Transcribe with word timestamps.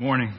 Morning. 0.00 0.32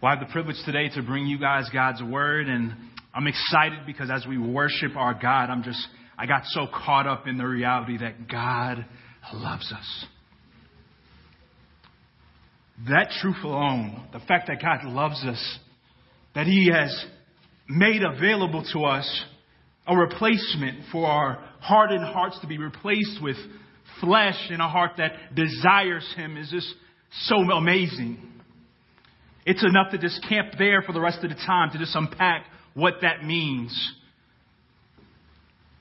Well, 0.00 0.10
I 0.10 0.16
have 0.16 0.26
the 0.26 0.32
privilege 0.32 0.56
today 0.64 0.88
to 0.94 1.02
bring 1.02 1.26
you 1.26 1.38
guys 1.38 1.68
God's 1.70 2.02
word, 2.02 2.48
and 2.48 2.72
I'm 3.14 3.26
excited 3.26 3.80
because 3.84 4.08
as 4.10 4.26
we 4.26 4.38
worship 4.38 4.96
our 4.96 5.12
God, 5.12 5.50
I'm 5.50 5.62
just, 5.62 5.86
I 6.16 6.24
got 6.24 6.44
so 6.46 6.66
caught 6.66 7.06
up 7.06 7.26
in 7.26 7.36
the 7.36 7.46
reality 7.46 7.98
that 7.98 8.28
God 8.30 8.86
loves 9.34 9.70
us. 9.76 10.06
That 12.88 13.10
truth 13.20 13.44
alone, 13.44 14.08
the 14.14 14.20
fact 14.20 14.46
that 14.48 14.62
God 14.62 14.90
loves 14.90 15.22
us, 15.22 15.58
that 16.34 16.46
He 16.46 16.70
has 16.72 17.04
made 17.68 18.02
available 18.02 18.64
to 18.72 18.84
us 18.84 19.24
a 19.86 19.94
replacement 19.94 20.84
for 20.90 21.06
our 21.06 21.44
hardened 21.60 22.06
hearts 22.06 22.38
to 22.40 22.46
be 22.46 22.56
replaced 22.56 23.22
with 23.22 23.36
flesh 24.00 24.46
and 24.48 24.62
a 24.62 24.68
heart 24.68 24.92
that 24.96 25.34
desires 25.34 26.10
Him 26.16 26.38
is 26.38 26.48
just 26.50 26.74
so 27.22 27.36
amazing. 27.36 28.18
It's 29.46 29.64
enough 29.64 29.90
to 29.92 29.98
just 29.98 30.24
camp 30.28 30.54
there 30.58 30.82
for 30.82 30.92
the 30.92 31.00
rest 31.00 31.22
of 31.22 31.30
the 31.30 31.36
time 31.36 31.70
to 31.72 31.78
just 31.78 31.94
unpack 31.94 32.46
what 32.74 32.94
that 33.02 33.24
means. 33.24 33.92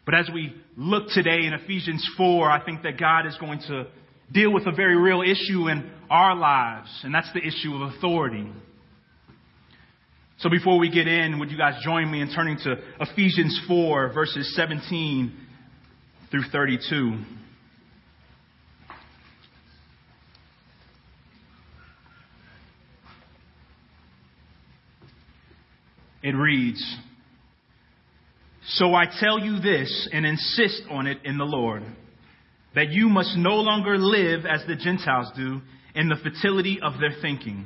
But 0.05 0.16
as 0.16 0.30
we 0.34 0.53
look 0.75 1.08
today 1.09 1.45
in 1.45 1.53
Ephesians 1.53 2.08
4, 2.17 2.49
I 2.49 2.63
think 2.63 2.84
that 2.84 2.99
God 2.99 3.25
is 3.25 3.38
going 3.39 3.59
to 3.67 3.88
deal 4.31 4.52
with 4.52 4.67
a 4.67 4.72
very 4.72 4.98
real 4.98 5.22
issue 5.22 5.70
in 5.70 5.89
our 6.09 6.35
lives, 6.35 6.89
and 7.03 7.13
that's 7.13 7.31
the 7.34 7.39
issue 7.39 7.73
of 7.75 7.94
authority. 7.94 8.52
So 10.39 10.50
before 10.50 10.77
we 10.77 10.89
get 10.89 11.08
in, 11.08 11.39
would 11.39 11.52
you 11.52 11.58
guys 11.58 11.81
join 11.84 12.11
me 12.11 12.22
in 12.22 12.34
turning 12.34 12.58
to 12.63 12.75
Ephesians 13.00 13.61
4, 13.67 14.11
verses 14.13 14.53
17 14.55 15.31
through 16.31 16.44
32? 16.52 17.17
It 26.23 26.35
reads, 26.35 26.81
So 28.66 28.95
I 28.95 29.05
tell 29.19 29.38
you 29.38 29.59
this 29.59 30.09
and 30.11 30.25
insist 30.25 30.83
on 30.89 31.05
it 31.05 31.17
in 31.25 31.38
the 31.38 31.43
Lord, 31.43 31.83
that 32.75 32.89
you 32.89 33.09
must 33.09 33.35
no 33.38 33.55
longer 33.55 33.97
live 33.97 34.45
as 34.45 34.66
the 34.66 34.75
Gentiles 34.75 35.31
do 35.35 35.61
in 35.94 36.07
the 36.07 36.16
fertility 36.16 36.79
of 36.81 36.94
their 36.99 37.13
thinking. 37.21 37.66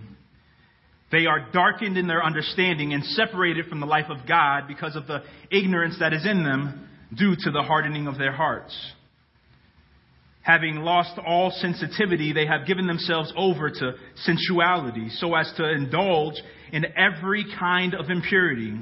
They 1.11 1.28
are 1.28 1.52
darkened 1.53 1.97
in 1.97 2.08
their 2.08 2.23
understanding 2.23 2.94
and 2.94 3.03
separated 3.03 3.67
from 3.67 3.80
the 3.80 3.85
life 3.85 4.09
of 4.09 4.28
God 4.28 4.63
because 4.67 4.95
of 4.95 5.08
the 5.08 5.23
ignorance 5.52 5.97
that 6.00 6.11
is 6.11 6.25
in 6.25 6.44
them 6.44 6.89
due 7.16 7.35
to 7.35 7.52
the 7.52 7.61
hardening 7.61 8.08
of 8.08 8.17
their 8.17 8.33
hearts. 8.33 8.75
Having 10.41 10.78
lost 10.78 11.17
all 11.25 11.52
sensitivity, 11.52 12.33
they 12.33 12.45
have 12.47 12.66
given 12.66 12.88
themselves 12.88 13.31
over 13.38 13.69
to 13.69 13.94
sensuality 14.16 15.09
so 15.11 15.35
as 15.35 15.52
to 15.58 15.69
indulge 15.69 16.35
in 16.72 16.86
every 16.96 17.46
kind 17.58 17.94
of 17.94 18.10
impurity, 18.10 18.78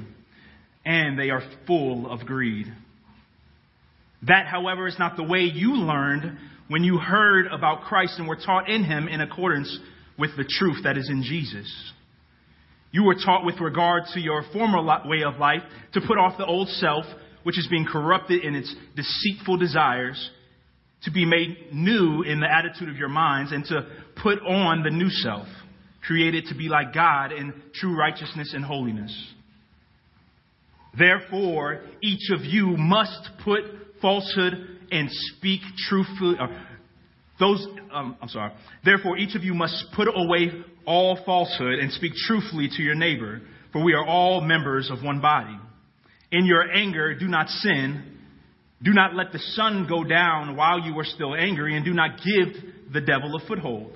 and 0.84 1.18
they 1.18 1.30
are 1.30 1.42
full 1.66 2.10
of 2.10 2.20
greed. 2.26 2.66
That, 4.22 4.46
however, 4.46 4.86
is 4.86 4.98
not 4.98 5.16
the 5.16 5.22
way 5.22 5.40
you 5.40 5.74
learned 5.74 6.38
when 6.68 6.82
you 6.82 6.98
heard 6.98 7.46
about 7.46 7.82
Christ 7.82 8.14
and 8.18 8.26
were 8.26 8.36
taught 8.36 8.68
in 8.68 8.84
him 8.84 9.08
in 9.08 9.20
accordance 9.20 9.78
with 10.18 10.30
the 10.36 10.44
truth 10.44 10.84
that 10.84 10.96
is 10.96 11.08
in 11.08 11.22
Jesus. 11.22 11.92
You 12.90 13.04
were 13.04 13.14
taught 13.14 13.44
with 13.44 13.60
regard 13.60 14.04
to 14.14 14.20
your 14.20 14.44
former 14.52 14.82
way 15.06 15.22
of 15.22 15.38
life 15.38 15.62
to 15.92 16.00
put 16.00 16.18
off 16.18 16.38
the 16.38 16.46
old 16.46 16.68
self, 16.68 17.04
which 17.42 17.58
is 17.58 17.68
being 17.68 17.84
corrupted 17.84 18.42
in 18.42 18.54
its 18.54 18.74
deceitful 18.96 19.58
desires, 19.58 20.30
to 21.02 21.10
be 21.10 21.26
made 21.26 21.72
new 21.72 22.22
in 22.22 22.40
the 22.40 22.50
attitude 22.50 22.88
of 22.88 22.96
your 22.96 23.08
minds, 23.08 23.52
and 23.52 23.64
to 23.66 23.86
put 24.22 24.40
on 24.40 24.82
the 24.82 24.90
new 24.90 25.10
self 25.10 25.46
created 26.06 26.46
to 26.46 26.54
be 26.54 26.68
like 26.68 26.94
God 26.94 27.32
in 27.32 27.52
true 27.74 27.96
righteousness 27.96 28.52
and 28.54 28.64
holiness. 28.64 29.14
Therefore, 30.98 31.82
each 32.00 32.30
of 32.30 32.44
you 32.44 32.76
must 32.76 33.28
put 33.44 33.62
falsehood 34.00 34.54
and 34.90 35.08
speak 35.10 35.60
truthfully. 35.88 36.36
Uh, 36.40 36.46
those, 37.38 37.66
um, 37.92 38.16
I'm 38.22 38.28
sorry. 38.28 38.52
Therefore, 38.84 39.18
each 39.18 39.34
of 39.34 39.44
you 39.44 39.52
must 39.52 39.86
put 39.94 40.08
away 40.08 40.50
all 40.86 41.18
falsehood 41.26 41.78
and 41.80 41.92
speak 41.92 42.12
truthfully 42.26 42.68
to 42.76 42.82
your 42.82 42.94
neighbor, 42.94 43.42
for 43.72 43.82
we 43.82 43.92
are 43.92 44.06
all 44.06 44.40
members 44.40 44.90
of 44.90 45.02
one 45.02 45.20
body. 45.20 45.58
In 46.32 46.46
your 46.46 46.70
anger, 46.70 47.14
do 47.18 47.28
not 47.28 47.48
sin. 47.48 48.18
Do 48.82 48.92
not 48.92 49.14
let 49.14 49.32
the 49.32 49.38
sun 49.38 49.86
go 49.88 50.04
down 50.04 50.56
while 50.56 50.80
you 50.80 50.98
are 50.98 51.04
still 51.04 51.34
angry, 51.34 51.76
and 51.76 51.84
do 51.84 51.92
not 51.92 52.18
give 52.18 52.92
the 52.92 53.00
devil 53.00 53.36
a 53.36 53.46
foothold. 53.46 53.95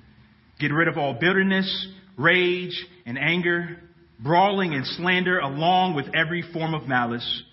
Get 0.61 0.71
rid 0.71 0.87
of 0.87 0.95
all 0.95 1.15
bitterness, 1.15 1.87
rage, 2.17 2.85
and 3.07 3.17
anger, 3.17 3.79
brawling 4.19 4.75
and 4.75 4.85
slander, 4.85 5.39
along 5.39 5.95
with 5.95 6.05
every 6.13 6.43
form 6.53 6.75
of 6.75 6.87
malice. 6.87 7.43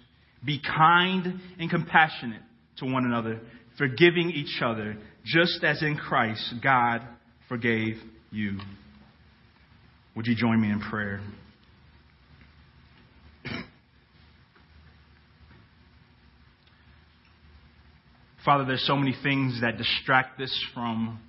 Be 0.44 0.60
kind 0.60 1.40
and 1.58 1.70
compassionate 1.70 2.42
to 2.76 2.84
one 2.84 3.06
another, 3.06 3.40
forgiving 3.78 4.30
each 4.30 4.60
other, 4.62 4.98
just 5.24 5.64
as 5.64 5.82
in 5.82 5.96
Christ 5.96 6.54
God 6.62 7.00
forgave 7.48 7.96
you. 8.30 8.58
Would 10.14 10.26
you 10.26 10.36
join 10.36 10.60
me 10.60 10.70
in 10.70 10.80
prayer? 10.80 11.22
Father, 18.44 18.66
there's 18.66 18.86
so 18.86 18.96
many 18.96 19.14
things 19.22 19.62
that 19.62 19.78
distract 19.78 20.40
us 20.40 20.64
from 20.74 21.20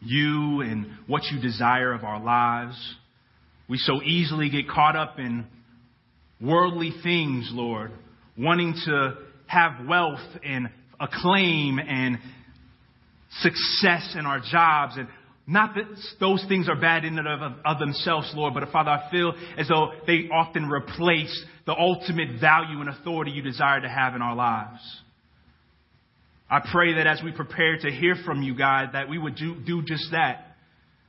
you 0.00 0.60
and 0.60 0.86
what 1.06 1.22
you 1.32 1.40
desire 1.40 1.92
of 1.92 2.04
our 2.04 2.22
lives. 2.22 2.76
We 3.68 3.78
so 3.78 4.02
easily 4.02 4.50
get 4.50 4.68
caught 4.68 4.96
up 4.96 5.18
in 5.18 5.46
worldly 6.40 6.92
things, 7.02 7.50
Lord, 7.52 7.92
wanting 8.36 8.74
to 8.86 9.14
have 9.46 9.86
wealth 9.86 10.20
and 10.44 10.70
acclaim 11.00 11.78
and 11.78 12.18
success 13.40 14.14
in 14.18 14.24
our 14.26 14.40
jobs. 14.40 14.96
And 14.96 15.08
not 15.46 15.74
that 15.74 15.84
those 16.20 16.44
things 16.48 16.68
are 16.68 16.76
bad 16.76 17.04
in 17.04 17.18
and 17.18 17.26
of, 17.26 17.52
of 17.64 17.78
themselves, 17.78 18.32
Lord, 18.34 18.54
but 18.54 18.68
Father, 18.70 18.90
I 18.90 19.10
feel 19.10 19.32
as 19.56 19.68
though 19.68 19.92
they 20.06 20.28
often 20.32 20.68
replace 20.68 21.44
the 21.66 21.74
ultimate 21.74 22.40
value 22.40 22.80
and 22.80 22.88
authority 22.88 23.32
you 23.32 23.42
desire 23.42 23.80
to 23.80 23.88
have 23.88 24.14
in 24.14 24.22
our 24.22 24.34
lives. 24.34 24.80
I 26.50 26.60
pray 26.72 26.94
that 26.94 27.06
as 27.06 27.20
we 27.22 27.32
prepare 27.32 27.76
to 27.78 27.90
hear 27.90 28.16
from 28.24 28.42
you, 28.42 28.56
God, 28.56 28.90
that 28.94 29.08
we 29.08 29.18
would 29.18 29.36
do, 29.36 29.56
do 29.66 29.82
just 29.82 30.10
that. 30.12 30.56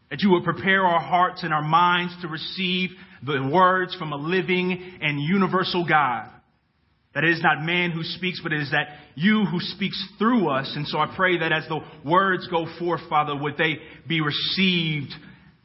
That 0.09 0.21
you 0.21 0.31
would 0.31 0.43
prepare 0.43 0.85
our 0.85 0.99
hearts 0.99 1.43
and 1.43 1.53
our 1.53 1.61
minds 1.61 2.13
to 2.21 2.27
receive 2.27 2.89
the 3.25 3.49
words 3.53 3.95
from 3.95 4.11
a 4.11 4.17
living 4.17 4.97
and 5.01 5.19
universal 5.21 5.85
God. 5.87 6.29
That 7.15 7.23
it 7.23 7.31
is 7.31 7.41
not 7.41 7.63
man 7.63 7.91
who 7.91 8.03
speaks, 8.03 8.39
but 8.43 8.53
it 8.53 8.61
is 8.61 8.71
that 8.71 8.87
you 9.15 9.45
who 9.45 9.59
speaks 9.59 10.01
through 10.17 10.49
us. 10.49 10.71
And 10.75 10.87
so 10.87 10.99
I 10.99 11.13
pray 11.15 11.39
that 11.39 11.51
as 11.51 11.67
the 11.67 11.79
words 12.05 12.47
go 12.47 12.67
forth, 12.77 13.01
Father, 13.09 13.35
would 13.35 13.57
they 13.57 13.77
be 14.07 14.21
received 14.21 15.11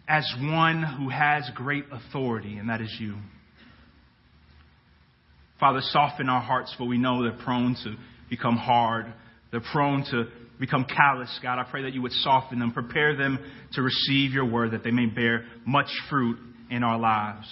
as 0.06 0.26
one 0.40 0.82
who 0.82 1.08
has 1.08 1.50
great 1.54 1.84
authority, 1.90 2.58
and 2.58 2.68
that 2.68 2.80
is 2.80 2.94
you. 3.00 3.16
Father, 5.58 5.80
soften 5.82 6.28
our 6.28 6.42
hearts, 6.42 6.74
for 6.76 6.86
we 6.86 6.98
know 6.98 7.22
they're 7.22 7.44
prone 7.44 7.76
to 7.84 7.96
become 8.28 8.56
hard. 8.56 9.12
They're 9.54 9.62
prone 9.72 10.04
to 10.10 10.24
become 10.58 10.84
callous, 10.84 11.38
God. 11.40 11.60
I 11.60 11.70
pray 11.70 11.82
that 11.84 11.94
you 11.94 12.02
would 12.02 12.10
soften 12.10 12.58
them, 12.58 12.72
prepare 12.72 13.16
them 13.16 13.38
to 13.74 13.82
receive 13.82 14.32
your 14.32 14.50
word, 14.50 14.72
that 14.72 14.82
they 14.82 14.90
may 14.90 15.06
bear 15.06 15.44
much 15.64 15.86
fruit 16.10 16.38
in 16.70 16.82
our 16.82 16.98
lives. 16.98 17.46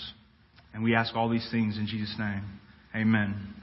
And 0.74 0.82
we 0.82 0.96
ask 0.96 1.14
all 1.14 1.28
these 1.28 1.46
things 1.52 1.78
in 1.78 1.86
Jesus' 1.86 2.16
name. 2.18 2.42
Amen. 2.92 3.54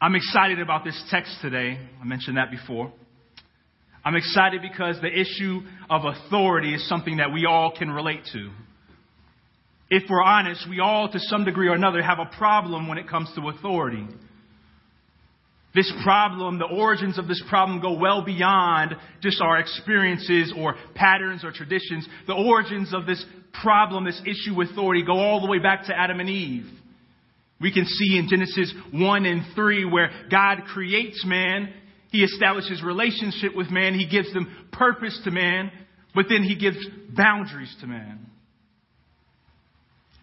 I'm 0.00 0.16
excited 0.16 0.58
about 0.58 0.82
this 0.82 1.00
text 1.12 1.36
today. 1.40 1.78
I 2.02 2.04
mentioned 2.04 2.38
that 2.38 2.50
before. 2.50 2.92
I'm 4.04 4.16
excited 4.16 4.62
because 4.62 5.00
the 5.00 5.16
issue 5.16 5.60
of 5.88 6.02
authority 6.04 6.74
is 6.74 6.88
something 6.88 7.18
that 7.18 7.32
we 7.32 7.46
all 7.46 7.72
can 7.78 7.88
relate 7.88 8.22
to 8.32 8.50
if 9.90 10.04
we're 10.08 10.22
honest, 10.22 10.66
we 10.68 10.78
all, 10.78 11.10
to 11.10 11.18
some 11.18 11.44
degree 11.44 11.68
or 11.68 11.74
another, 11.74 12.00
have 12.00 12.20
a 12.20 12.36
problem 12.36 12.86
when 12.86 12.96
it 12.96 13.08
comes 13.08 13.30
to 13.34 13.48
authority. 13.48 14.06
This 15.74 15.92
problem, 16.02 16.58
the 16.58 16.64
origins 16.64 17.18
of 17.18 17.28
this 17.28 17.42
problem 17.48 17.80
go 17.80 17.92
well 17.98 18.24
beyond 18.24 18.96
just 19.20 19.40
our 19.40 19.58
experiences 19.58 20.52
or 20.56 20.76
patterns 20.94 21.44
or 21.44 21.52
traditions. 21.52 22.08
The 22.26 22.34
origins 22.34 22.92
of 22.92 23.06
this 23.06 23.24
problem, 23.62 24.04
this 24.04 24.20
issue 24.22 24.56
with 24.56 24.70
authority, 24.70 25.04
go 25.04 25.18
all 25.18 25.40
the 25.40 25.50
way 25.50 25.58
back 25.58 25.86
to 25.86 25.96
Adam 25.96 26.18
and 26.20 26.28
Eve. 26.28 26.66
We 27.60 27.72
can 27.72 27.84
see 27.84 28.18
in 28.18 28.28
Genesis 28.28 28.72
1 28.92 29.26
and 29.26 29.42
3 29.54 29.84
where 29.84 30.10
God 30.30 30.62
creates 30.72 31.24
man, 31.24 31.72
He 32.10 32.24
establishes 32.24 32.82
relationship 32.82 33.54
with 33.54 33.70
man, 33.70 33.94
He 33.94 34.08
gives 34.08 34.32
them 34.32 34.68
purpose 34.72 35.20
to 35.24 35.30
man, 35.30 35.70
but 36.14 36.26
then 36.28 36.42
He 36.42 36.56
gives 36.56 36.78
boundaries 37.14 37.74
to 37.80 37.86
man. 37.86 38.29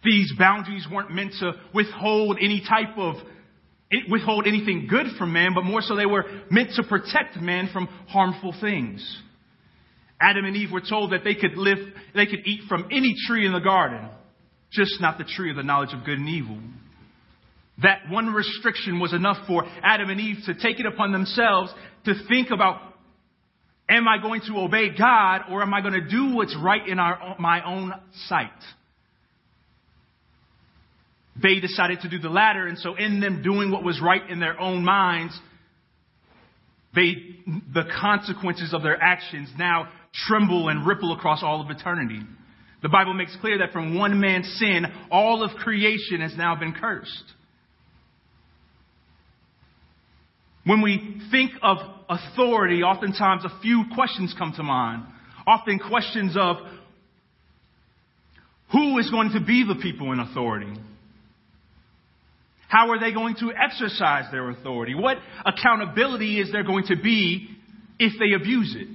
These 0.08 0.34
boundaries 0.40 0.88
weren't 0.90 1.12
meant 1.12 1.34
to 1.42 1.52
withhold 1.74 2.38
any 2.42 2.62
type 2.62 2.98
of 2.98 3.16
withhold 4.10 4.48
anything 4.48 4.88
good 4.90 5.08
from 5.18 5.34
man, 5.34 5.54
but 5.54 5.64
more 5.64 5.82
so 5.82 5.96
they 5.96 6.06
were 6.06 6.24
meant 6.50 6.72
to 6.76 6.84
protect 6.84 7.36
man 7.42 7.70
from 7.74 7.88
harmful 8.08 8.54
things. 8.60 9.22
Adam 10.20 10.46
and 10.46 10.56
Eve 10.56 10.72
were 10.72 10.82
told 10.82 11.12
that 11.12 11.24
they 11.24 11.36
could 11.36 11.58
live, 11.58 11.78
they 12.16 12.26
could 12.26 12.40
eat 12.46 12.62
from 12.70 12.88
any 12.90 13.16
tree 13.28 13.46
in 13.46 13.52
the 13.52 13.60
garden, 13.60 14.10
just 14.72 15.00
not 15.02 15.18
the 15.18 15.26
tree 15.26 15.50
of 15.50 15.58
the 15.58 15.64
knowledge 15.64 15.94
of 15.94 16.06
good 16.06 16.20
and 16.20 16.30
evil. 16.30 16.58
That 17.84 18.10
one 18.10 18.28
restriction 18.28 19.00
was 19.00 19.14
enough 19.14 19.46
for 19.46 19.64
Adam 19.84 20.10
and 20.10 20.20
Eve 20.20 20.38
to 20.46 20.54
take 20.54 20.80
it 20.80 20.86
upon 20.86 21.12
themselves 21.12 21.72
to 22.06 22.14
think 22.30 22.50
about, 22.50 22.82
am 23.90 24.08
I 24.08 24.22
going 24.22 24.42
to 24.48 24.58
obey 24.58 24.90
God 24.98 25.42
or 25.52 25.62
am 25.62 25.74
I 25.74 25.82
going 25.82 25.94
to 25.94 26.10
do 26.10 26.34
what's 26.34 26.58
right 26.62 26.88
in 26.88 26.98
our, 26.98 27.36
my 27.40 27.64
own 27.66 27.94
sight? 28.28 28.50
They 31.48 31.62
decided 31.62 32.02
to 32.02 32.10
do 32.10 32.20
the 32.20 32.30
latter, 32.30 32.68
and 32.68 32.78
so 32.78 32.96
in 32.96 33.22
them 33.22 33.42
doing 33.42 33.72
what 33.72 33.82
was 33.82 34.02
right 34.02 34.30
in 34.30 34.42
their 34.42 34.60
own 34.60 34.84
minds, 34.84 35.40
they, 36.94 37.14
the 37.74 37.86
consequences 38.02 38.74
of 38.74 38.84
their 38.84 39.02
actions 39.02 39.48
now 39.58 39.88
tremble 40.28 40.68
and 40.68 40.86
ripple 40.86 41.14
across 41.14 41.44
all 41.44 41.62
of 41.62 41.70
eternity. 41.70 42.20
The 42.84 42.90
Bible 42.90 43.14
makes 43.14 43.34
clear 43.40 43.60
that 43.60 43.72
from 43.72 43.98
one 43.98 44.20
man's 44.20 44.58
sin, 44.60 44.88
all 45.10 45.42
of 45.42 45.52
creation 45.56 46.20
has 46.20 46.36
now 46.36 46.58
been 46.60 46.74
cursed. 46.74 47.34
When 50.66 50.82
we 50.82 51.22
think 51.32 51.52
of 51.62 51.78
authority, 52.10 52.84
oftentimes 52.84 53.46
a 53.46 53.62
few 53.62 53.86
questions 53.96 54.36
come 54.38 54.52
to 54.58 54.64
mind. 54.64 55.04
Often 55.46 55.80
questions 55.80 56.36
of 56.38 56.58
who 58.74 58.98
is 58.98 59.10
going 59.10 59.32
to 59.32 59.40
be 59.40 59.66
the 59.66 59.80
people 59.82 60.12
in 60.12 60.20
authority? 60.20 60.74
How 62.68 62.90
are 62.92 63.00
they 63.00 63.14
going 63.14 63.36
to 63.40 63.52
exercise 63.54 64.26
their 64.32 64.50
authority? 64.50 64.94
What 64.94 65.18
accountability 65.46 66.40
is 66.40 66.52
there 66.52 66.64
going 66.64 66.86
to 66.88 66.96
be 67.02 67.50
if 67.98 68.14
they 68.20 68.36
abuse 68.36 68.76
it? 68.78 68.88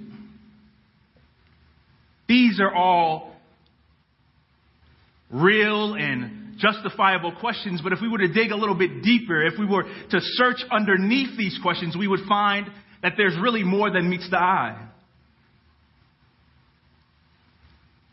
These 2.29 2.61
are 2.61 2.75
all 2.75 3.35
real 5.31 5.95
and 5.95 6.59
justifiable 6.59 7.35
questions, 7.41 7.81
but 7.83 7.93
if 7.93 8.01
we 8.01 8.09
were 8.09 8.19
to 8.19 8.29
dig 8.29 8.51
a 8.53 8.57
little 8.57 8.75
bit 8.75 9.03
deeper, 9.03 9.45
if 9.45 9.59
we 9.59 9.67
were 9.67 9.85
to 9.85 10.19
search 10.21 10.59
underneath 10.71 11.37
these 11.37 11.59
questions, 11.63 11.97
we 11.97 12.07
would 12.07 12.27
find 12.29 12.67
that 13.03 13.15
there's 13.17 13.37
really 13.41 13.65
more 13.65 13.91
than 13.91 14.09
meets 14.09 14.29
the 14.31 14.39
eye. 14.39 14.89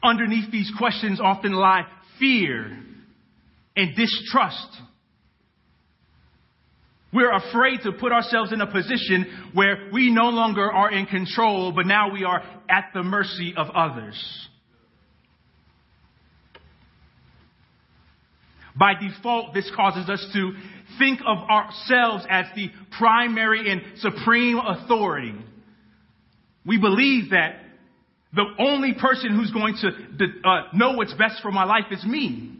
Underneath 0.01 0.49
these 0.51 0.71
questions 0.77 1.19
often 1.21 1.51
lie 1.51 1.83
fear 2.17 2.77
and 3.75 3.95
distrust 3.95 4.67
we're 7.11 7.31
afraid 7.31 7.81
to 7.83 7.91
put 7.91 8.11
ourselves 8.11 8.53
in 8.53 8.61
a 8.61 8.71
position 8.71 9.51
where 9.53 9.89
we 9.91 10.11
no 10.11 10.29
longer 10.29 10.71
are 10.71 10.91
in 10.91 11.07
control, 11.07 11.71
but 11.71 11.87
now 11.87 12.11
we 12.11 12.23
are 12.23 12.43
at 12.69 12.91
the 12.93 13.01
mercy 13.01 13.53
of 13.57 13.67
others. 13.71 14.47
By 18.77 18.93
default, 18.93 19.53
this 19.53 19.69
causes 19.75 20.07
us 20.09 20.25
to 20.33 20.53
think 20.99 21.19
of 21.25 21.37
ourselves 21.49 22.25
as 22.29 22.45
the 22.55 22.69
primary 22.97 23.71
and 23.71 23.81
supreme 23.97 24.57
authority. 24.57 25.33
We 26.65 26.79
believe 26.79 27.31
that 27.31 27.55
the 28.33 28.45
only 28.59 28.93
person 28.93 29.35
who's 29.35 29.51
going 29.51 29.75
to 29.81 30.47
uh, 30.47 30.61
know 30.73 30.93
what's 30.93 31.13
best 31.13 31.41
for 31.41 31.51
my 31.51 31.63
life 31.63 31.85
is 31.91 32.05
me. 32.05 32.55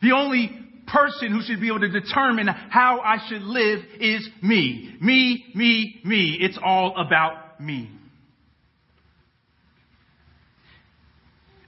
The 0.00 0.12
only 0.12 0.59
person 0.92 1.32
who 1.32 1.42
should 1.42 1.60
be 1.60 1.68
able 1.68 1.80
to 1.80 1.88
determine 1.88 2.46
how 2.46 3.00
I 3.00 3.16
should 3.28 3.42
live 3.42 3.80
is 4.00 4.28
me. 4.42 4.96
Me, 5.00 5.44
me, 5.54 6.00
me. 6.04 6.38
It's 6.40 6.58
all 6.62 6.94
about 6.96 7.60
me. 7.60 7.90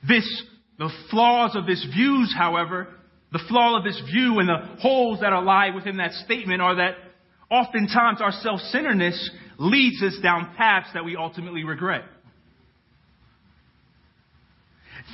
This, 0.06 0.42
the 0.78 0.90
flaws 1.10 1.54
of 1.54 1.66
this 1.66 1.86
views, 1.94 2.34
however, 2.36 2.88
the 3.32 3.40
flaw 3.48 3.78
of 3.78 3.84
this 3.84 4.00
view 4.12 4.40
and 4.40 4.48
the 4.48 4.80
holes 4.80 5.20
that 5.20 5.30
lie 5.30 5.70
within 5.74 5.98
that 5.98 6.12
statement 6.12 6.60
are 6.60 6.76
that 6.76 6.96
oftentimes 7.50 8.20
our 8.20 8.32
self-centeredness 8.32 9.30
leads 9.58 10.02
us 10.02 10.18
down 10.22 10.54
paths 10.56 10.88
that 10.94 11.04
we 11.04 11.16
ultimately 11.16 11.64
regret. 11.64 12.02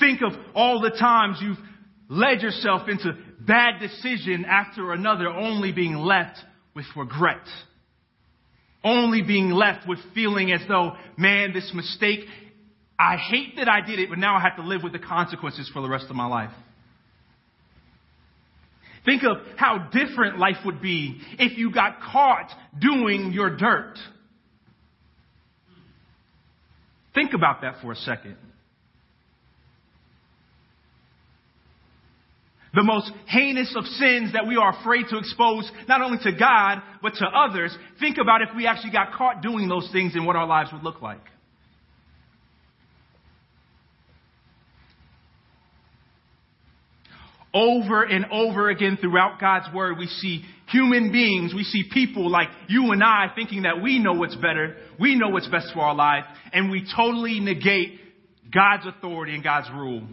Think 0.00 0.20
of 0.22 0.32
all 0.54 0.80
the 0.80 0.90
times 0.90 1.38
you've 1.42 1.58
led 2.08 2.40
yourself 2.40 2.88
into 2.88 3.12
bad 3.48 3.80
decision 3.80 4.44
after 4.44 4.92
another, 4.92 5.28
only 5.28 5.72
being 5.72 5.96
left 5.96 6.38
with 6.76 6.86
regret. 6.94 7.42
Only 8.84 9.22
being 9.22 9.50
left 9.50 9.88
with 9.88 9.98
feeling 10.14 10.52
as 10.52 10.60
though, 10.68 10.92
man, 11.16 11.52
this 11.52 11.72
mistake, 11.74 12.20
I 12.96 13.16
hate 13.16 13.56
that 13.56 13.68
I 13.68 13.80
did 13.84 13.98
it, 13.98 14.08
but 14.08 14.18
now 14.18 14.36
I 14.36 14.40
have 14.40 14.56
to 14.56 14.62
live 14.62 14.82
with 14.84 14.92
the 14.92 15.00
consequences 15.00 15.68
for 15.72 15.82
the 15.82 15.88
rest 15.88 16.06
of 16.08 16.14
my 16.14 16.26
life. 16.26 16.52
Think 19.04 19.22
of 19.24 19.38
how 19.56 19.88
different 19.90 20.38
life 20.38 20.58
would 20.64 20.82
be 20.82 21.20
if 21.38 21.56
you 21.56 21.72
got 21.72 22.00
caught 22.00 22.50
doing 22.78 23.32
your 23.32 23.56
dirt. 23.56 23.94
Think 27.14 27.32
about 27.32 27.62
that 27.62 27.76
for 27.80 27.92
a 27.92 27.96
second. 27.96 28.36
The 32.78 32.84
most 32.84 33.10
heinous 33.26 33.74
of 33.76 33.84
sins 33.84 34.34
that 34.34 34.46
we 34.46 34.56
are 34.56 34.78
afraid 34.78 35.06
to 35.10 35.18
expose 35.18 35.68
not 35.88 36.00
only 36.00 36.18
to 36.22 36.30
God, 36.30 36.80
but 37.02 37.12
to 37.14 37.26
others, 37.26 37.76
think 37.98 38.18
about 38.18 38.40
if 38.40 38.50
we 38.54 38.68
actually 38.68 38.92
got 38.92 39.12
caught 39.14 39.42
doing 39.42 39.68
those 39.68 39.88
things 39.90 40.14
and 40.14 40.24
what 40.24 40.36
our 40.36 40.46
lives 40.46 40.70
would 40.72 40.84
look 40.84 41.02
like. 41.02 41.18
Over 47.52 48.04
and 48.04 48.26
over 48.30 48.70
again 48.70 48.96
throughout 49.00 49.40
God's 49.40 49.74
Word, 49.74 49.98
we 49.98 50.06
see 50.06 50.44
human 50.68 51.10
beings, 51.10 51.52
we 51.52 51.64
see 51.64 51.82
people 51.92 52.30
like 52.30 52.46
you 52.68 52.92
and 52.92 53.02
I 53.02 53.32
thinking 53.34 53.62
that 53.62 53.82
we 53.82 53.98
know 53.98 54.12
what's 54.12 54.36
better, 54.36 54.76
we 55.00 55.18
know 55.18 55.30
what's 55.30 55.48
best 55.48 55.70
for 55.74 55.80
our 55.80 55.96
life, 55.96 56.24
and 56.52 56.70
we 56.70 56.86
totally 56.94 57.40
negate 57.40 57.98
God's 58.54 58.86
authority 58.86 59.34
and 59.34 59.42
God's 59.42 59.68
rule. 59.74 60.04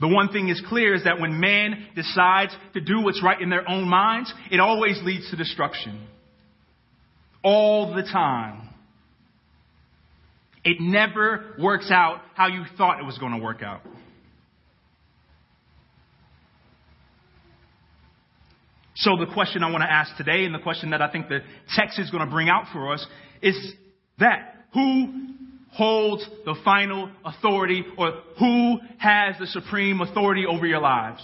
The 0.00 0.08
one 0.08 0.30
thing 0.30 0.48
is 0.48 0.62
clear 0.68 0.94
is 0.94 1.04
that 1.04 1.20
when 1.20 1.38
man 1.40 1.86
decides 1.94 2.56
to 2.72 2.80
do 2.80 3.02
what's 3.02 3.22
right 3.22 3.40
in 3.40 3.50
their 3.50 3.68
own 3.68 3.86
minds, 3.86 4.32
it 4.50 4.58
always 4.58 4.98
leads 5.02 5.30
to 5.30 5.36
destruction. 5.36 6.06
All 7.44 7.94
the 7.94 8.02
time. 8.02 8.70
It 10.64 10.78
never 10.80 11.54
works 11.58 11.90
out 11.90 12.20
how 12.34 12.48
you 12.48 12.64
thought 12.78 13.00
it 13.00 13.04
was 13.04 13.18
going 13.18 13.32
to 13.32 13.38
work 13.38 13.62
out. 13.62 13.80
So 18.96 19.16
the 19.16 19.32
question 19.32 19.62
I 19.62 19.70
want 19.70 19.82
to 19.82 19.90
ask 19.90 20.14
today, 20.16 20.44
and 20.44 20.54
the 20.54 20.58
question 20.58 20.90
that 20.90 21.00
I 21.00 21.10
think 21.10 21.28
the 21.28 21.40
text 21.74 21.98
is 21.98 22.10
going 22.10 22.24
to 22.24 22.30
bring 22.30 22.50
out 22.50 22.64
for 22.72 22.92
us, 22.92 23.06
is 23.40 23.56
that 24.18 24.66
who 24.74 25.29
holds 25.72 26.26
the 26.44 26.56
final 26.64 27.10
authority 27.24 27.84
or 27.96 28.12
who 28.38 28.78
has 28.98 29.36
the 29.38 29.46
supreme 29.46 30.00
authority 30.00 30.44
over 30.46 30.66
your 30.66 30.80
lives. 30.80 31.22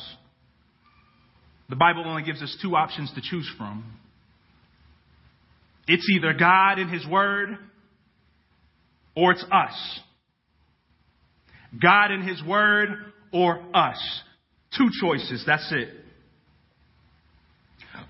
The 1.69 1.77
Bible 1.77 2.05
only 2.07 2.23
gives 2.23 2.43
us 2.43 2.57
two 2.63 2.77
options 2.77 3.13
to 3.15 3.21
choose 3.21 3.51
from. 3.59 3.85
It's 5.89 6.07
either 6.17 6.33
God 6.33 6.79
and 6.79 6.91
His 6.91 7.07
Word 7.07 7.59
or 9.17 9.33
it's 9.33 9.45
us. 9.51 10.01
God 11.81 12.11
and 12.11 12.29
His 12.29 12.43
Word 12.45 12.91
or 13.33 13.63
us. 13.75 13.99
Two 14.77 14.89
choices, 15.01 15.45
that's 15.47 15.71
it. 15.73 15.89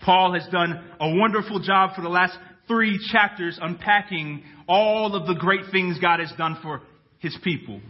Paul 0.05 0.35
has 0.35 0.47
done 0.51 0.85
a 1.01 1.15
wonderful 1.17 1.61
job 1.61 1.95
for 1.95 2.03
the 2.03 2.09
last 2.09 2.37
three 2.69 2.99
chapters 3.13 3.59
unpacking 3.61 4.43
all 4.69 5.15
of 5.15 5.27
the 5.27 5.35
great 5.35 5.71
things 5.71 5.99
God 6.01 6.21
has 6.21 6.33
done 6.37 6.59
for 6.63 6.83
his 7.19 7.37
people. 7.43 7.81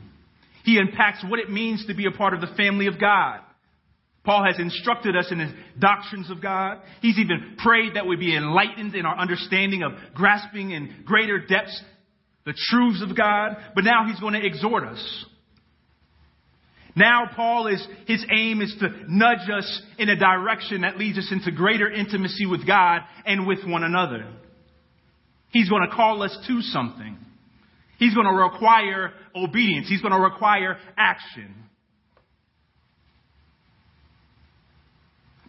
He 0.64 0.78
unpacks 0.78 1.24
what 1.28 1.38
it 1.38 1.50
means 1.50 1.86
to 1.86 1.94
be 1.94 2.06
a 2.06 2.10
part 2.10 2.34
of 2.34 2.40
the 2.40 2.54
family 2.56 2.86
of 2.86 3.00
God 3.00 3.40
Paul 4.26 4.44
has 4.44 4.58
instructed 4.58 5.16
us 5.16 5.28
in 5.30 5.38
the 5.38 5.54
doctrines 5.78 6.30
of 6.30 6.42
God. 6.42 6.80
He's 7.00 7.16
even 7.16 7.56
prayed 7.58 7.94
that 7.94 8.06
we 8.06 8.16
be 8.16 8.36
enlightened 8.36 8.96
in 8.96 9.06
our 9.06 9.16
understanding 9.16 9.84
of 9.84 9.92
grasping 10.14 10.72
in 10.72 11.04
greater 11.06 11.38
depths 11.38 11.80
the 12.44 12.54
truths 12.70 13.02
of 13.08 13.16
God. 13.16 13.56
But 13.74 13.84
now 13.84 14.04
he's 14.06 14.18
going 14.18 14.34
to 14.34 14.44
exhort 14.44 14.82
us. 14.82 15.24
Now 16.96 17.30
Paul 17.36 17.68
is, 17.68 17.86
his 18.06 18.24
aim 18.32 18.60
is 18.62 18.74
to 18.80 18.88
nudge 19.08 19.48
us 19.52 19.82
in 19.98 20.08
a 20.08 20.16
direction 20.16 20.80
that 20.80 20.98
leads 20.98 21.18
us 21.18 21.28
into 21.30 21.52
greater 21.52 21.88
intimacy 21.88 22.46
with 22.46 22.66
God 22.66 23.02
and 23.26 23.46
with 23.46 23.64
one 23.64 23.84
another. 23.84 24.26
He's 25.50 25.68
going 25.68 25.88
to 25.88 25.94
call 25.94 26.22
us 26.22 26.36
to 26.46 26.60
something. 26.62 27.16
He's 27.98 28.14
going 28.14 28.26
to 28.26 28.32
require 28.32 29.12
obedience. 29.34 29.88
He's 29.88 30.02
going 30.02 30.12
to 30.12 30.20
require 30.20 30.76
action. 30.96 31.54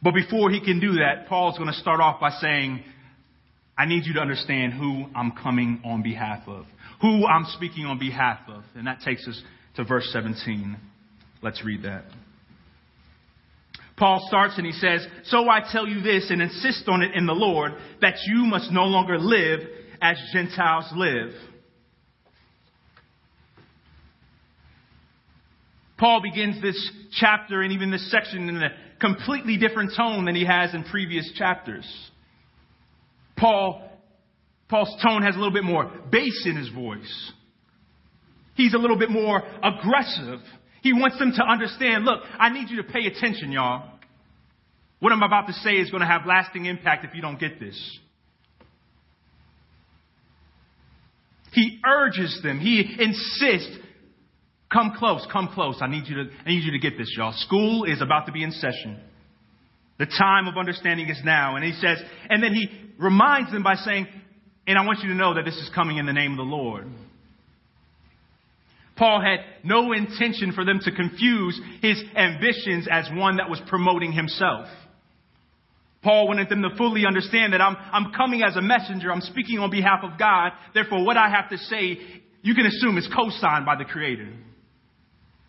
But 0.01 0.13
before 0.13 0.49
he 0.51 0.61
can 0.61 0.79
do 0.79 0.93
that, 0.93 1.27
Paul's 1.27 1.57
going 1.57 1.71
to 1.71 1.79
start 1.79 1.99
off 1.99 2.19
by 2.21 2.29
saying, 2.29 2.83
I 3.77 3.85
need 3.85 4.05
you 4.05 4.13
to 4.13 4.19
understand 4.19 4.73
who 4.73 5.05
I'm 5.15 5.31
coming 5.31 5.81
on 5.83 6.01
behalf 6.01 6.47
of, 6.47 6.65
who 7.01 7.25
I'm 7.25 7.45
speaking 7.49 7.85
on 7.85 7.99
behalf 7.99 8.39
of. 8.47 8.63
And 8.75 8.87
that 8.87 9.01
takes 9.01 9.27
us 9.27 9.41
to 9.75 9.83
verse 9.83 10.09
17. 10.13 10.77
Let's 11.41 11.63
read 11.63 11.83
that. 11.83 12.05
Paul 13.97 14.23
starts 14.27 14.53
and 14.57 14.65
he 14.65 14.73
says, 14.73 15.05
So 15.25 15.49
I 15.49 15.61
tell 15.71 15.87
you 15.87 16.01
this 16.01 16.27
and 16.29 16.41
insist 16.41 16.87
on 16.87 17.01
it 17.01 17.11
in 17.15 17.25
the 17.25 17.33
Lord 17.33 17.73
that 18.01 18.15
you 18.27 18.45
must 18.45 18.71
no 18.71 18.83
longer 18.83 19.17
live 19.19 19.61
as 20.01 20.17
Gentiles 20.33 20.85
live. 20.95 21.31
Paul 25.97 26.21
begins 26.21 26.61
this 26.61 26.91
chapter 27.19 27.61
and 27.61 27.73
even 27.73 27.89
this 27.89 28.11
section 28.11 28.49
in 28.49 28.57
a 28.57 28.69
completely 28.99 29.57
different 29.57 29.93
tone 29.97 30.25
than 30.25 30.35
he 30.35 30.45
has 30.45 30.73
in 30.73 30.83
previous 30.83 31.31
chapters. 31.35 31.85
Paul, 33.35 33.89
Paul's 34.69 34.95
tone 35.01 35.23
has 35.23 35.35
a 35.35 35.37
little 35.37 35.53
bit 35.53 35.63
more 35.63 35.91
bass 36.11 36.43
in 36.45 36.55
his 36.55 36.69
voice. 36.69 37.31
He's 38.55 38.73
a 38.73 38.77
little 38.77 38.97
bit 38.97 39.09
more 39.09 39.41
aggressive. 39.63 40.39
He 40.81 40.93
wants 40.93 41.17
them 41.19 41.31
to 41.35 41.43
understand, 41.43 42.05
look, 42.05 42.21
I 42.39 42.49
need 42.49 42.69
you 42.69 42.77
to 42.77 42.83
pay 42.83 43.05
attention, 43.05 43.51
y'all. 43.51 43.91
What 44.99 45.13
I'm 45.13 45.21
about 45.21 45.47
to 45.47 45.53
say 45.53 45.73
is 45.73 45.91
going 45.91 46.01
to 46.01 46.07
have 46.07 46.25
lasting 46.25 46.65
impact 46.65 47.05
if 47.05 47.13
you 47.13 47.21
don't 47.21 47.39
get 47.39 47.59
this. 47.59 47.99
He 51.53 51.79
urges 51.85 52.39
them. 52.43 52.59
He 52.59 52.81
insists, 52.99 53.77
come 54.71 54.93
close, 54.97 55.25
come 55.31 55.49
close. 55.53 55.77
I 55.81 55.87
need 55.87 56.07
you 56.07 56.23
to, 56.23 56.29
I 56.45 56.49
need 56.49 56.63
you 56.63 56.71
to 56.71 56.79
get 56.79 56.97
this, 56.97 57.13
y'all. 57.17 57.33
School 57.33 57.85
is 57.85 58.01
about 58.01 58.25
to 58.25 58.31
be 58.31 58.43
in 58.43 58.51
session. 58.51 58.99
The 59.99 60.05
time 60.05 60.47
of 60.47 60.57
understanding 60.57 61.09
is 61.09 61.19
now. 61.23 61.55
And 61.55 61.65
he 61.65 61.71
says, 61.73 61.97
and 62.29 62.43
then 62.43 62.53
he 62.53 62.67
reminds 62.99 63.51
them 63.51 63.63
by 63.63 63.75
saying, 63.75 64.07
and 64.67 64.77
I 64.77 64.85
want 64.85 64.99
you 64.99 65.09
to 65.09 65.15
know 65.15 65.33
that 65.35 65.45
this 65.45 65.55
is 65.55 65.69
coming 65.73 65.97
in 65.97 66.05
the 66.05 66.13
name 66.13 66.31
of 66.31 66.37
the 66.37 66.43
Lord. 66.43 66.87
Paul 68.97 69.21
had 69.21 69.39
no 69.63 69.93
intention 69.93 70.51
for 70.53 70.65
them 70.65 70.79
to 70.81 70.91
confuse 70.91 71.59
his 71.81 72.03
ambitions 72.15 72.87
as 72.91 73.07
one 73.13 73.37
that 73.37 73.49
was 73.49 73.61
promoting 73.67 74.11
himself. 74.11 74.67
Paul 76.07 76.29
wanted 76.29 76.47
them 76.47 76.61
to 76.61 76.69
fully 76.77 77.05
understand 77.05 77.51
that 77.51 77.59
I'm, 77.59 77.75
I'm 77.91 78.13
coming 78.13 78.41
as 78.41 78.55
a 78.55 78.61
messenger. 78.61 79.11
I'm 79.11 79.19
speaking 79.19 79.59
on 79.59 79.69
behalf 79.69 79.99
of 80.03 80.17
God. 80.17 80.53
Therefore, 80.73 81.03
what 81.03 81.17
I 81.17 81.29
have 81.29 81.49
to 81.49 81.57
say, 81.57 81.97
you 82.41 82.55
can 82.55 82.65
assume 82.65 82.97
is 82.97 83.09
co-signed 83.13 83.65
by 83.65 83.75
the 83.75 83.83
Creator. 83.83 84.31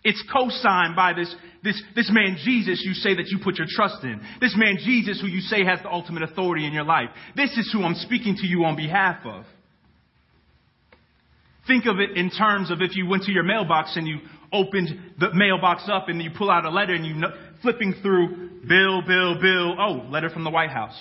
It's 0.03 0.21
co-signed 0.33 0.97
by 0.97 1.13
this, 1.13 1.33
this, 1.63 1.81
this 1.95 2.11
man 2.13 2.39
Jesus 2.45 2.83
you 2.85 2.95
say 2.95 3.15
that 3.15 3.29
you 3.29 3.39
put 3.39 3.59
your 3.59 3.69
trust 3.71 4.03
in. 4.03 4.21
This 4.41 4.57
man 4.57 4.79
Jesus 4.85 5.21
who 5.21 5.29
you 5.29 5.43
say 5.43 5.65
has 5.65 5.79
the 5.81 5.93
ultimate 5.93 6.25
authority 6.25 6.67
in 6.67 6.73
your 6.73 6.83
life. 6.83 7.11
This 7.37 7.57
is 7.57 7.71
who 7.73 7.85
I'm 7.85 7.95
speaking 7.95 8.35
to 8.35 8.47
you 8.49 8.65
on 8.65 8.75
behalf 8.75 9.25
of. 9.25 9.45
Think 11.69 11.87
of 11.87 12.01
it 12.01 12.17
in 12.17 12.31
terms 12.31 12.73
of 12.73 12.81
if 12.81 12.97
you 12.97 13.07
went 13.07 13.23
to 13.25 13.33
your 13.33 13.45
mailbox 13.45 13.95
and 13.95 14.09
you 14.09 14.19
opened 14.53 14.89
the 15.21 15.33
mailbox 15.35 15.85
up 15.89 16.09
and 16.09 16.21
you 16.21 16.31
pull 16.37 16.51
out 16.51 16.65
a 16.65 16.71
letter 16.71 16.95
and 16.95 17.07
you 17.07 17.15
know, 17.15 17.29
flipping 17.63 17.95
through 18.03 18.51
Bill, 18.69 19.03
Bill, 19.07 19.41
Bill. 19.41 19.77
Oh, 19.79 20.09
letter 20.11 20.31
from 20.31 20.45
the 20.45 20.51
White 20.51 20.71
House. 20.71 20.99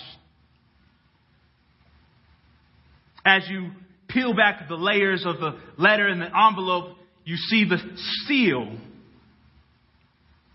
As 3.24 3.42
you 3.48 3.70
peel 4.08 4.34
back 4.34 4.68
the 4.68 4.74
layers 4.74 5.24
of 5.26 5.38
the 5.38 5.58
letter 5.76 6.06
and 6.06 6.20
the 6.20 6.26
envelope, 6.26 6.96
you 7.24 7.36
see 7.36 7.64
the 7.68 7.78
seal, 8.26 8.76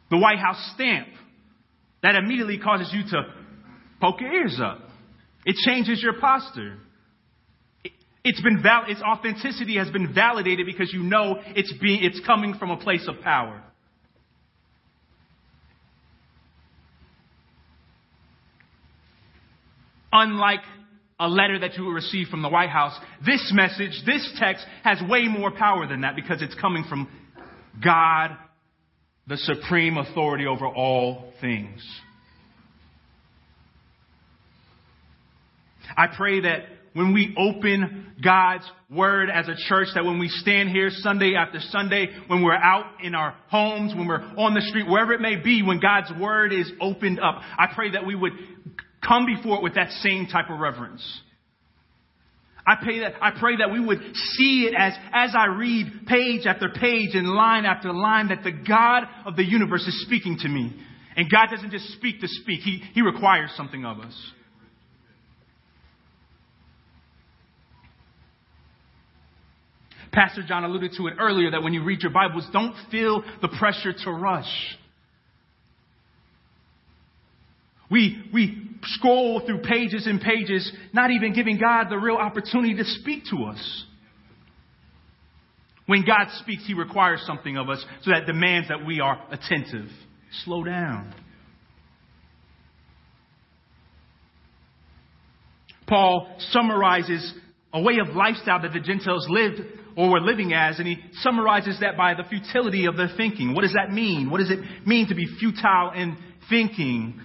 the 0.09 0.17
White 0.17 0.39
House 0.39 0.71
stamp. 0.73 1.07
That 2.01 2.15
immediately 2.15 2.57
causes 2.57 2.89
you 2.91 3.03
to 3.11 3.33
poke 4.01 4.19
your 4.19 4.33
ears 4.33 4.59
up. 4.61 4.79
It 5.45 5.55
changes 5.65 6.01
your 6.01 6.19
posture. 6.19 6.77
It's 8.23 8.41
been 8.41 8.61
val- 8.63 8.85
its 8.87 9.01
authenticity 9.01 9.77
has 9.77 9.89
been 9.89 10.13
validated 10.13 10.65
because 10.65 10.91
you 10.93 11.03
know 11.03 11.39
it's 11.55 11.73
being, 11.81 12.03
it's 12.03 12.19
coming 12.25 12.55
from 12.55 12.71
a 12.71 12.77
place 12.77 13.07
of 13.07 13.21
power. 13.21 13.61
Unlike 20.15 20.61
a 21.19 21.27
letter 21.27 21.57
that 21.59 21.75
you 21.75 21.83
will 21.83 21.91
receive 21.91 22.27
from 22.27 22.43
the 22.43 22.49
White 22.49 22.69
House, 22.69 22.97
this 23.25 23.51
message, 23.53 23.99
this 24.05 24.31
text 24.37 24.63
has 24.83 24.99
way 25.09 25.27
more 25.27 25.49
power 25.51 25.87
than 25.87 26.01
that 26.01 26.15
because 26.15 26.41
it's 26.43 26.55
coming 26.55 26.85
from 26.87 27.09
God, 27.83 28.37
the 29.27 29.37
supreme 29.37 29.97
authority 29.97 30.45
over 30.45 30.67
all 30.67 31.33
things. 31.41 31.83
I 35.97 36.07
pray 36.15 36.41
that 36.41 36.59
when 36.93 37.13
we 37.13 37.35
open 37.37 38.13
God's 38.23 38.69
Word 38.91 39.29
as 39.31 39.47
a 39.47 39.55
church, 39.67 39.87
that 39.95 40.05
when 40.05 40.19
we 40.19 40.29
stand 40.29 40.69
here 40.69 40.89
Sunday 40.91 41.33
after 41.35 41.59
Sunday, 41.59 42.07
when 42.27 42.43
we're 42.43 42.53
out 42.53 42.85
in 43.03 43.15
our 43.15 43.35
homes, 43.49 43.95
when 43.95 44.07
we're 44.07 44.21
on 44.37 44.53
the 44.53 44.61
street, 44.61 44.87
wherever 44.87 45.13
it 45.13 45.21
may 45.21 45.37
be, 45.37 45.63
when 45.63 45.79
God's 45.79 46.11
Word 46.19 46.53
is 46.53 46.71
opened 46.79 47.19
up, 47.19 47.41
I 47.57 47.67
pray 47.73 47.91
that 47.91 48.05
we 48.05 48.13
would 48.13 48.33
come 49.05 49.25
before 49.25 49.57
it 49.57 49.63
with 49.63 49.75
that 49.75 49.91
same 49.91 50.27
type 50.27 50.49
of 50.49 50.59
reverence. 50.59 51.03
I 52.65 52.75
pray 52.81 52.99
that, 53.01 53.13
I 53.21 53.31
pray 53.37 53.57
that 53.57 53.71
we 53.71 53.85
would 53.85 53.99
see 54.15 54.69
it 54.69 54.73
as, 54.77 54.93
as 55.11 55.31
I 55.37 55.47
read 55.47 56.05
page 56.07 56.45
after 56.45 56.69
page 56.69 57.09
and 57.13 57.27
line 57.27 57.65
after 57.65 57.91
line 57.91 58.29
that 58.29 58.43
the 58.43 58.53
God 58.53 59.03
of 59.25 59.35
the 59.35 59.43
universe 59.43 59.85
is 59.85 60.03
speaking 60.05 60.37
to 60.39 60.47
me. 60.47 60.73
And 61.17 61.29
God 61.29 61.47
doesn't 61.51 61.71
just 61.71 61.89
speak 61.93 62.21
to 62.21 62.27
speak. 62.27 62.61
He, 62.61 62.81
he 62.93 63.01
requires 63.01 63.51
something 63.55 63.85
of 63.85 63.99
us. 63.99 64.31
Pastor 70.13 70.43
John 70.47 70.63
alluded 70.63 70.91
to 70.97 71.07
it 71.07 71.15
earlier 71.19 71.51
that 71.51 71.63
when 71.63 71.73
you 71.73 71.83
read 71.83 72.01
your 72.01 72.11
Bibles, 72.11 72.47
don't 72.53 72.75
feel 72.91 73.23
the 73.41 73.49
pressure 73.59 73.93
to 74.05 74.11
rush. 74.11 74.77
We, 77.93 78.27
we 78.33 78.71
scroll 78.81 79.43
through 79.45 79.61
pages 79.61 80.07
and 80.07 80.19
pages, 80.19 80.69
not 80.93 81.11
even 81.11 81.31
giving 81.31 81.59
God 81.59 81.89
the 81.91 81.97
real 81.97 82.15
opportunity 82.15 82.73
to 82.73 82.83
speak 82.83 83.25
to 83.29 83.43
us. 83.43 83.85
When 85.85 86.03
God 86.03 86.29
speaks, 86.39 86.63
He 86.65 86.73
requires 86.73 87.21
something 87.27 87.55
of 87.55 87.69
us, 87.69 87.85
so 88.01 88.09
that 88.09 88.25
demands 88.25 88.69
that 88.69 88.83
we 88.83 88.99
are 88.99 89.23
attentive. 89.29 89.89
Slow 90.43 90.63
down. 90.63 91.13
Paul 95.85 96.35
summarizes 96.49 97.31
a 97.73 97.79
way 97.79 97.99
of 97.99 98.15
lifestyle 98.15 98.59
that 98.63 98.73
the 98.73 98.79
Gentiles 98.79 99.27
lived 99.29 99.61
or 99.95 100.09
were 100.09 100.21
living 100.21 100.51
as, 100.53 100.79
and 100.79 100.87
he 100.87 100.97
summarizes 101.21 101.79
that 101.81 101.95
by 101.95 102.15
the 102.15 102.23
futility 102.23 102.87
of 102.87 102.97
their 102.97 103.11
thinking. 103.15 103.53
What 103.53 103.61
does 103.61 103.73
that 103.73 103.93
mean? 103.93 104.31
What 104.31 104.39
does 104.39 104.49
it 104.49 104.87
mean 104.87 105.09
to 105.09 105.15
be 105.15 105.27
futile 105.39 105.91
in 105.95 106.17
thinking? 106.49 107.21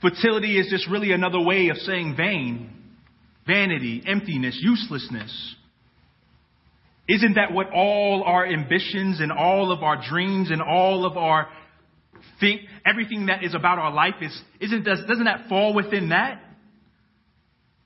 Futility 0.00 0.58
is 0.58 0.68
just 0.70 0.88
really 0.88 1.12
another 1.12 1.40
way 1.40 1.68
of 1.68 1.76
saying 1.78 2.14
vain, 2.16 2.70
vanity, 3.46 4.02
emptiness, 4.06 4.58
uselessness. 4.62 5.56
Isn't 7.08 7.34
that 7.34 7.52
what 7.52 7.70
all 7.72 8.22
our 8.24 8.46
ambitions 8.46 9.20
and 9.20 9.32
all 9.32 9.72
of 9.72 9.82
our 9.82 10.02
dreams 10.08 10.50
and 10.50 10.62
all 10.62 11.06
of 11.06 11.16
our 11.16 11.48
think, 12.38 12.60
everything 12.86 13.26
that 13.26 13.42
is 13.42 13.54
about 13.54 13.78
our 13.78 13.92
life 13.92 14.14
is, 14.20 14.40
isn't, 14.60 14.84
does, 14.84 15.00
doesn't 15.08 15.24
that 15.24 15.48
fall 15.48 15.74
within 15.74 16.10
that? 16.10 16.40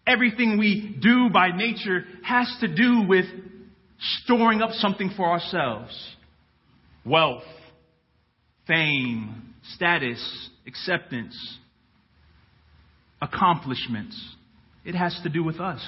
Everything 0.07 0.59
we 0.59 0.97
do 1.01 1.31
by 1.33 1.57
nature 1.57 2.05
has 2.25 2.53
to 2.61 2.75
do 2.75 3.05
with 3.09 3.25
storing 4.25 4.61
up 4.61 4.71
something 4.73 5.13
for 5.17 5.31
ourselves 5.31 6.17
wealth, 7.05 7.45
fame, 8.67 9.55
status, 9.75 10.49
acceptance, 10.67 11.59
accomplishments. 13.23 14.21
It 14.85 14.95
has 14.95 15.19
to 15.23 15.31
do 15.31 15.43
with 15.43 15.61
us. 15.61 15.81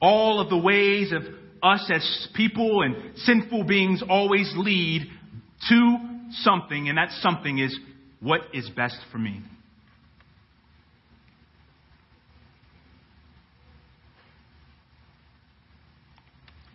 All 0.00 0.40
of 0.40 0.48
the 0.48 0.56
ways 0.56 1.12
of 1.12 1.22
us 1.62 1.90
as 1.94 2.28
people 2.34 2.82
and 2.82 3.18
sinful 3.18 3.64
beings 3.64 4.02
always 4.08 4.50
lead 4.56 5.02
to 5.68 5.96
something, 6.30 6.88
and 6.88 6.96
that 6.96 7.10
something 7.20 7.58
is 7.58 7.78
what 8.20 8.40
is 8.54 8.68
best 8.70 8.96
for 9.12 9.18
me. 9.18 9.42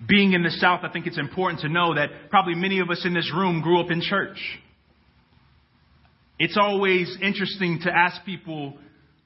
Being 0.07 0.33
in 0.33 0.43
the 0.43 0.51
South, 0.51 0.81
I 0.83 0.89
think 0.89 1.07
it's 1.07 1.17
important 1.17 1.61
to 1.61 1.69
know 1.69 1.95
that 1.95 2.29
probably 2.29 2.53
many 2.53 2.79
of 2.79 2.91
us 2.91 3.01
in 3.05 3.15
this 3.15 3.31
room 3.35 3.61
grew 3.61 3.81
up 3.81 3.89
in 3.89 4.01
church. 4.01 4.37
It's 6.37 6.57
always 6.57 7.17
interesting 7.21 7.79
to 7.83 7.91
ask 7.91 8.25
people 8.25 8.77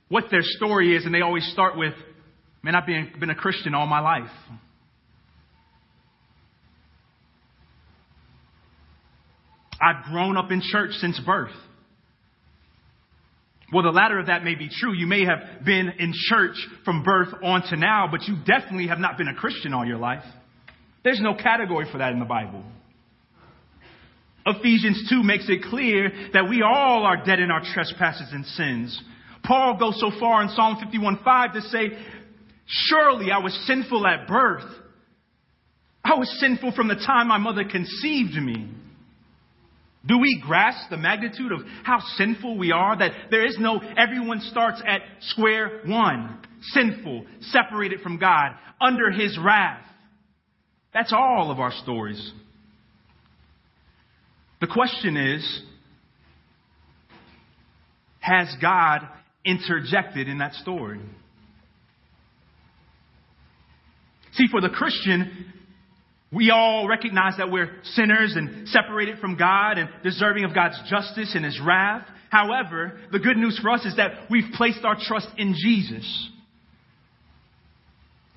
what 0.10 0.26
their 0.32 0.42
story 0.42 0.96
is, 0.96 1.06
and 1.06 1.14
they 1.14 1.22
always 1.22 1.48
start 1.52 1.78
with, 1.78 1.94
Man, 2.62 2.76
I've 2.76 2.86
been, 2.86 3.12
been 3.20 3.30
a 3.30 3.36
Christian 3.36 3.74
all 3.74 3.88
my 3.88 4.02
life. 4.02 4.32
I've 9.82 10.12
grown 10.12 10.36
up 10.36 10.52
in 10.52 10.62
church 10.62 10.92
since 10.96 11.20
birth. 11.26 11.56
Well, 13.72 13.84
the 13.84 13.92
latter 13.92 14.20
of 14.20 14.26
that 14.26 14.44
may 14.44 14.56
be 14.56 14.68
true. 14.68 14.94
You 14.94 15.08
may 15.08 15.24
have 15.26 15.64
been 15.64 15.90
in 16.00 16.12
church 16.14 16.58
from 16.84 17.04
birth 17.04 17.30
on 17.44 17.62
to 17.70 17.78
now, 17.78 18.08
but 18.12 18.24
you 18.24 18.36
definitely 18.46 18.88
have 18.88 19.00
not 19.00 19.18
been 19.18 19.28
a 19.28 19.36
Christian 19.36 19.74
all 19.74 19.86
your 19.86 20.00
life. 20.00 20.24
There's 21.04 21.22
no 21.22 21.34
category 21.36 21.88
for 21.90 22.00
that 22.00 22.12
in 22.12 22.20
the 22.20 22.26
Bible. 22.26 22.64
Ephesians 24.58 25.08
2 25.10 25.24
makes 25.24 25.48
it 25.50 25.64
clear 25.64 26.12
that 26.34 26.50
we 26.50 26.62
all 26.62 27.04
are 27.04 27.24
dead 27.24 27.40
in 27.40 27.52
our 27.52 27.62
trespasses 27.74 28.30
and 28.32 28.46
sins. 28.46 29.02
Paul 29.44 29.78
goes 29.78 30.00
so 30.00 30.12
far 30.20 30.42
in 30.44 30.50
Psalm 30.50 30.78
51:5 30.78 31.54
to 31.54 31.62
say, 31.62 31.98
Surely 32.66 33.32
I 33.32 33.40
was 33.40 33.54
sinful 33.66 34.06
at 34.06 34.28
birth. 34.28 34.66
I 36.04 36.16
was 36.16 36.30
sinful 36.40 36.74
from 36.74 36.88
the 36.88 36.96
time 36.96 37.28
my 37.28 37.38
mother 37.38 37.64
conceived 37.64 38.36
me. 38.36 38.70
Do 40.06 40.18
we 40.18 40.42
grasp 40.46 40.90
the 40.90 40.98
magnitude 40.98 41.52
of 41.52 41.60
how 41.84 42.00
sinful 42.16 42.58
we 42.58 42.72
are? 42.72 42.98
That 42.98 43.12
there 43.32 43.46
is 43.46 43.58
no, 43.60 43.80
everyone 43.98 44.40
starts 44.42 44.82
at 44.86 45.02
square 45.22 45.82
one. 45.86 46.40
Sinful, 46.74 47.26
separated 47.42 48.02
from 48.02 48.18
God, 48.18 48.52
under 48.82 49.12
His 49.12 49.38
wrath. 49.38 49.84
That's 50.94 51.14
all 51.14 51.52
of 51.52 51.60
our 51.60 51.72
stories. 51.84 52.32
The 54.62 54.68
question 54.68 55.18
is 55.18 55.62
Has 58.20 58.54
God 58.62 59.08
interjected 59.46 60.28
in 60.28 60.40
that 60.40 60.54
story? 60.56 61.00
See, 64.34 64.48
for 64.52 64.62
the 64.62 64.70
Christian, 64.70 65.54
we 66.32 66.52
all 66.52 66.88
recognize 66.88 67.38
that 67.38 67.52
we're 67.52 67.72
sinners 67.84 68.34
and 68.36 68.68
separated 68.68 69.20
from 69.20 69.36
God 69.36 69.78
and 69.78 69.90
deserving 70.04 70.46
of 70.46 70.54
God's 70.54 70.80
justice 70.90 71.34
and 71.36 71.44
His 71.44 71.60
wrath. 71.66 72.08
However, 72.30 73.00
the 73.12 73.20
good 73.20 73.38
news 73.38 73.60
for 73.60 73.72
us 73.72 73.86
is 73.86 73.96
that 73.96 74.30
we've 74.30 74.52
placed 74.54 74.84
our 74.84 74.96
trust 75.02 75.28
in 75.38 75.56
Jesus. 75.58 76.30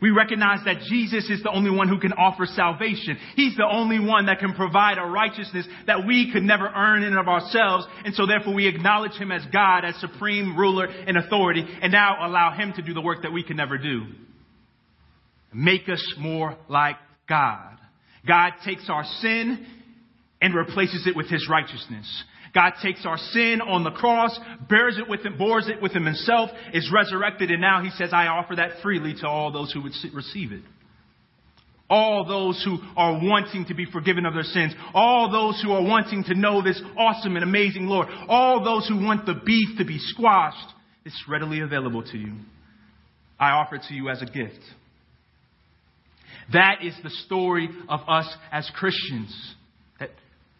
We 0.03 0.11
recognize 0.11 0.65
that 0.65 0.81
Jesus 0.91 1.31
is 1.31 1.45
the 1.45 1.53
only 1.53 1.71
one 1.71 1.89
who 1.89 2.01
can 2.01 2.13
offer 2.13 2.45
salvation. 2.45 3.17
He's 3.37 3.57
the 3.57 3.69
only 3.71 4.01
one 4.01 4.27
that 4.27 4.41
can 4.41 4.53
provide 4.53 4.99
a 4.99 5.07
righteousness 5.07 5.65
that 5.87 6.05
we 6.05 6.33
could 6.33 6.43
never 6.43 6.67
earn 6.67 7.05
in 7.05 7.17
of 7.17 7.29
ourselves. 7.29 7.87
And 8.05 8.13
so 8.13 8.27
therefore 8.27 8.53
we 8.53 8.67
acknowledge 8.67 9.13
Him 9.13 9.31
as 9.31 9.43
God, 9.53 9.85
as 9.85 9.95
supreme 10.01 10.59
ruler 10.59 10.87
and 10.87 11.17
authority, 11.17 11.65
and 11.81 11.93
now 11.93 12.17
allow 12.27 12.53
Him 12.53 12.73
to 12.75 12.83
do 12.83 12.95
the 12.95 13.01
work 13.01 13.23
that 13.23 13.33
we 13.33 13.45
can 13.45 13.57
never 13.57 13.79
do. 13.79 14.03
Make 15.55 15.89
us 15.89 16.03
more 16.19 16.57
like 16.69 16.97
God. 17.29 17.79
God 18.27 18.55
takes 18.65 18.91
our 18.91 19.05
sin 19.21 19.65
and 20.41 20.53
replaces 20.53 21.07
it 21.07 21.15
with 21.15 21.31
His 21.31 21.49
righteousness. 21.49 22.25
God 22.55 22.73
takes 22.83 23.07
our 23.07 23.17
sin 23.17 23.61
on 23.63 23.83
the 23.83 23.91
cross, 23.91 24.39
bears 24.69 24.99
it 24.99 25.09
with 25.09 25.25
him, 25.25 25.39
bores 25.39 25.69
it 25.69 25.81
with 25.81 25.93
him 25.93 26.05
himself, 26.05 26.51
is 26.75 26.91
resurrected, 26.93 27.51
and 27.51 27.63
now 27.63 27.83
he 27.83 27.91
says, 27.91 28.11
I 28.13 28.27
offer 28.27 28.57
that 28.57 28.83
freely 28.83 29.15
to 29.21 29.27
all 29.27 29.51
those 29.51 29.73
who 29.73 29.83
would 29.83 29.93
receive 30.13 30.53
it. 30.53 30.63
All 31.89 32.27
those 32.27 32.63
who 32.65 32.79
are 32.97 33.21
wanting 33.23 33.67
to 33.67 33.75
be 33.75 33.85
forgiven 33.85 34.25
of 34.25 34.33
their 34.33 34.45
sins. 34.45 34.75
All 34.95 35.31
those 35.31 35.61
who 35.63 35.73
are 35.73 35.83
wanting 35.83 36.25
to 36.25 36.35
know 36.35 36.63
this 36.63 36.81
awesome 36.97 37.37
and 37.37 37.45
amazing 37.45 37.87
Lord. 37.87 38.09
All 38.29 38.65
those 38.65 38.89
who 38.89 39.05
want 39.05 39.27
the 39.27 39.35
beef 39.45 39.77
to 39.77 39.85
be 39.85 39.99
squashed. 39.99 40.73
It's 41.05 41.23
readily 41.29 41.61
available 41.61 42.03
to 42.03 42.17
you. 42.17 42.35
I 43.39 43.51
offer 43.51 43.75
it 43.75 43.83
to 43.89 43.95
you 43.95 44.09
as 44.09 44.23
a 44.23 44.27
gift. 44.27 44.61
That 46.53 46.77
is 46.83 46.95
the 47.03 47.11
story 47.27 47.69
of 47.89 48.01
us 48.09 48.33
as 48.51 48.71
Christians. 48.75 49.55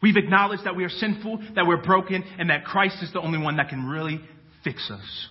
We've 0.03 0.17
acknowledged 0.17 0.65
that 0.65 0.75
we 0.75 0.85
are 0.85 0.91
sinful, 0.91 1.39
that 1.55 1.65
we're 1.65 1.83
broken, 1.83 2.25
and 2.39 2.51
that 2.51 2.65
Christ 2.65 2.97
is 3.03 3.13
the 3.13 3.21
only 3.21 3.39
one 3.39 3.57
that 3.57 3.69
can 3.69 3.87
really 3.87 4.21
fix 4.65 4.91
us. 4.91 5.29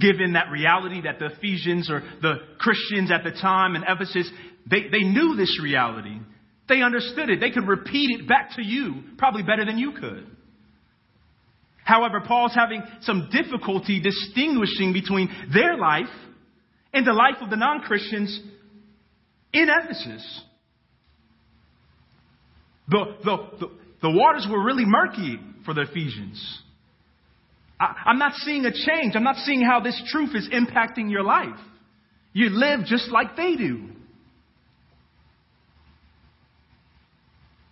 Given 0.00 0.32
that 0.32 0.50
reality 0.50 1.02
that 1.02 1.18
the 1.18 1.26
Ephesians 1.26 1.90
or 1.90 2.02
the 2.22 2.36
Christians 2.58 3.10
at 3.10 3.24
the 3.24 3.32
time 3.32 3.76
in 3.76 3.82
Ephesus, 3.82 4.30
they, 4.70 4.88
they 4.90 5.02
knew 5.02 5.36
this 5.36 5.60
reality. 5.62 6.18
They 6.68 6.80
understood 6.80 7.28
it. 7.28 7.40
They 7.40 7.50
could 7.50 7.66
repeat 7.68 8.20
it 8.20 8.28
back 8.28 8.56
to 8.56 8.64
you 8.64 9.02
probably 9.18 9.42
better 9.42 9.66
than 9.66 9.76
you 9.76 9.92
could. 9.92 10.26
However, 11.84 12.22
Paul's 12.26 12.54
having 12.54 12.82
some 13.02 13.28
difficulty 13.32 14.00
distinguishing 14.00 14.92
between 14.92 15.28
their 15.52 15.76
life 15.76 16.06
and 16.94 17.06
the 17.06 17.12
life 17.12 17.36
of 17.42 17.50
the 17.50 17.56
non 17.56 17.80
Christians 17.80 18.40
in 19.52 19.66
Ephesus. 19.68 20.42
The, 22.90 23.04
the, 23.24 23.36
the, 23.60 23.66
the 24.02 24.10
waters 24.10 24.46
were 24.50 24.62
really 24.62 24.84
murky 24.84 25.38
for 25.64 25.74
the 25.74 25.82
Ephesians. 25.82 26.60
I, 27.78 27.94
I'm 28.06 28.18
not 28.18 28.32
seeing 28.34 28.66
a 28.66 28.72
change. 28.72 29.14
I'm 29.14 29.24
not 29.24 29.36
seeing 29.36 29.62
how 29.62 29.80
this 29.80 30.00
truth 30.10 30.34
is 30.34 30.48
impacting 30.48 31.10
your 31.10 31.22
life. 31.22 31.58
You 32.32 32.50
live 32.50 32.86
just 32.86 33.10
like 33.10 33.36
they 33.36 33.56
do. 33.56 33.88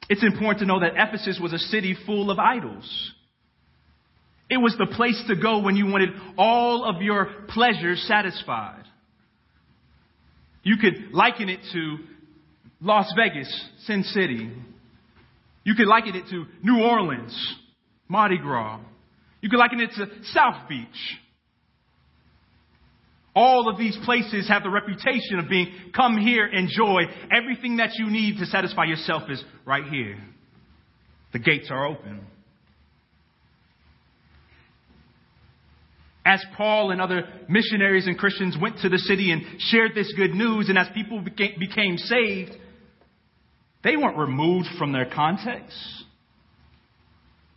It's 0.08 0.24
important 0.24 0.60
to 0.60 0.66
know 0.66 0.80
that 0.80 0.92
Ephesus 0.96 1.38
was 1.40 1.52
a 1.52 1.58
city 1.58 1.96
full 2.06 2.30
of 2.30 2.38
idols. 2.38 3.12
It 4.48 4.56
was 4.56 4.74
the 4.78 4.86
place 4.86 5.22
to 5.28 5.36
go 5.36 5.60
when 5.60 5.76
you 5.76 5.86
wanted 5.86 6.10
all 6.38 6.84
of 6.84 7.02
your 7.02 7.28
pleasures 7.48 8.02
satisfied. 8.08 8.84
You 10.62 10.76
could 10.78 11.12
liken 11.12 11.50
it 11.50 11.60
to 11.72 11.96
Las 12.80 13.12
Vegas, 13.16 13.68
Sin 13.80 14.02
City, 14.04 14.50
you 15.68 15.74
could 15.74 15.86
liken 15.86 16.16
it 16.16 16.24
to 16.30 16.46
New 16.62 16.82
Orleans, 16.82 17.56
Mardi 18.08 18.38
Gras. 18.38 18.80
You 19.42 19.50
could 19.50 19.58
liken 19.58 19.80
it 19.80 19.90
to 19.96 20.06
South 20.32 20.66
Beach. 20.66 20.86
All 23.34 23.68
of 23.68 23.76
these 23.76 23.94
places 24.06 24.48
have 24.48 24.62
the 24.62 24.70
reputation 24.70 25.38
of 25.38 25.50
being 25.50 25.70
come 25.94 26.16
here, 26.16 26.46
enjoy. 26.46 27.02
Everything 27.30 27.76
that 27.76 27.90
you 27.98 28.10
need 28.10 28.38
to 28.38 28.46
satisfy 28.46 28.84
yourself 28.84 29.24
is 29.28 29.44
right 29.66 29.84
here. 29.84 30.16
The 31.34 31.38
gates 31.38 31.68
are 31.70 31.86
open. 31.86 32.22
As 36.24 36.42
Paul 36.56 36.92
and 36.92 37.02
other 37.02 37.24
missionaries 37.46 38.06
and 38.06 38.16
Christians 38.16 38.56
went 38.58 38.78
to 38.78 38.88
the 38.88 38.98
city 39.00 39.32
and 39.32 39.42
shared 39.58 39.94
this 39.94 40.10
good 40.16 40.30
news, 40.30 40.70
and 40.70 40.78
as 40.78 40.86
people 40.94 41.22
became 41.22 41.98
saved, 41.98 42.56
they 43.82 43.96
weren't 43.96 44.16
removed 44.16 44.68
from 44.78 44.92
their 44.92 45.06
context. 45.06 45.76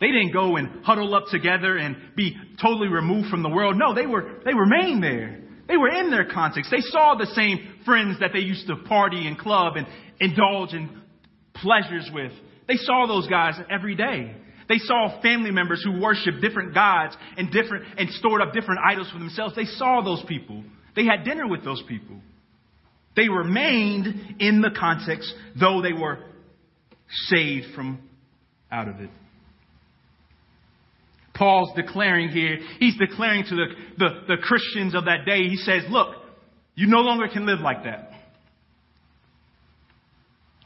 They 0.00 0.08
didn't 0.08 0.32
go 0.32 0.56
and 0.56 0.84
huddle 0.84 1.14
up 1.14 1.24
together 1.30 1.76
and 1.76 1.96
be 2.16 2.36
totally 2.60 2.88
removed 2.88 3.28
from 3.28 3.42
the 3.42 3.48
world. 3.48 3.76
No, 3.76 3.94
they 3.94 4.06
were, 4.06 4.40
they 4.44 4.52
remained 4.52 5.02
there. 5.02 5.38
They 5.68 5.76
were 5.76 5.90
in 5.90 6.10
their 6.10 6.24
context. 6.24 6.70
They 6.70 6.80
saw 6.80 7.14
the 7.14 7.26
same 7.26 7.76
friends 7.84 8.18
that 8.20 8.30
they 8.32 8.40
used 8.40 8.66
to 8.66 8.76
party 8.76 9.26
and 9.28 9.38
club 9.38 9.76
and 9.76 9.86
indulge 10.18 10.74
in 10.74 10.90
pleasures 11.54 12.10
with. 12.12 12.32
They 12.66 12.76
saw 12.76 13.06
those 13.06 13.28
guys 13.28 13.54
every 13.70 13.94
day. 13.94 14.34
They 14.68 14.78
saw 14.78 15.20
family 15.22 15.50
members 15.50 15.82
who 15.84 16.00
worshiped 16.00 16.40
different 16.40 16.74
gods 16.74 17.16
and 17.36 17.50
different 17.50 17.84
and 17.98 18.10
stored 18.10 18.40
up 18.40 18.52
different 18.52 18.80
idols 18.84 19.10
for 19.12 19.18
themselves. 19.18 19.54
They 19.54 19.64
saw 19.64 20.02
those 20.02 20.24
people. 20.26 20.64
They 20.96 21.04
had 21.04 21.24
dinner 21.24 21.46
with 21.46 21.64
those 21.64 21.82
people. 21.88 22.16
They 23.14 23.28
remained 23.28 24.36
in 24.40 24.60
the 24.60 24.70
context, 24.78 25.32
though 25.58 25.82
they 25.82 25.92
were 25.92 26.18
saved 27.28 27.74
from 27.74 28.00
out 28.70 28.88
of 28.88 29.00
it. 29.00 29.10
Paul's 31.34 31.70
declaring 31.74 32.28
here, 32.28 32.58
he's 32.78 32.96
declaring 32.98 33.44
to 33.44 33.54
the, 33.54 33.66
the, 33.98 34.08
the, 34.28 34.36
Christians 34.36 34.94
of 34.94 35.06
that 35.06 35.24
day, 35.26 35.48
he 35.48 35.56
says, 35.56 35.82
Look, 35.90 36.14
you 36.74 36.86
no 36.86 37.00
longer 37.00 37.26
can 37.28 37.46
live 37.46 37.60
like 37.60 37.84
that. 37.84 38.10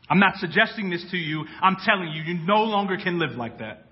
I'm 0.09 0.19
not 0.21 0.37
suggesting 0.37 0.91
this 0.91 1.05
to 1.11 1.17
you, 1.17 1.45
I'm 1.61 1.77
telling 1.85 2.13
you, 2.13 2.23
you 2.23 2.47
no 2.47 2.63
longer 2.63 2.97
can 2.97 3.19
live 3.19 3.37
like 3.37 3.59
that. 3.59 3.87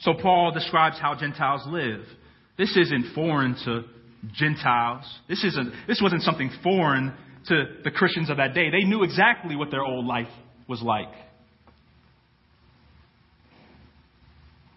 So 0.00 0.14
Paul 0.14 0.52
describes 0.52 0.98
how 1.00 1.16
Gentiles 1.18 1.62
live. 1.66 2.04
This 2.58 2.76
isn't 2.76 3.14
foreign 3.14 3.56
to 3.64 3.84
Gentiles. 4.34 5.04
This, 5.28 5.44
isn't, 5.44 5.72
this 5.86 6.00
wasn't 6.02 6.22
something 6.22 6.50
foreign 6.62 7.14
to 7.48 7.64
the 7.84 7.90
Christians 7.90 8.30
of 8.30 8.38
that 8.38 8.54
day. 8.54 8.70
They 8.70 8.84
knew 8.84 9.02
exactly 9.02 9.56
what 9.56 9.70
their 9.70 9.82
old 9.82 10.06
life 10.06 10.28
was 10.68 10.82
like. 10.82 11.12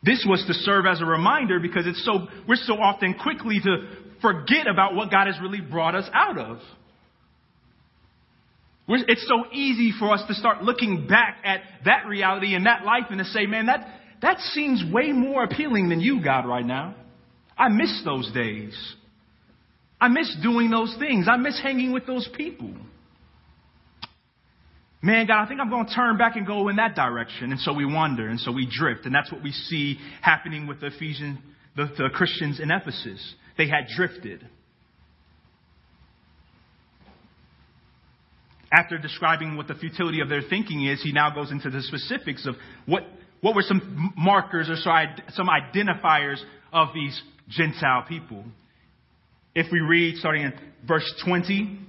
This 0.03 0.25
was 0.27 0.43
to 0.47 0.53
serve 0.53 0.85
as 0.85 1.01
a 1.01 1.05
reminder 1.05 1.59
because 1.59 1.85
it's 1.85 2.03
so, 2.05 2.27
we're 2.47 2.55
so 2.55 2.75
often 2.75 3.15
quickly 3.15 3.59
to 3.63 3.87
forget 4.21 4.67
about 4.67 4.95
what 4.95 5.11
God 5.11 5.27
has 5.27 5.35
really 5.41 5.61
brought 5.61 5.95
us 5.95 6.09
out 6.13 6.37
of. 6.37 6.59
It's 8.87 9.27
so 9.27 9.51
easy 9.51 9.93
for 9.99 10.11
us 10.11 10.23
to 10.27 10.33
start 10.33 10.63
looking 10.63 11.05
back 11.07 11.37
at 11.43 11.61
that 11.85 12.07
reality 12.07 12.55
and 12.55 12.65
that 12.65 12.85
life 12.85 13.05
and 13.09 13.19
to 13.19 13.25
say, 13.25 13.45
man, 13.45 13.67
that, 13.67 13.87
that 14.21 14.39
seems 14.39 14.83
way 14.91 15.11
more 15.11 15.43
appealing 15.43 15.89
than 15.89 16.01
you, 16.01 16.23
God, 16.23 16.47
right 16.47 16.65
now. 16.65 16.95
I 17.59 17.67
miss 17.67 18.01
those 18.05 18.31
days. 18.31 18.73
I 19.99 20.07
miss 20.07 20.33
doing 20.41 20.69
those 20.69 20.95
things. 20.97 21.27
I 21.29 21.35
miss 21.35 21.59
hanging 21.61 21.91
with 21.91 22.07
those 22.07 22.27
people. 22.35 22.73
Man, 25.01 25.27
God, 25.27 25.43
I 25.43 25.47
think 25.47 25.59
I'm 25.59 25.69
going 25.69 25.85
to 25.85 25.93
turn 25.93 26.17
back 26.17 26.37
and 26.37 26.47
go 26.47 26.69
in 26.69 26.77
that 26.77 26.95
direction. 26.95 27.51
And 27.51 27.59
so 27.59 27.73
we 27.73 27.85
wander 27.85 28.27
and 28.27 28.39
so 28.39 28.51
we 28.51 28.65
drift. 28.69 29.05
And 29.05 29.13
that's 29.13 29.31
what 29.31 29.43
we 29.43 29.51
see 29.51 29.97
happening 30.21 30.67
with 30.67 30.79
the 30.79 30.87
Ephesian, 30.87 31.41
the, 31.75 31.85
the 31.97 32.09
Christians 32.13 32.59
in 32.61 32.71
Ephesus. 32.71 33.35
They 33.57 33.67
had 33.67 33.87
drifted. 33.95 34.45
After 38.71 38.97
describing 38.97 39.57
what 39.57 39.67
the 39.67 39.75
futility 39.75 40.21
of 40.21 40.29
their 40.29 40.43
thinking 40.47 40.85
is, 40.85 41.01
he 41.01 41.11
now 41.11 41.33
goes 41.33 41.51
into 41.51 41.69
the 41.69 41.81
specifics 41.81 42.45
of 42.45 42.55
what, 42.85 43.03
what 43.41 43.55
were 43.55 43.63
some 43.63 44.13
markers 44.15 44.69
or 44.69 44.75
some 44.77 45.47
identifiers 45.47 46.37
of 46.71 46.89
these 46.93 47.19
Gentile 47.49 48.05
people. 48.07 48.43
If 49.55 49.67
we 49.71 49.79
read 49.79 50.17
starting 50.17 50.43
in 50.43 50.53
verse 50.87 51.11
20, 51.25 51.79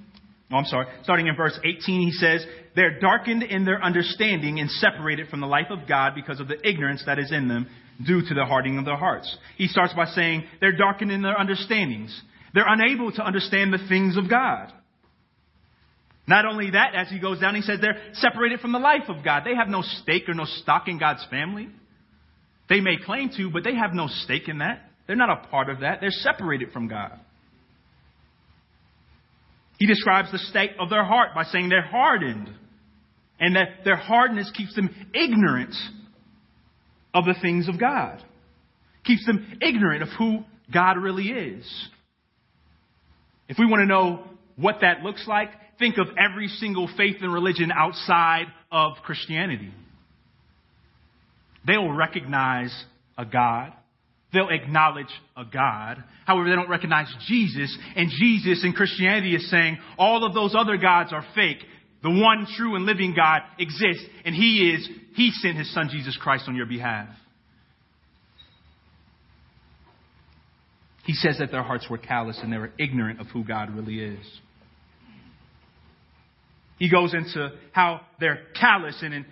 oh, 0.51 0.57
I'm 0.57 0.65
sorry, 0.65 0.87
starting 1.03 1.27
in 1.27 1.37
verse 1.37 1.59
18, 1.63 2.01
he 2.01 2.13
says, 2.13 2.45
They're 2.75 2.99
darkened 2.99 3.43
in 3.43 3.65
their 3.65 3.83
understanding 3.83 4.59
and 4.59 4.71
separated 4.71 5.29
from 5.29 5.41
the 5.41 5.47
life 5.47 5.69
of 5.71 5.87
God 5.89 6.15
because 6.15 6.41
of 6.41 6.49
the 6.49 6.67
ignorance 6.67 7.03
that 7.07 7.19
is 7.19 7.31
in 7.31 7.49
them 7.49 7.69
due 8.05 8.23
to 8.27 8.35
the 8.35 8.45
hardening 8.45 8.79
of 8.79 8.85
their 8.85 8.97
hearts. 8.97 9.37
He 9.57 9.67
starts 9.67 9.93
by 9.93 10.07
saying, 10.07 10.45
They're 10.61 10.77
darkened 10.77 11.13
in 11.13 11.23
their 11.23 11.39
understandings. 11.39 12.19
They're 12.55 12.65
unable 12.67 13.13
to 13.13 13.23
understand 13.25 13.73
the 13.73 13.87
things 13.89 14.17
of 14.17 14.29
God. 14.29 14.73
Not 16.27 16.47
only 16.47 16.71
that, 16.71 16.95
as 16.95 17.09
he 17.09 17.19
goes 17.19 17.41
down, 17.41 17.55
he 17.55 17.63
says 17.63 17.81
they're 17.81 18.01
separated 18.15 18.61
from 18.61 18.73
the 18.73 18.79
life 18.79 19.09
of 19.09 19.25
God. 19.25 19.43
They 19.45 19.55
have 19.55 19.69
no 19.69 19.83
stake 19.83 20.29
or 20.29 20.35
no 20.35 20.45
stock 20.45 20.87
in 20.87 20.99
God's 20.99 21.27
family. 21.29 21.69
They 22.69 22.81
may 22.81 22.97
claim 23.05 23.31
to, 23.37 23.51
but 23.51 23.65
they 23.65 23.75
have 23.75 23.93
no 23.95 24.07
stake 24.07 24.49
in 24.49 24.59
that. 24.59 24.90
They're 25.11 25.17
not 25.17 25.45
a 25.45 25.49
part 25.49 25.69
of 25.69 25.81
that. 25.81 26.01
They're 26.01 26.13
separated 26.13 26.71
from 26.71 26.87
God. 26.87 27.19
He 29.77 29.89
describes 29.89 30.31
the 30.31 30.39
state 30.39 30.71
of 30.79 30.89
their 30.89 31.03
heart 31.03 31.31
by 31.35 31.43
saying 31.43 31.69
they're 31.69 31.83
hardened 31.83 32.49
and 33.41 33.57
that 33.57 33.83
their 33.85 33.97
hardness 33.97 34.49
keeps 34.55 34.73
them 34.77 34.89
ignorant 35.13 35.75
of 37.13 37.25
the 37.25 37.35
things 37.43 37.69
of 37.69 37.81
God, 37.81 38.23
keeps 39.03 39.27
them 39.27 39.59
ignorant 39.61 40.05
of 40.05 40.11
who 40.17 40.45
God 40.73 40.97
really 40.97 41.31
is. 41.31 41.89
If 43.49 43.59
we 43.59 43.67
want 43.67 43.81
to 43.81 43.87
know 43.87 44.29
what 44.55 44.77
that 44.83 45.03
looks 45.03 45.27
like, 45.27 45.49
think 45.81 45.99
of 45.99 46.07
every 46.17 46.47
single 46.47 46.89
faith 46.97 47.17
and 47.21 47.35
religion 47.35 47.73
outside 47.77 48.47
of 48.71 48.93
Christianity. 49.03 49.75
They'll 51.67 51.91
recognize 51.91 52.73
a 53.19 53.25
God. 53.25 53.73
They'll 54.33 54.49
acknowledge 54.49 55.11
a 55.37 55.45
God. 55.45 56.03
However, 56.25 56.49
they 56.49 56.55
don't 56.55 56.69
recognize 56.69 57.13
Jesus. 57.27 57.77
And 57.97 58.11
Jesus 58.11 58.65
in 58.65 58.73
Christianity 58.73 59.35
is 59.35 59.51
saying 59.51 59.79
all 59.99 60.25
of 60.25 60.35
those 60.35 60.55
other 60.55 60.77
gods 60.77 61.13
are 61.13 61.25
fake. 61.35 61.59
The 62.03 62.11
one 62.11 62.47
true 62.57 62.77
and 62.77 62.87
living 62.87 63.15
God 63.15 63.43
exists. 63.59 64.05
And 64.25 64.35
He 64.35 64.71
is, 64.71 64.89
He 65.15 65.33
sent 65.33 65.57
His 65.57 65.73
Son 65.75 65.89
Jesus 65.91 66.17
Christ 66.21 66.45
on 66.47 66.55
your 66.55 66.67
behalf. 66.67 67.09
He 71.05 71.15
says 71.15 71.39
that 71.39 71.51
their 71.51 71.63
hearts 71.65 71.87
were 71.91 71.99
callous 71.99 72.39
and 72.41 72.53
they 72.53 72.59
were 72.59 72.73
ignorant 72.79 73.21
of 73.21 73.27
who 73.29 73.43
God 73.43 73.75
really 73.75 74.01
is. 74.01 74.25
He 76.79 76.89
goes 76.89 77.13
into 77.15 77.51
how 77.73 78.03
they're 78.21 78.41
callous 78.59 78.97
and 79.03 79.25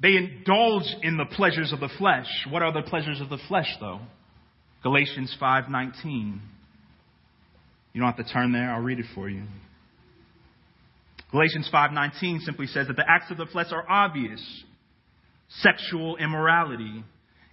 they 0.00 0.16
indulge 0.16 0.84
in 1.02 1.16
the 1.16 1.26
pleasures 1.26 1.72
of 1.72 1.80
the 1.80 1.90
flesh. 1.98 2.26
What 2.48 2.62
are 2.62 2.72
the 2.72 2.82
pleasures 2.82 3.20
of 3.20 3.28
the 3.28 3.38
flesh, 3.46 3.68
though? 3.78 4.00
Galatians 4.82 5.34
5:19. 5.40 6.40
You 7.92 8.00
don't 8.00 8.14
have 8.14 8.24
to 8.24 8.32
turn 8.32 8.52
there. 8.52 8.72
I'll 8.72 8.80
read 8.80 9.00
it 9.00 9.06
for 9.14 9.28
you. 9.28 9.44
Galatians 11.30 11.68
5:19 11.72 12.40
simply 12.40 12.66
says 12.66 12.86
that 12.86 12.96
the 12.96 13.08
acts 13.08 13.30
of 13.30 13.36
the 13.36 13.46
flesh 13.46 13.72
are 13.72 13.84
obvious: 13.88 14.64
sexual 15.48 16.16
immorality, 16.16 17.02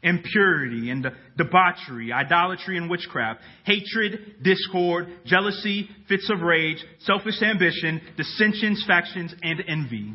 impurity 0.04 0.92
and 0.92 1.12
debauchery, 1.36 2.14
idolatry 2.14 2.78
and 2.78 2.90
witchcraft, 2.90 3.42
hatred, 3.64 4.36
discord, 4.44 5.08
jealousy, 5.26 5.90
fits 6.08 6.30
of 6.30 6.42
rage, 6.42 6.78
selfish 7.00 7.42
ambition, 7.42 8.02
dissensions, 8.16 8.84
factions, 8.86 9.34
and 9.42 9.64
envy, 9.68 10.14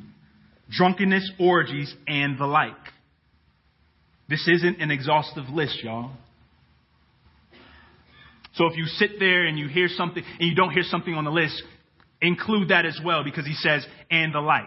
drunkenness, 0.70 1.29
orgies, 1.40 1.92
and 2.07 2.38
the 2.38 2.46
like. 2.46 2.73
This 4.29 4.46
isn't 4.46 4.81
an 4.81 4.92
exhaustive 4.92 5.49
list, 5.49 5.83
y'all. 5.83 6.12
So 8.54 8.66
if 8.66 8.76
you 8.76 8.86
sit 8.86 9.18
there 9.18 9.46
and 9.46 9.58
you 9.58 9.68
hear 9.68 9.88
something 9.88 10.22
and 10.38 10.48
you 10.48 10.54
don't 10.54 10.72
hear 10.72 10.82
something 10.82 11.14
on 11.14 11.24
the 11.24 11.30
list, 11.30 11.62
include 12.20 12.68
that 12.68 12.84
as 12.84 12.98
well 13.04 13.24
because 13.24 13.46
he 13.46 13.54
says, 13.54 13.86
and 14.10 14.34
the 14.34 14.40
like. 14.40 14.64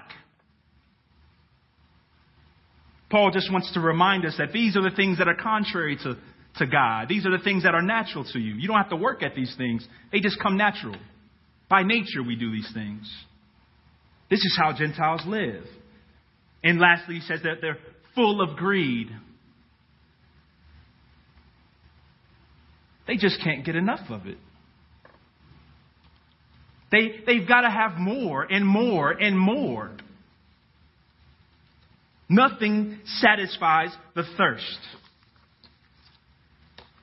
Paul 3.09 3.31
just 3.31 3.51
wants 3.51 3.71
to 3.73 3.79
remind 3.79 4.25
us 4.25 4.35
that 4.39 4.51
these 4.51 4.75
are 4.75 4.81
the 4.81 4.95
things 4.95 5.19
that 5.19 5.27
are 5.27 5.35
contrary 5.35 5.97
to, 5.97 6.17
to 6.57 6.65
God. 6.65 7.07
These 7.07 7.27
are 7.27 7.37
the 7.37 7.43
things 7.43 7.63
that 7.63 7.75
are 7.75 7.81
natural 7.81 8.23
to 8.33 8.39
you. 8.39 8.55
You 8.55 8.67
don't 8.67 8.77
have 8.77 8.89
to 8.89 8.95
work 8.95 9.21
at 9.21 9.35
these 9.35 9.53
things, 9.57 9.87
they 10.11 10.19
just 10.19 10.39
come 10.41 10.57
natural. 10.57 10.95
By 11.69 11.83
nature, 11.83 12.23
we 12.25 12.35
do 12.35 12.51
these 12.51 12.69
things. 12.73 13.11
This 14.29 14.39
is 14.39 14.57
how 14.59 14.73
Gentiles 14.75 15.21
live. 15.27 15.63
And 16.63 16.79
lastly, 16.79 17.15
he 17.15 17.21
says 17.21 17.41
that 17.43 17.57
they're 17.61 17.77
full 18.15 18.41
of 18.41 18.57
greed. 18.57 19.09
They 23.07 23.17
just 23.17 23.41
can't 23.43 23.65
get 23.65 23.75
enough 23.75 24.09
of 24.09 24.25
it. 24.25 24.37
They, 26.91 27.23
they've 27.25 27.47
got 27.47 27.61
to 27.61 27.69
have 27.69 27.97
more 27.97 28.43
and 28.43 28.65
more 28.65 29.11
and 29.11 29.37
more. 29.37 29.91
Nothing 32.29 32.99
satisfies 33.05 33.89
the 34.15 34.23
thirst. 34.37 34.79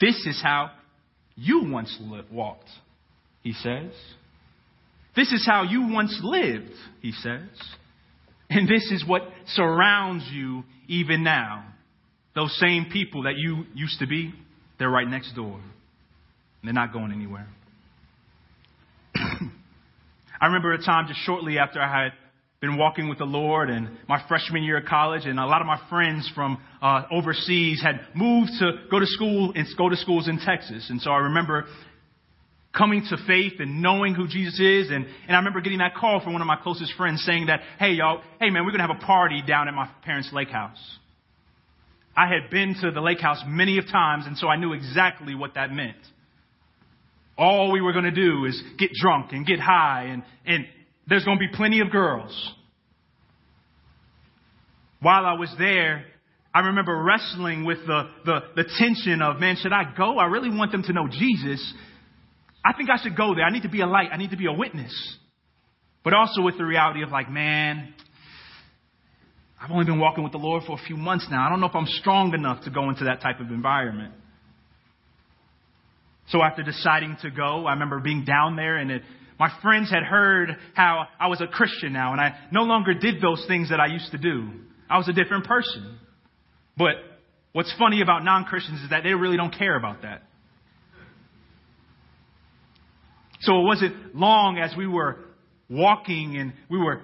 This 0.01 0.15
is 0.27 0.41
how 0.43 0.71
you 1.37 1.71
once 1.71 1.97
walked, 2.33 2.69
he 3.43 3.53
says. 3.53 3.93
This 5.17 5.33
is 5.33 5.45
how 5.47 5.65
you 5.65 5.89
once 5.93 6.19
lived, 6.23 6.73
he 7.03 7.13
says. 7.13 7.49
And 8.49 8.69
this 8.69 8.91
is 8.91 9.05
what 9.07 9.23
surrounds 9.55 10.25
you 10.33 10.65
even 10.89 11.23
now. 11.23 11.67
Those 12.35 12.57
same 12.59 12.87
people 12.93 13.25
that 13.25 13.35
you 13.37 13.65
used 13.75 13.99
to 13.99 14.07
be, 14.07 14.33
they're 14.79 14.91
right 14.91 15.09
next 15.09 15.35
door. 15.35 15.61
They're 16.63 16.73
not 16.73 16.93
going 16.93 17.13
anywhere. 17.13 17.47
I 19.15 20.47
remember 20.47 20.73
a 20.73 20.83
time 20.83 21.07
just 21.09 21.21
shortly 21.21 21.59
after 21.59 21.81
I 21.81 22.05
had 22.05 22.13
been 22.61 22.77
walking 22.77 23.09
with 23.09 23.19
the 23.19 23.25
Lord 23.25 23.71
and 23.71 23.89
my 24.07 24.23
freshman 24.29 24.63
year 24.63 24.79
of 24.79 24.85
college, 24.85 25.25
and 25.25 25.39
a 25.39 25.47
lot 25.47 25.63
of 25.63 25.67
my 25.67 25.81
friends 25.89 26.31
from 26.35 26.61
uh, 26.83 27.05
overseas 27.11 27.83
had 27.83 28.01
moved 28.15 28.51
to 28.59 28.73
go 28.91 28.99
to 28.99 29.07
school 29.07 29.53
and 29.55 29.67
go 29.79 29.89
to 29.89 29.97
schools 29.97 30.29
in 30.29 30.39
Texas. 30.39 30.89
And 30.91 31.01
so 31.01 31.11
I 31.11 31.19
remember 31.19 31.67
coming 32.77 33.05
to 33.09 33.17
faith 33.27 33.55
and 33.59 33.83
knowing 33.83 34.15
who 34.15 34.29
Jesus 34.29 34.61
is. 34.61 34.91
And, 34.91 35.07
and 35.27 35.35
I 35.35 35.37
remember 35.37 35.61
getting 35.61 35.79
that 35.79 35.95
call 35.95 36.21
from 36.21 36.33
one 36.33 36.43
of 36.43 36.47
my 36.47 36.57
closest 36.57 36.93
friends 36.97 37.23
saying 37.25 37.47
that, 37.47 37.61
hey, 37.79 37.93
y'all, 37.93 38.23
hey, 38.41 38.51
man, 38.51 38.65
we're 38.65 38.71
going 38.71 38.83
to 38.83 38.87
have 38.87 38.97
a 39.03 39.07
party 39.07 39.43
down 39.47 39.69
at 39.69 39.75
my 39.75 39.89
parents' 40.05 40.31
lake 40.33 40.51
house. 40.51 40.79
I 42.17 42.27
had 42.27 42.51
been 42.51 42.77
to 42.83 42.91
the 42.91 43.01
lake 43.01 43.21
house 43.21 43.43
many 43.47 43.79
of 43.79 43.87
times, 43.87 44.27
and 44.27 44.37
so 44.37 44.49
I 44.49 44.57
knew 44.57 44.73
exactly 44.73 45.35
what 45.35 45.55
that 45.55 45.73
meant. 45.73 45.97
All 47.41 47.73
we 47.73 47.81
were 47.81 47.93
going 47.93 48.05
to 48.05 48.11
do 48.11 48.45
is 48.45 48.63
get 48.79 48.91
drunk 48.93 49.33
and 49.33 49.47
get 49.47 49.59
high 49.59 50.11
and, 50.11 50.23
and, 50.45 50.67
there's 51.09 51.25
going 51.25 51.39
to 51.39 51.41
be 51.41 51.53
plenty 51.57 51.81
of 51.81 51.91
girls. 51.91 52.55
While 55.01 55.27
I 55.27 55.33
was 55.33 55.53
there, 55.59 56.05
I 56.55 56.61
remember 56.61 57.03
wrestling 57.03 57.65
with 57.65 57.79
the, 57.87 58.03
the, 58.25 58.41
the 58.55 58.65
tension 58.79 59.21
of, 59.21 59.41
man, 59.41 59.57
should 59.61 59.73
I 59.73 59.93
go? 59.97 60.19
I 60.19 60.27
really 60.27 60.57
want 60.57 60.71
them 60.71 60.85
to 60.85 60.93
know 60.93 61.09
Jesus. 61.11 61.75
I 62.65 62.75
think 62.75 62.91
I 62.91 63.03
should 63.03 63.17
go 63.17 63.35
there. 63.35 63.45
I 63.45 63.51
need 63.51 63.63
to 63.63 63.69
be 63.69 63.81
a 63.81 63.87
light. 63.87 64.11
I 64.13 64.19
need 64.19 64.31
to 64.31 64.37
be 64.37 64.47
a 64.47 64.53
witness. 64.53 64.95
But 66.05 66.13
also 66.13 66.43
with 66.43 66.59
the 66.59 66.65
reality 66.65 67.03
of 67.03 67.11
like, 67.11 67.31
man, 67.31 67.93
I've 69.61 69.71
only 69.71 69.85
been 69.85 69.99
walking 69.99 70.23
with 70.23 70.33
the 70.33 70.39
Lord 70.39 70.63
for 70.67 70.79
a 70.79 70.87
few 70.87 70.97
months 70.97 71.27
now. 71.31 71.45
I 71.45 71.51
don't 71.51 71.61
know 71.61 71.67
if 71.67 71.75
I'm 71.75 71.87
strong 71.87 72.35
enough 72.35 72.65
to 72.65 72.71
go 72.71 72.89
into 72.89 73.05
that 73.05 73.21
type 73.21 73.41
of 73.41 73.49
environment. 73.49 74.15
So 76.31 76.43
after 76.43 76.63
deciding 76.63 77.17
to 77.23 77.31
go, 77.31 77.67
I 77.67 77.73
remember 77.73 78.01
being 78.01 78.25
down 78.25 78.57
there 78.57 78.77
and 78.77 78.91
it, 78.91 79.03
my 79.39 79.51
friends 79.63 79.91
had 79.91 80.05
heard 80.05 80.57
how 80.75 81.07
I 81.19 81.29
was 81.29 81.41
a 81.41 81.47
Christian 81.47 81.93
now 81.93 82.13
and 82.13 82.21
I 82.21 82.37
no 82.53 82.63
longer 82.63 82.95
did 82.95 83.21
those 83.21 83.45
things 83.49 83.71
that 83.71 83.81
I 83.81 83.87
used 83.87 84.13
to 84.13 84.19
do. 84.19 84.49
I 84.89 84.99
was 84.99 85.09
a 85.09 85.13
different 85.13 85.47
person. 85.47 85.99
But 86.77 86.95
what's 87.53 87.73
funny 87.79 88.01
about 88.01 88.25
non-Christians 88.25 88.83
is 88.83 88.91
that 88.91 89.03
they 89.03 89.13
really 89.13 89.37
don't 89.37 89.57
care 89.57 89.77
about 89.77 90.03
that. 90.03 90.23
So 93.41 93.61
it 93.61 93.65
wasn't 93.65 94.15
long 94.15 94.59
as 94.59 94.77
we 94.77 94.87
were 94.87 95.17
walking 95.69 96.37
and 96.37 96.53
we 96.69 96.79
were 96.79 97.01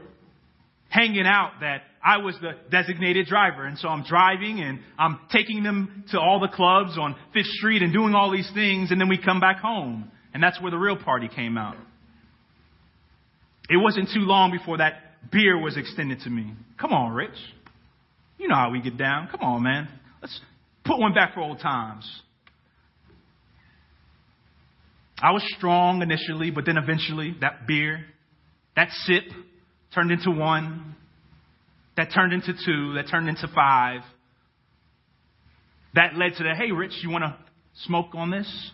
hanging 0.97 1.27
out 1.27 1.53
that 1.61 1.83
I 2.03 2.19
was 2.19 2.37
the 2.41 2.53
designated 2.71 3.27
driver. 3.27 3.65
And 3.65 3.79
so 3.79 3.89
I'm 3.89 4.05
driving 4.05 4.61
and 4.61 4.81
I'm 4.99 5.21
taking 5.31 5.63
them 5.63 6.05
to 6.13 6.19
all 6.19 6.41
the 6.41 6.49
clubs 6.49 6.97
on 6.99 7.15
Fifth 7.35 7.47
Street 7.59 7.83
and 7.83 7.93
doing 7.93 8.15
all 8.15 8.31
these 8.31 8.51
things. 8.55 8.91
And 8.91 9.01
then 9.01 9.09
we 9.09 9.19
come 9.23 9.41
back 9.41 9.59
home. 9.59 10.11
And 10.33 10.43
that's 10.43 10.61
where 10.61 10.71
the 10.71 10.79
real 10.79 10.97
party 10.97 11.29
came 11.29 11.59
out. 11.59 11.77
It 13.69 13.77
wasn't 13.77 14.09
too 14.15 14.21
long 14.21 14.53
before 14.53 14.79
that 14.79 15.31
beer 15.31 15.61
was 15.61 15.77
extended 15.77 16.21
to 16.21 16.31
me. 16.31 16.53
Come 16.81 16.93
on, 16.93 17.13
Rich. 17.13 17.37
You 18.39 18.49
know 18.49 18.55
how 18.55 18.71
we 18.71 18.81
get 18.81 18.97
down. 18.97 19.29
Come 19.31 19.41
on, 19.41 19.63
man. 19.63 19.89
Let's 20.23 20.39
put 20.85 20.99
one 20.99 21.15
back 21.15 21.35
for 21.35 21.41
old 21.41 21.61
times. 21.61 22.09
I 25.19 25.33
was 25.33 25.43
strong 25.57 26.03
initially, 26.03 26.51
but 26.51 26.67
then 26.67 26.77
eventually 26.77 27.35
that 27.41 27.67
beer, 27.67 28.05
that 28.77 28.89
sip 29.05 29.25
turned 29.97 30.13
into 30.13 30.31
one, 30.31 30.95
that 31.97 32.11
turned 32.15 32.33
into 32.33 32.53
two, 32.53 32.95
that 32.95 33.07
turned 33.11 33.29
into 33.29 33.49
five. 33.55 34.03
That 35.95 36.15
led 36.15 36.35
to 36.37 36.45
the, 36.45 36.55
hey, 36.55 36.71
Rich, 36.71 36.93
you 37.03 37.11
want 37.11 37.25
to 37.25 37.35
smoke 37.85 38.15
on 38.15 38.31
this? 38.31 38.71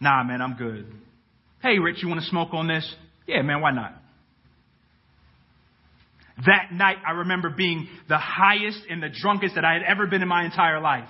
Nah, 0.00 0.24
man, 0.24 0.40
I'm 0.40 0.54
good. 0.54 0.90
Hey, 1.62 1.78
Rich, 1.78 1.98
you 2.02 2.08
want 2.08 2.22
to 2.22 2.26
smoke 2.26 2.48
on 2.52 2.66
this? 2.66 2.94
Yeah, 3.26 3.42
man, 3.42 3.60
why 3.60 3.72
not? 3.72 3.92
That 6.46 6.72
night, 6.72 6.96
I 7.06 7.12
remember 7.12 7.50
being 7.50 7.88
the 8.08 8.18
highest 8.18 8.80
and 8.88 9.02
the 9.02 9.08
drunkest 9.08 9.54
that 9.54 9.64
I 9.64 9.74
had 9.74 9.82
ever 9.82 10.06
been 10.06 10.22
in 10.22 10.28
my 10.28 10.44
entire 10.44 10.80
life. 10.80 11.08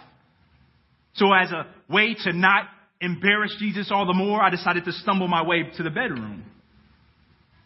So, 1.15 1.33
as 1.33 1.51
a 1.51 1.67
way 1.93 2.17
to 2.25 2.33
not 2.33 2.67
embarrass 3.01 3.55
Jesus 3.59 3.91
all 3.91 4.07
the 4.07 4.15
more, 4.15 4.43
I 4.43 4.51
decided 4.51 4.85
to 4.85 4.93
stumble 4.93 5.29
my 5.29 5.43
way 5.43 5.65
to 5.77 5.83
the 5.83 5.91
bedroom. 5.91 6.45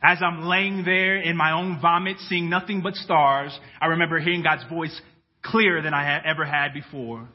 As 0.02 0.18
I'm 0.22 0.44
laying 0.44 0.84
there 0.84 1.20
in 1.20 1.36
my 1.36 1.52
own 1.52 1.78
vomit, 1.80 2.16
seeing 2.28 2.48
nothing 2.48 2.80
but 2.80 2.94
stars, 2.94 3.58
I 3.80 3.86
remember 3.86 4.18
hearing 4.18 4.42
God's 4.42 4.64
voice 4.70 4.98
clearer 5.42 5.82
than 5.82 5.92
I 5.92 6.04
had 6.04 6.22
ever 6.24 6.44
had 6.44 6.72
before. 6.72 7.28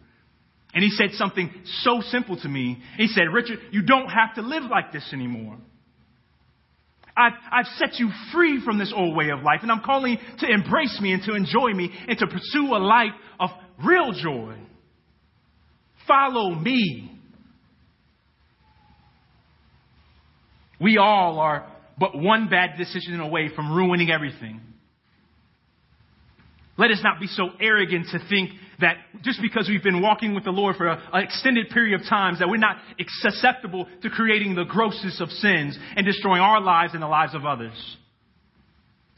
And 0.74 0.84
he 0.84 0.90
said 0.90 1.12
something 1.14 1.52
so 1.84 2.02
simple 2.10 2.38
to 2.42 2.50
me. 2.50 2.80
He 2.98 3.08
said, 3.08 3.32
Richard, 3.32 3.60
you 3.72 3.84
don't 3.84 4.10
have 4.10 4.36
to 4.36 4.42
live 4.42 4.64
like 4.64 4.92
this 4.92 5.08
anymore. 5.14 5.58
I've, 7.16 7.34
I've 7.52 7.68
set 7.78 7.98
you 7.98 8.10
free 8.34 8.62
from 8.66 8.78
this 8.78 8.92
old 8.94 9.16
way 9.16 9.30
of 9.30 9.42
life, 9.42 9.60
and 9.62 9.72
I'm 9.72 9.82
calling 9.86 10.18
to 10.40 10.48
embrace 10.52 11.00
me 11.02 11.14
and 11.14 11.24
to 11.24 11.34
enjoy 11.34 11.72
me 11.72 11.92
and 12.08 12.18
to 12.18 12.28
pursue 12.28 12.76
a 12.76 12.80
life 12.80 13.14
of 13.40 13.52
real 13.86 14.12
joy. 14.12 14.56
Follow 16.08 16.54
me. 16.54 17.12
We 20.82 20.98
all 20.98 21.40
are 21.40 21.66
but 21.98 22.18
one 22.18 22.50
bad 22.50 22.78
decision 22.78 23.20
away 23.20 23.50
from 23.56 23.74
ruining 23.74 24.12
everything. 24.12 24.62
Let 26.78 26.92
us 26.92 27.00
not 27.04 27.22
be 27.22 27.28
so 27.28 27.50
arrogant 27.62 28.08
to 28.12 28.20
think 28.30 28.50
that 28.82 28.98
just 29.24 29.42
because 29.42 29.70
we've 29.70 29.84
been 29.84 30.02
walking 30.02 30.36
with 30.36 30.44
the 30.44 30.52
Lord 30.52 30.76
for 30.76 30.90
an 30.90 31.24
extended 31.24 31.70
period 31.70 32.00
of 32.00 32.08
times 32.08 32.40
that 32.40 32.50
we're 32.50 32.58
not 32.58 32.78
susceptible 33.22 33.88
to 34.02 34.10
creating 34.10 34.56
the 34.56 34.66
grossest 34.66 35.22
of 35.22 35.30
sins 35.30 35.78
and 35.96 36.06
destroying 36.06 36.42
our 36.42 36.60
lives 36.60 36.94
and 36.94 37.02
the 37.02 37.08
lives 37.08 37.34
of 37.34 37.46
others. 37.46 37.98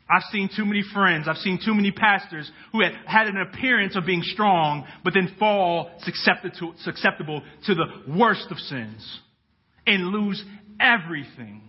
I've 0.09 0.23
seen 0.31 0.49
too 0.55 0.65
many 0.65 0.83
friends, 0.93 1.27
I've 1.27 1.37
seen 1.37 1.59
too 1.63 1.73
many 1.73 1.91
pastors 1.91 2.49
who 2.71 2.81
had 2.81 2.93
had 3.05 3.27
an 3.27 3.37
appearance 3.37 3.95
of 3.95 4.05
being 4.05 4.21
strong, 4.21 4.87
but 5.03 5.13
then 5.13 5.35
fall 5.37 5.91
susceptible 6.03 7.41
to 7.65 7.75
the 7.75 7.85
worst 8.17 8.47
of 8.51 8.57
sins 8.57 9.19
and 9.85 10.07
lose 10.07 10.41
everything. 10.79 11.66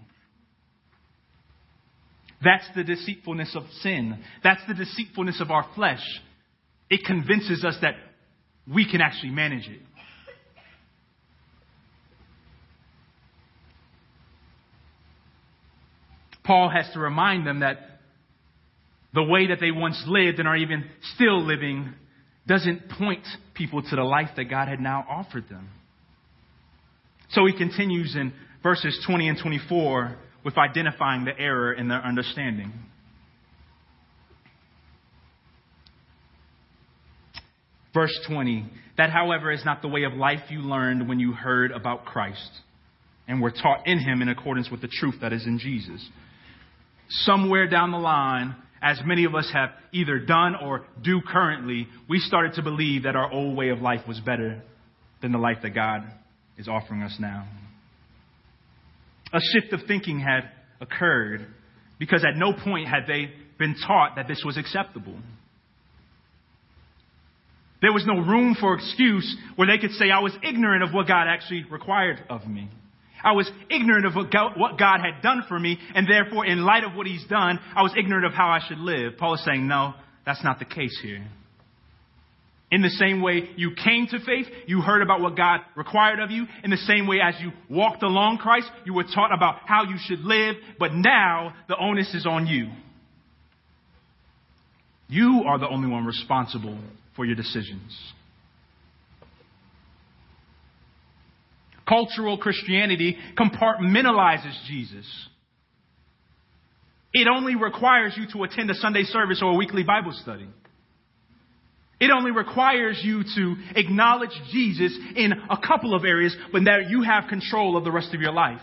That's 2.42 2.64
the 2.77 2.85
deceitfulness 2.85 3.57
of 3.57 3.64
sin. 3.81 4.22
That's 4.44 4.61
the 4.68 4.74
deceitfulness 4.74 5.40
of 5.40 5.51
our 5.51 5.66
flesh. 5.74 6.03
It 6.88 7.05
convinces 7.05 7.64
us 7.64 7.77
that 7.83 7.94
we 8.72 8.88
can 8.90 9.01
actually 9.01 9.31
manage 9.31 9.68
it. 9.68 9.81
Paul 16.44 16.70
has 16.70 16.90
to 16.94 16.98
remind 16.98 17.46
them 17.46 17.61
that 17.61 17.77
the 19.12 19.22
way 19.22 19.48
that 19.48 19.59
they 19.61 19.70
once 19.70 20.03
lived 20.07 20.38
and 20.38 20.48
are 20.48 20.57
even 20.57 20.85
still 21.14 21.44
living 21.44 21.92
doesn't 22.46 22.88
point 22.88 23.27
people 23.55 23.83
to 23.83 23.96
the 23.96 24.03
life 24.03 24.31
that 24.37 24.44
God 24.44 24.68
had 24.68 24.81
now 24.81 25.05
offered 25.09 25.48
them. 25.51 25.68
So 27.31 27.44
he 27.44 27.53
continues 27.53 28.16
in 28.16 28.33
verses 28.62 28.98
20 29.07 29.29
and 29.29 29.38
24 29.42 30.16
with 30.48 30.56
identifying 30.56 31.26
the 31.26 31.38
error 31.38 31.74
in 31.74 31.88
their 31.88 32.02
understanding. 32.02 32.72
Verse 37.92 38.18
20 38.26 38.64
That, 38.96 39.11
however, 39.11 39.52
is 39.52 39.62
not 39.66 39.82
the 39.82 39.88
way 39.88 40.04
of 40.04 40.14
life 40.14 40.40
you 40.48 40.61
learned 40.61 41.06
when 41.06 41.20
you 41.20 41.32
heard 41.32 41.70
about 41.70 42.06
Christ 42.06 42.48
and 43.28 43.42
were 43.42 43.50
taught 43.50 43.87
in 43.87 43.98
him 43.98 44.22
in 44.22 44.30
accordance 44.30 44.70
with 44.70 44.80
the 44.80 44.88
truth 44.88 45.16
that 45.20 45.34
is 45.34 45.44
in 45.44 45.58
Jesus. 45.58 46.02
Somewhere 47.11 47.68
down 47.68 47.90
the 47.90 47.98
line, 47.98 48.56
as 48.80 48.98
many 49.04 49.26
of 49.26 49.34
us 49.34 49.50
have 49.52 49.68
either 49.92 50.18
done 50.18 50.54
or 50.56 50.87
do 51.04 51.20
currently, 51.20 51.88
we 52.08 52.20
started 52.20 52.54
to 52.54 52.62
believe 52.62 53.02
that 53.02 53.16
our 53.16 53.30
old 53.30 53.54
way 53.54 53.68
of 53.68 53.82
life 53.82 54.08
was 54.08 54.18
better 54.20 54.62
than 55.20 55.30
the 55.30 55.38
life 55.38 55.58
that 55.62 55.74
God 55.74 56.04
is 56.56 56.68
offering 56.68 57.02
us 57.02 57.18
now. 57.20 57.46
A 59.32 59.40
shift 59.52 59.72
of 59.72 59.80
thinking 59.86 60.20
had 60.20 60.50
occurred 60.80 61.46
because 61.98 62.24
at 62.24 62.36
no 62.36 62.52
point 62.52 62.88
had 62.88 63.06
they 63.06 63.30
been 63.58 63.74
taught 63.86 64.16
that 64.16 64.28
this 64.28 64.42
was 64.44 64.56
acceptable. 64.56 65.16
There 67.80 67.92
was 67.92 68.06
no 68.06 68.20
room 68.20 68.56
for 68.58 68.74
excuse 68.74 69.36
where 69.56 69.68
they 69.68 69.78
could 69.78 69.92
say, 69.92 70.10
I 70.10 70.20
was 70.20 70.32
ignorant 70.42 70.82
of 70.82 70.92
what 70.92 71.06
God 71.06 71.26
actually 71.28 71.64
required 71.70 72.22
of 72.28 72.46
me. 72.46 72.68
I 73.22 73.32
was 73.32 73.50
ignorant 73.70 74.06
of 74.06 74.14
what 74.14 74.30
God 74.78 75.00
had 75.00 75.22
done 75.22 75.42
for 75.48 75.58
me, 75.58 75.78
and 75.94 76.06
therefore, 76.08 76.46
in 76.46 76.64
light 76.64 76.84
of 76.84 76.94
what 76.94 77.06
He's 77.06 77.26
done, 77.26 77.58
I 77.74 77.82
was 77.82 77.92
ignorant 77.98 78.24
of 78.24 78.32
how 78.32 78.48
I 78.48 78.60
should 78.66 78.78
live. 78.78 79.14
Paul 79.18 79.34
is 79.34 79.44
saying, 79.44 79.66
no, 79.66 79.94
that's 80.24 80.42
not 80.44 80.60
the 80.60 80.64
case 80.64 80.98
here. 81.02 81.26
In 82.70 82.83
the 82.83 82.90
same 82.90 83.22
way 83.22 83.48
you 83.57 83.70
came 83.83 84.07
to 84.09 84.18
faith, 84.20 84.46
you 84.66 84.83
heard 84.83 85.00
about 85.00 85.20
what 85.20 85.37
God 85.37 85.61
required 85.74 86.20
of 86.20 86.31
you. 86.31 86.46
In 86.62 86.70
the 86.70 86.76
same 86.76 87.07
way 87.07 87.18
as 87.22 87.35
you 87.40 87.52
walked 87.70 88.02
along 88.02 88.38
Christ, 88.38 88.70
you 88.85 88.92
were 88.92 89.04
taught 89.04 89.33
about 89.33 89.61
how 89.64 89.85
you 89.85 89.96
should 90.04 90.20
live, 90.20 90.57
but 90.78 90.92
now 90.92 91.54
the 91.68 91.76
onus 91.78 92.14
is 92.14 92.26
on 92.26 92.46
you. 92.46 92.68
You 95.09 95.44
are 95.46 95.59
the 95.59 95.68
only 95.68 95.88
one 95.88 96.04
responsible 96.04 96.78
for 97.16 97.24
your 97.24 97.37
decisions. 97.37 97.98
Cultural 101.88 102.37
Christianity 102.37 103.16
compartmentalizes 103.35 104.66
Jesus. 104.66 105.07
It 107.14 107.26
only 107.26 107.54
requires 107.54 108.12
you 108.18 108.26
to 108.35 108.44
attend 108.44 108.70
a 108.70 108.74
Sunday 108.74 109.04
service 109.04 109.40
or 109.42 109.52
a 109.52 109.57
weekly 109.57 109.85
Bible 109.85 110.12
study. 110.12 110.46
It 112.00 112.11
only 112.11 112.30
requires 112.30 113.00
you 113.02 113.24
to 113.34 113.56
acknowledge 113.74 114.30
Jesus 114.52 114.96
in 115.16 115.32
a 115.50 115.58
couple 115.58 115.94
of 115.94 116.04
areas, 116.04 116.37
but 116.52 116.64
that 116.64 116.88
you 116.88 117.02
have 117.02 117.28
control 117.28 117.76
of 117.76 117.84
the 117.84 117.90
rest 117.90 118.14
of 118.14 118.20
your 118.20 118.32
life. 118.32 118.61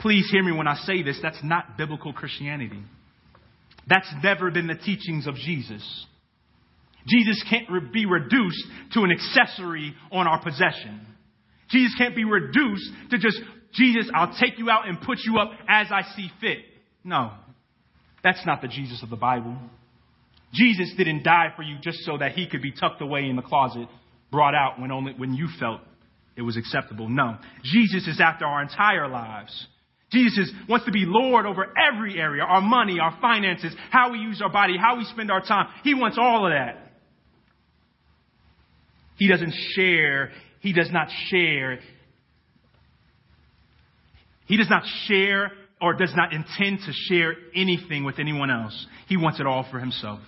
Please 0.00 0.28
hear 0.30 0.42
me 0.42 0.52
when 0.52 0.66
I 0.66 0.76
say 0.84 1.02
this. 1.02 1.18
That's 1.22 1.42
not 1.42 1.76
biblical 1.76 2.12
Christianity. 2.12 2.82
That's 3.88 4.12
never 4.22 4.50
been 4.50 4.66
the 4.66 4.74
teachings 4.74 5.26
of 5.26 5.34
Jesus. 5.34 6.06
Jesus 7.08 7.42
can't 7.48 7.92
be 7.92 8.04
reduced 8.04 8.64
to 8.92 9.02
an 9.02 9.10
accessory 9.10 9.94
on 10.12 10.26
our 10.26 10.42
possession. 10.42 11.06
Jesus 11.70 11.94
can't 11.96 12.14
be 12.14 12.24
reduced 12.24 12.90
to 13.10 13.18
just, 13.18 13.38
Jesus, 13.72 14.10
I'll 14.14 14.36
take 14.38 14.58
you 14.58 14.70
out 14.70 14.88
and 14.88 15.00
put 15.00 15.18
you 15.24 15.38
up 15.38 15.50
as 15.68 15.86
I 15.90 16.02
see 16.16 16.30
fit. 16.40 16.58
No. 17.04 17.32
That's 18.22 18.44
not 18.44 18.60
the 18.60 18.68
Jesus 18.68 19.02
of 19.02 19.10
the 19.10 19.16
Bible. 19.16 19.56
Jesus 20.52 20.92
didn't 20.96 21.22
die 21.22 21.52
for 21.56 21.62
you 21.62 21.76
just 21.82 21.98
so 22.00 22.18
that 22.18 22.32
he 22.32 22.48
could 22.48 22.62
be 22.62 22.72
tucked 22.72 23.02
away 23.02 23.28
in 23.28 23.36
the 23.36 23.42
closet, 23.42 23.88
brought 24.30 24.54
out 24.54 24.80
when 24.80 24.90
only 24.90 25.12
when 25.16 25.34
you 25.34 25.48
felt 25.60 25.80
it 26.36 26.42
was 26.42 26.56
acceptable. 26.56 27.08
No. 27.08 27.36
Jesus 27.64 28.06
is 28.06 28.20
after 28.20 28.44
our 28.44 28.62
entire 28.62 29.08
lives. 29.08 29.66
Jesus 30.10 30.50
wants 30.68 30.86
to 30.86 30.92
be 30.92 31.04
Lord 31.04 31.44
over 31.44 31.66
every 31.76 32.18
area, 32.18 32.42
our 32.42 32.62
money, 32.62 32.98
our 32.98 33.18
finances, 33.20 33.74
how 33.90 34.12
we 34.12 34.18
use 34.18 34.40
our 34.40 34.50
body, 34.50 34.76
how 34.78 34.96
we 34.96 35.04
spend 35.04 35.30
our 35.30 35.42
time. 35.42 35.66
He 35.84 35.92
wants 35.92 36.16
all 36.18 36.46
of 36.46 36.52
that. 36.52 36.92
He 39.18 39.28
doesn't 39.28 39.52
share 39.74 40.30
he 40.60 40.72
does 40.72 40.90
not 40.90 41.08
share. 41.28 41.78
He 44.46 44.56
does 44.56 44.70
not 44.70 44.82
share 45.06 45.52
or 45.80 45.94
does 45.94 46.12
not 46.16 46.32
intend 46.32 46.80
to 46.80 46.92
share 47.08 47.34
anything 47.54 48.04
with 48.04 48.18
anyone 48.18 48.50
else. 48.50 48.86
He 49.08 49.16
wants 49.16 49.38
it 49.40 49.46
all 49.46 49.66
for 49.70 49.78
himself. 49.78 50.20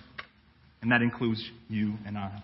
And 0.81 0.91
that 0.91 1.01
includes 1.01 1.43
you 1.69 1.93
and 2.05 2.17
I. 2.17 2.41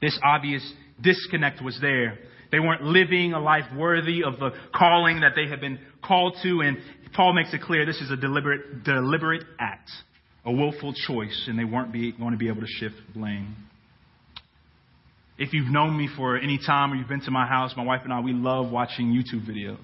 This 0.00 0.18
obvious 0.22 0.72
disconnect 1.02 1.62
was 1.62 1.78
there. 1.80 2.18
They 2.50 2.60
weren't 2.60 2.82
living 2.82 3.34
a 3.34 3.40
life 3.40 3.64
worthy 3.76 4.22
of 4.24 4.38
the 4.38 4.50
calling 4.74 5.20
that 5.20 5.32
they 5.36 5.48
had 5.48 5.60
been 5.60 5.78
called 6.02 6.36
to, 6.42 6.60
and 6.62 6.78
Paul 7.12 7.34
makes 7.34 7.52
it 7.52 7.60
clear 7.60 7.84
this 7.84 8.00
is 8.00 8.10
a 8.10 8.16
deliberate, 8.16 8.84
deliberate 8.84 9.44
act, 9.58 9.90
a 10.46 10.52
willful 10.52 10.94
choice, 10.94 11.44
and 11.46 11.58
they 11.58 11.64
weren't 11.64 11.92
be, 11.92 12.12
going 12.12 12.32
to 12.32 12.38
be 12.38 12.48
able 12.48 12.62
to 12.62 12.66
shift 12.66 12.96
blame. 13.14 13.54
If 15.36 15.52
you've 15.52 15.70
known 15.70 15.96
me 15.96 16.08
for 16.16 16.36
any 16.36 16.58
time 16.58 16.92
or 16.92 16.96
you've 16.96 17.08
been 17.08 17.20
to 17.22 17.30
my 17.30 17.46
house, 17.46 17.74
my 17.76 17.84
wife 17.84 18.00
and 18.04 18.12
I, 18.12 18.20
we 18.20 18.32
love 18.32 18.70
watching 18.70 19.12
YouTube 19.12 19.48
videos. 19.48 19.76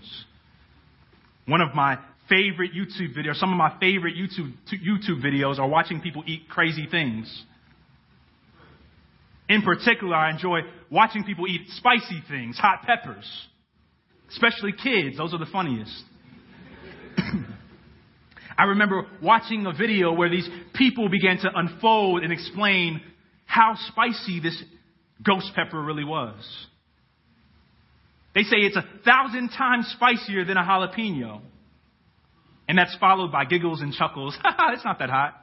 One 1.47 1.61
of 1.61 1.75
my 1.75 1.99
favorite 2.29 2.73
YouTube 2.73 3.17
videos, 3.17 3.37
some 3.37 3.51
of 3.51 3.59
my 3.59 3.77
favorite 3.81 4.15
YouTube, 4.15 4.53
YouTube 4.73 5.25
videos 5.25 5.59
are 5.59 5.69
watching 5.69 6.01
people 6.01 6.23
eat 6.27 6.49
crazy 6.49 6.87
things. 6.91 7.45
In 9.49 9.63
particular, 9.63 10.15
I 10.15 10.31
enjoy 10.31 10.61
watching 10.91 11.25
people 11.25 11.47
eat 11.47 11.69
spicy 11.77 12.23
things, 12.29 12.57
hot 12.57 12.83
peppers, 12.87 13.31
especially 14.31 14.73
kids. 14.73 15.19
Those 15.19 15.35
are 15.35 15.39
the 15.39 15.51
funniest. 15.53 15.93
I 18.59 18.65
remember 18.65 19.07
watching 19.23 19.67
a 19.67 19.73
video 19.73 20.13
where 20.13 20.31
these 20.31 20.49
people 20.75 21.09
began 21.09 21.39
to 21.39 21.51
unfold 21.55 22.23
and 22.23 22.33
explain 22.33 23.03
how 23.45 23.75
spicy 23.89 24.41
this 24.41 24.63
ghost 25.23 25.51
pepper 25.55 25.83
really 25.83 26.05
was. 26.05 26.35
They 28.35 28.43
say 28.43 28.57
it's 28.57 28.77
a 28.77 28.85
thousand 29.05 29.51
times 29.51 29.95
spicier 29.95 30.45
than 30.45 30.57
a 30.57 30.63
jalapeno. 30.63 31.41
And 32.69 32.79
that's 32.79 32.97
followed 32.99 33.31
by 33.31 33.45
giggles 33.45 33.81
and 33.81 33.93
chuckles. 33.93 34.37
it's 34.73 34.85
not 34.85 34.99
that 34.99 35.11
hot. 35.11 35.35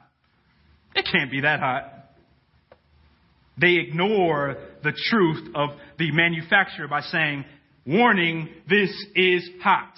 It 0.94 1.06
can't 1.10 1.30
be 1.30 1.42
that 1.42 1.60
hot. 1.60 2.02
They 3.60 3.76
ignore 3.76 4.56
the 4.82 4.92
truth 5.10 5.48
of 5.54 5.70
the 5.98 6.10
manufacturer 6.12 6.88
by 6.88 7.00
saying, 7.02 7.44
warning, 7.86 8.48
this 8.68 8.90
is 9.14 9.48
hot. 9.62 9.94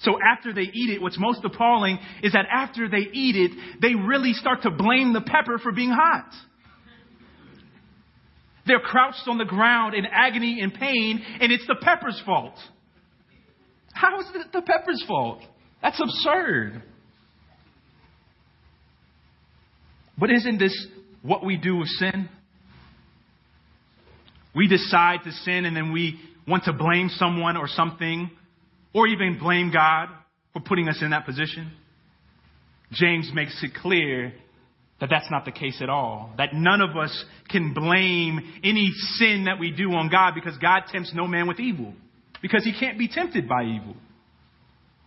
So 0.00 0.12
after 0.22 0.52
they 0.52 0.62
eat 0.62 0.90
it, 0.90 1.02
what's 1.02 1.18
most 1.18 1.44
appalling 1.44 1.98
is 2.22 2.32
that 2.32 2.46
after 2.52 2.88
they 2.88 3.08
eat 3.12 3.36
it, 3.36 3.80
they 3.80 3.94
really 3.94 4.32
start 4.32 4.62
to 4.62 4.70
blame 4.70 5.12
the 5.12 5.20
pepper 5.20 5.58
for 5.58 5.72
being 5.72 5.90
hot. 5.90 6.30
They're 8.66 8.80
crouched 8.80 9.26
on 9.26 9.38
the 9.38 9.44
ground 9.44 9.94
in 9.94 10.04
agony 10.04 10.60
and 10.60 10.72
pain, 10.72 11.20
and 11.40 11.50
it's 11.50 11.66
the 11.66 11.76
pepper's 11.80 12.20
fault. 12.24 12.54
How 13.92 14.20
is 14.20 14.26
it 14.34 14.52
the 14.52 14.62
pepper's 14.62 15.02
fault? 15.08 15.40
That's 15.82 16.00
absurd. 16.00 16.82
But 20.18 20.30
isn't 20.30 20.58
this 20.58 20.86
what 21.22 21.44
we 21.44 21.56
do 21.56 21.76
with 21.76 21.88
sin? 21.88 22.28
We 24.54 24.66
decide 24.66 25.20
to 25.24 25.32
sin 25.32 25.64
and 25.64 25.76
then 25.76 25.92
we 25.92 26.18
want 26.46 26.64
to 26.64 26.72
blame 26.72 27.10
someone 27.10 27.56
or 27.56 27.68
something, 27.68 28.30
or 28.94 29.06
even 29.06 29.38
blame 29.38 29.70
God 29.72 30.08
for 30.52 30.60
putting 30.60 30.88
us 30.88 30.98
in 31.02 31.10
that 31.10 31.26
position. 31.26 31.70
James 32.90 33.30
makes 33.34 33.62
it 33.62 33.74
clear 33.74 34.32
that 35.00 35.10
that's 35.10 35.30
not 35.30 35.44
the 35.44 35.52
case 35.52 35.80
at 35.82 35.90
all. 35.90 36.32
That 36.38 36.54
none 36.54 36.80
of 36.80 36.96
us 36.96 37.24
can 37.48 37.74
blame 37.74 38.40
any 38.64 38.90
sin 39.16 39.44
that 39.44 39.60
we 39.60 39.70
do 39.70 39.92
on 39.92 40.08
God 40.10 40.32
because 40.34 40.56
God 40.58 40.84
tempts 40.90 41.12
no 41.14 41.26
man 41.26 41.46
with 41.46 41.60
evil. 41.60 41.92
Because 42.40 42.64
he 42.64 42.72
can't 42.78 42.98
be 42.98 43.08
tempted 43.08 43.48
by 43.48 43.64
evil. 43.64 43.94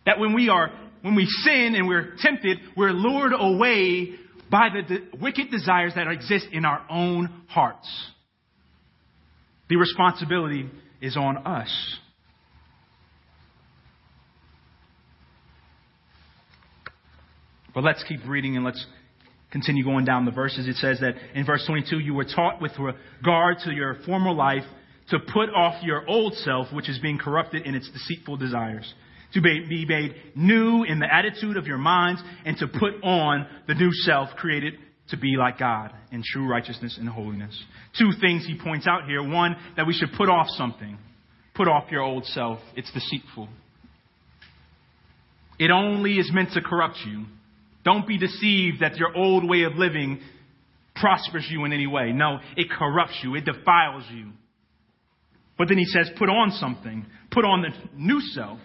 That 0.06 0.20
when 0.20 0.34
we 0.34 0.50
are, 0.50 0.72
when 1.02 1.16
we 1.16 1.26
sin 1.26 1.76
and 1.76 1.88
we're 1.88 2.16
tempted, 2.20 2.58
we're 2.76 2.92
lured 2.92 3.34
away 3.38 4.16
by 4.50 4.70
the 4.74 4.82
de- 4.82 5.18
wicked 5.22 5.52
desires 5.52 5.94
that 5.96 6.08
exist 6.08 6.48
in 6.52 6.66
our 6.66 6.86
own 6.90 7.44
hearts. 7.48 7.88
The 9.70 9.78
responsibility 9.78 10.70
is 11.02 11.16
on 11.16 11.38
us. 11.38 11.98
But 17.74 17.84
let's 17.86 18.04
keep 18.04 18.20
reading 18.28 18.58
and 18.58 18.66
let's 18.66 18.86
continue 19.52 19.84
going 19.84 20.06
down 20.06 20.26
the 20.26 20.32
verses, 20.32 20.68
it 20.68 20.78
says 20.78 21.00
that 21.02 21.16
in 21.36 21.46
verse 21.46 21.64
22, 21.68 22.00
you 22.00 22.14
were 22.14 22.26
taught 22.26 22.62
with 22.62 22.72
regard 22.80 23.58
to 23.66 23.72
your 23.72 23.98
former 24.06 24.32
life 24.32 24.64
to 25.10 25.20
put 25.20 25.50
off 25.50 25.84
your 25.84 26.08
old 26.08 26.34
self, 26.36 26.68
which 26.74 26.90
is 26.90 27.00
being 27.00 27.18
corrupted 27.18 27.66
in 27.66 27.76
its 27.76 27.90
deceitful 27.92 28.38
desires, 28.38 28.94
to 29.34 29.42
be 29.42 29.86
made 29.88 30.16
new 30.36 30.84
in 30.84 31.00
the 31.00 31.14
attitude 31.14 31.58
of 31.58 31.68
your 31.68 31.78
minds, 31.78 32.22
and 32.46 32.58
to 32.58 32.68
put 32.68 33.04
on 33.04 33.48
the 33.68 33.74
new 33.74 33.92
self 33.92 34.30
created 34.38 34.74
to 35.10 35.18
be 35.18 35.36
like 35.38 35.60
God 35.60 35.92
in 36.12 36.24
true 36.26 36.48
righteousness 36.48 36.98
and 36.98 37.08
holiness. 37.08 37.58
Two 37.98 38.12
things 38.20 38.46
he 38.46 38.58
points 38.62 38.88
out 38.88 39.06
here. 39.06 39.22
One, 39.22 39.56
that 39.76 39.86
we 39.86 39.94
should 39.94 40.10
put 40.18 40.30
off 40.30 40.48
something. 40.50 40.98
Put 41.54 41.68
off 41.68 41.92
your 41.92 42.02
old 42.02 42.26
self. 42.26 42.60
It's 42.76 42.92
deceitful. 42.92 43.50
It 45.60 45.70
only 45.70 46.14
is 46.14 46.32
meant 46.34 46.54
to 46.54 46.62
corrupt 46.62 46.98
you. 47.06 47.26
Don't 47.84 48.08
be 48.08 48.18
deceived 48.18 48.82
that 48.82 48.98
your 48.98 49.16
old 49.16 49.48
way 49.48 49.64
of 49.64 49.76
living 49.76 50.20
prospers 50.96 51.48
you 51.50 51.66
in 51.66 51.74
any 51.74 51.88
way. 51.88 52.12
No, 52.12 52.40
it 52.56 52.70
corrupts 52.70 53.20
you, 53.24 53.36
it 53.36 53.46
defiles 53.46 54.04
you. 54.12 54.32
But 55.58 55.68
then 55.68 55.78
he 55.78 55.86
says, 55.86 56.10
put 56.18 56.30
on 56.30 56.52
something, 56.52 57.06
put 57.32 57.46
on 57.46 57.62
the 57.62 57.70
new 57.96 58.20
self, 58.20 58.60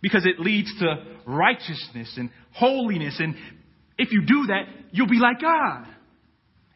because 0.00 0.26
it 0.26 0.40
leads 0.40 0.72
to 0.78 1.04
righteousness 1.26 2.12
and 2.16 2.30
holiness. 2.52 3.16
And 3.18 3.34
if 3.96 4.12
you 4.12 4.22
do 4.26 4.46
that, 4.48 4.64
you'll 4.92 5.08
be 5.08 5.18
like 5.18 5.40
God. 5.40 5.86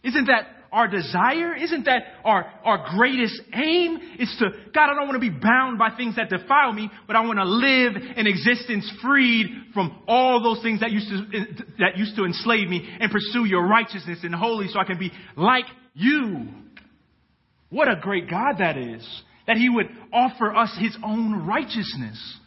Isn't 0.03 0.27
that 0.27 0.47
our 0.73 0.89
desire? 0.89 1.55
Isn't 1.55 1.85
that 1.85 2.03
our, 2.25 2.51
our 2.65 2.97
greatest 2.97 3.41
aim? 3.55 3.99
Is 4.19 4.35
to, 4.39 4.51
God, 4.75 4.91
I 4.91 4.95
don't 4.95 5.07
want 5.07 5.23
to 5.23 5.31
be 5.31 5.31
bound 5.31 5.79
by 5.79 5.91
things 5.97 6.17
that 6.17 6.31
defile 6.31 6.73
me, 6.73 6.91
but 7.07 7.15
I 7.15 7.21
want 7.21 7.39
to 7.39 7.45
live 7.45 7.95
an 8.17 8.27
existence 8.27 8.91
freed 9.03 9.47
from 9.75 10.03
all 10.09 10.43
those 10.43 10.63
things 10.63 10.81
that 10.81 10.91
used 10.91 11.09
to, 11.09 11.65
that 11.79 11.97
used 11.97 12.17
to 12.17 12.25
enslave 12.25 12.69
me 12.69 12.89
and 13.01 13.13
pursue 13.13 13.45
your 13.45 13.67
righteousness 13.67 14.21
and 14.23 14.35
holy 14.35 14.69
so 14.69 14.81
I 14.81 14.85
can 14.85 14.99
be 14.99 15.13
like 15.37 15.67
you. 15.95 16.49
What 17.69 17.89
a 17.89 17.97
great 18.01 18.29
God 18.29 18.57
that 18.59 18.77
is. 18.77 19.07
That 19.47 19.57
He 19.57 19.69
would 19.69 19.87
offer 20.13 20.55
us 20.55 20.75
His 20.81 20.97
own 21.05 21.47
righteousness. 21.47 22.39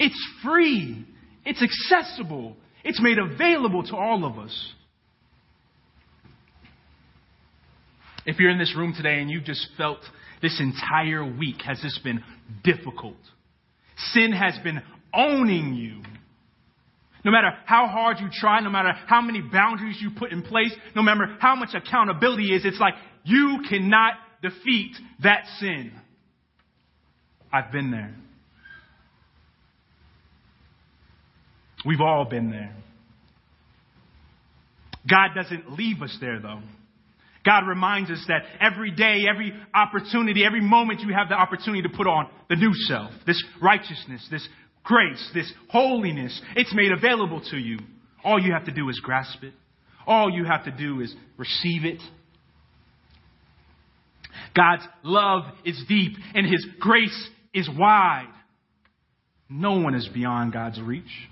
It's 0.00 0.28
free. 0.42 1.06
It's 1.44 1.62
accessible. 1.62 2.56
It's 2.82 3.00
made 3.00 3.18
available 3.18 3.82
to 3.84 3.96
all 3.96 4.24
of 4.24 4.38
us. 4.38 4.72
If 8.24 8.38
you're 8.38 8.50
in 8.50 8.58
this 8.58 8.74
room 8.76 8.94
today 8.96 9.20
and 9.20 9.30
you've 9.30 9.44
just 9.44 9.66
felt 9.76 9.98
this 10.40 10.58
entire 10.58 11.24
week 11.24 11.56
has 11.66 11.80
this 11.82 11.98
been 12.02 12.24
difficult, 12.64 13.16
sin 14.12 14.32
has 14.32 14.58
been 14.64 14.80
owning 15.14 15.74
you. 15.74 16.02
No 17.22 17.30
matter 17.30 17.50
how 17.66 17.86
hard 17.86 18.18
you 18.20 18.28
try, 18.32 18.60
no 18.60 18.70
matter 18.70 18.92
how 19.06 19.20
many 19.20 19.42
boundaries 19.42 19.98
you 20.00 20.10
put 20.18 20.32
in 20.32 20.42
place, 20.42 20.74
no 20.96 21.02
matter 21.02 21.36
how 21.40 21.54
much 21.54 21.74
accountability 21.74 22.54
is, 22.54 22.64
it's 22.64 22.80
like 22.80 22.94
you 23.24 23.58
cannot 23.68 24.14
defeat 24.42 24.92
that 25.22 25.44
sin. 25.58 25.92
I've 27.52 27.70
been 27.70 27.90
there. 27.90 28.14
We've 31.84 32.00
all 32.00 32.24
been 32.24 32.50
there. 32.50 32.74
God 35.08 35.30
doesn't 35.34 35.72
leave 35.72 36.02
us 36.02 36.16
there 36.20 36.40
though. 36.40 36.60
God 37.44 37.66
reminds 37.66 38.10
us 38.10 38.22
that 38.28 38.42
every 38.60 38.90
day, 38.90 39.24
every 39.28 39.52
opportunity, 39.74 40.44
every 40.44 40.60
moment 40.60 41.00
you 41.00 41.14
have 41.14 41.30
the 41.30 41.34
opportunity 41.34 41.82
to 41.82 41.88
put 41.88 42.06
on 42.06 42.28
the 42.50 42.56
new 42.56 42.72
self, 42.86 43.10
this 43.26 43.42
righteousness, 43.62 44.26
this 44.30 44.46
grace, 44.84 45.30
this 45.32 45.50
holiness. 45.70 46.38
It's 46.54 46.74
made 46.74 46.92
available 46.92 47.40
to 47.50 47.56
you. 47.56 47.78
All 48.22 48.38
you 48.38 48.52
have 48.52 48.66
to 48.66 48.72
do 48.72 48.88
is 48.90 49.00
grasp 49.00 49.42
it. 49.42 49.54
All 50.06 50.30
you 50.30 50.44
have 50.44 50.64
to 50.64 50.70
do 50.70 51.00
is 51.00 51.14
receive 51.38 51.84
it. 51.84 52.02
God's 54.54 54.82
love 55.02 55.44
is 55.64 55.82
deep 55.88 56.12
and 56.34 56.46
His 56.46 56.66
grace 56.78 57.30
is 57.54 57.68
wide. 57.74 58.32
No 59.48 59.80
one 59.80 59.94
is 59.94 60.08
beyond 60.12 60.52
God's 60.52 60.80
reach. 60.80 61.29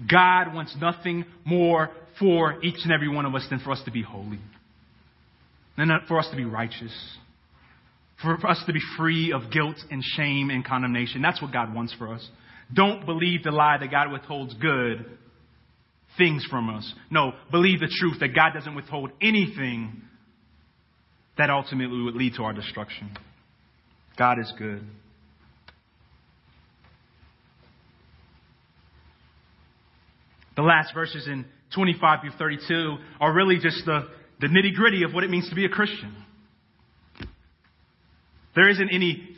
God 0.00 0.54
wants 0.54 0.76
nothing 0.80 1.24
more 1.44 1.90
for 2.18 2.62
each 2.62 2.78
and 2.84 2.92
every 2.92 3.08
one 3.08 3.26
of 3.26 3.34
us 3.34 3.46
than 3.50 3.60
for 3.60 3.72
us 3.72 3.82
to 3.84 3.90
be 3.90 4.02
holy, 4.02 4.40
than 5.76 5.90
for 6.08 6.18
us 6.18 6.28
to 6.30 6.36
be 6.36 6.44
righteous, 6.44 6.92
for, 8.22 8.34
us 8.46 8.62
to 8.66 8.72
be 8.72 8.80
free 8.96 9.32
of 9.32 9.50
guilt 9.50 9.76
and 9.90 10.02
shame 10.02 10.50
and 10.50 10.64
condemnation. 10.64 11.22
That's 11.22 11.40
what 11.40 11.52
God 11.52 11.74
wants 11.74 11.94
for 11.98 12.12
us. 12.12 12.26
Don't 12.72 13.06
believe 13.06 13.42
the 13.42 13.52
lie 13.52 13.78
that 13.78 13.90
God 13.90 14.10
withholds 14.10 14.54
good 14.54 15.04
things 16.18 16.44
from 16.50 16.74
us. 16.74 16.92
No, 17.10 17.32
believe 17.50 17.80
the 17.80 17.92
truth 18.00 18.20
that 18.20 18.34
God 18.34 18.52
doesn't 18.54 18.74
withhold 18.74 19.10
anything 19.20 20.02
that 21.38 21.50
ultimately 21.50 22.02
would 22.02 22.14
lead 22.14 22.34
to 22.36 22.42
our 22.42 22.52
destruction. 22.52 23.16
God 24.18 24.38
is 24.38 24.52
good. 24.58 24.82
The 30.56 30.62
last 30.62 30.94
verses 30.94 31.26
in 31.26 31.44
25 31.74 32.20
through 32.22 32.30
32 32.38 32.96
are 33.20 33.32
really 33.32 33.58
just 33.58 33.84
the, 33.84 34.08
the 34.40 34.46
nitty 34.46 34.74
gritty 34.74 35.02
of 35.02 35.12
what 35.12 35.22
it 35.22 35.30
means 35.30 35.48
to 35.50 35.54
be 35.54 35.66
a 35.66 35.68
Christian. 35.68 36.14
There 38.54 38.70
isn't 38.70 38.88
any 38.90 39.36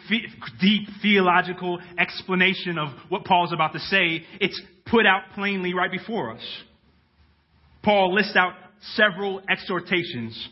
deep 0.60 0.88
theological 1.02 1.80
explanation 1.98 2.78
of 2.78 2.90
what 3.08 3.24
Paul's 3.24 3.52
about 3.52 3.72
to 3.72 3.80
say. 3.80 4.24
It's 4.40 4.60
put 4.86 5.06
out 5.06 5.22
plainly 5.34 5.74
right 5.74 5.90
before 5.90 6.32
us. 6.32 6.42
Paul 7.82 8.14
lists 8.14 8.36
out 8.36 8.52
several 8.94 9.42
exhortations. 9.50 10.48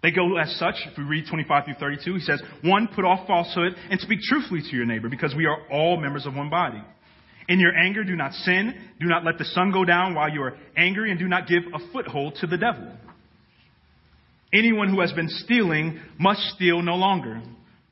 They 0.00 0.12
go 0.12 0.36
as 0.36 0.54
such. 0.60 0.76
If 0.86 0.96
we 0.96 1.02
read 1.02 1.24
25 1.28 1.64
through 1.64 1.74
32, 1.80 2.14
he 2.14 2.20
says, 2.20 2.40
One, 2.62 2.88
put 2.94 3.04
off 3.04 3.26
falsehood 3.26 3.74
and 3.90 3.98
speak 3.98 4.20
truthfully 4.20 4.60
to 4.60 4.76
your 4.76 4.86
neighbor, 4.86 5.08
because 5.08 5.34
we 5.34 5.46
are 5.46 5.58
all 5.68 6.00
members 6.00 6.24
of 6.24 6.34
one 6.34 6.48
body. 6.48 6.80
In 7.48 7.60
your 7.60 7.76
anger, 7.76 8.02
do 8.02 8.16
not 8.16 8.32
sin. 8.32 8.74
Do 9.00 9.06
not 9.06 9.24
let 9.24 9.38
the 9.38 9.44
sun 9.44 9.70
go 9.72 9.84
down 9.84 10.14
while 10.14 10.30
you 10.30 10.42
are 10.42 10.56
angry, 10.76 11.10
and 11.10 11.18
do 11.18 11.28
not 11.28 11.46
give 11.46 11.62
a 11.74 11.92
foothold 11.92 12.36
to 12.40 12.46
the 12.46 12.56
devil. 12.56 12.92
Anyone 14.52 14.88
who 14.88 15.00
has 15.00 15.12
been 15.12 15.28
stealing 15.28 16.00
must 16.18 16.40
steal 16.54 16.82
no 16.82 16.94
longer, 16.94 17.42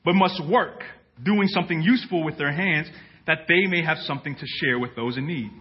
but 0.03 0.13
must 0.13 0.41
work, 0.49 0.81
doing 1.23 1.47
something 1.47 1.81
useful 1.81 2.23
with 2.23 2.37
their 2.37 2.51
hands, 2.51 2.87
that 3.27 3.39
they 3.47 3.65
may 3.67 3.83
have 3.83 3.97
something 3.99 4.35
to 4.35 4.45
share 4.61 4.79
with 4.79 4.95
those 4.95 5.17
in 5.17 5.27
need. 5.27 5.51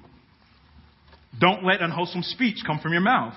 Don't 1.40 1.64
let 1.64 1.80
unwholesome 1.80 2.22
speech 2.22 2.59
come 2.66 2.78
from 2.80 2.92
your 2.92 3.01
mouth, 3.01 3.34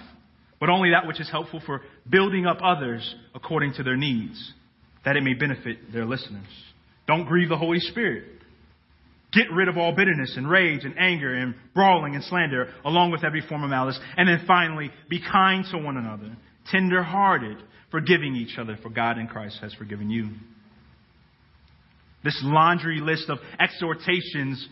but 0.59 0.69
only 0.69 0.91
that 0.91 1.07
which 1.07 1.19
is 1.19 1.29
helpful 1.29 1.61
for 1.65 1.81
building 2.09 2.45
up 2.45 2.57
others 2.63 3.15
according 3.33 3.73
to 3.73 3.83
their 3.83 3.95
needs, 3.95 4.53
that 5.05 5.15
it 5.15 5.23
may 5.23 5.33
benefit 5.33 5.91
their 5.91 6.05
listeners. 6.05 6.47
Don't 7.07 7.25
grieve 7.25 7.49
the 7.49 7.57
Holy 7.57 7.79
Spirit. 7.79 8.36
Get 9.33 9.51
rid 9.51 9.67
of 9.67 9.77
all 9.77 9.93
bitterness 9.93 10.35
and 10.37 10.49
rage 10.49 10.85
and 10.85 10.97
anger 10.97 11.33
and 11.33 11.53
brawling 11.73 12.15
and 12.15 12.23
slander, 12.23 12.73
along 12.85 13.11
with 13.11 13.23
every 13.23 13.41
form 13.41 13.63
of 13.63 13.69
malice. 13.69 13.99
And 14.15 14.27
then 14.27 14.43
finally, 14.47 14.89
be 15.09 15.21
kind 15.21 15.65
to 15.71 15.77
one 15.77 15.97
another, 15.97 16.35
tender 16.71 17.03
hearted, 17.03 17.57
forgiving 17.91 18.35
each 18.35 18.57
other, 18.57 18.77
for 18.81 18.89
God 18.89 19.17
in 19.17 19.27
Christ 19.27 19.59
has 19.61 19.73
forgiven 19.73 20.09
you. 20.09 20.29
This 22.23 22.39
laundry 22.43 22.99
list 22.99 23.29
of 23.29 23.39
exhortations, 23.59 24.67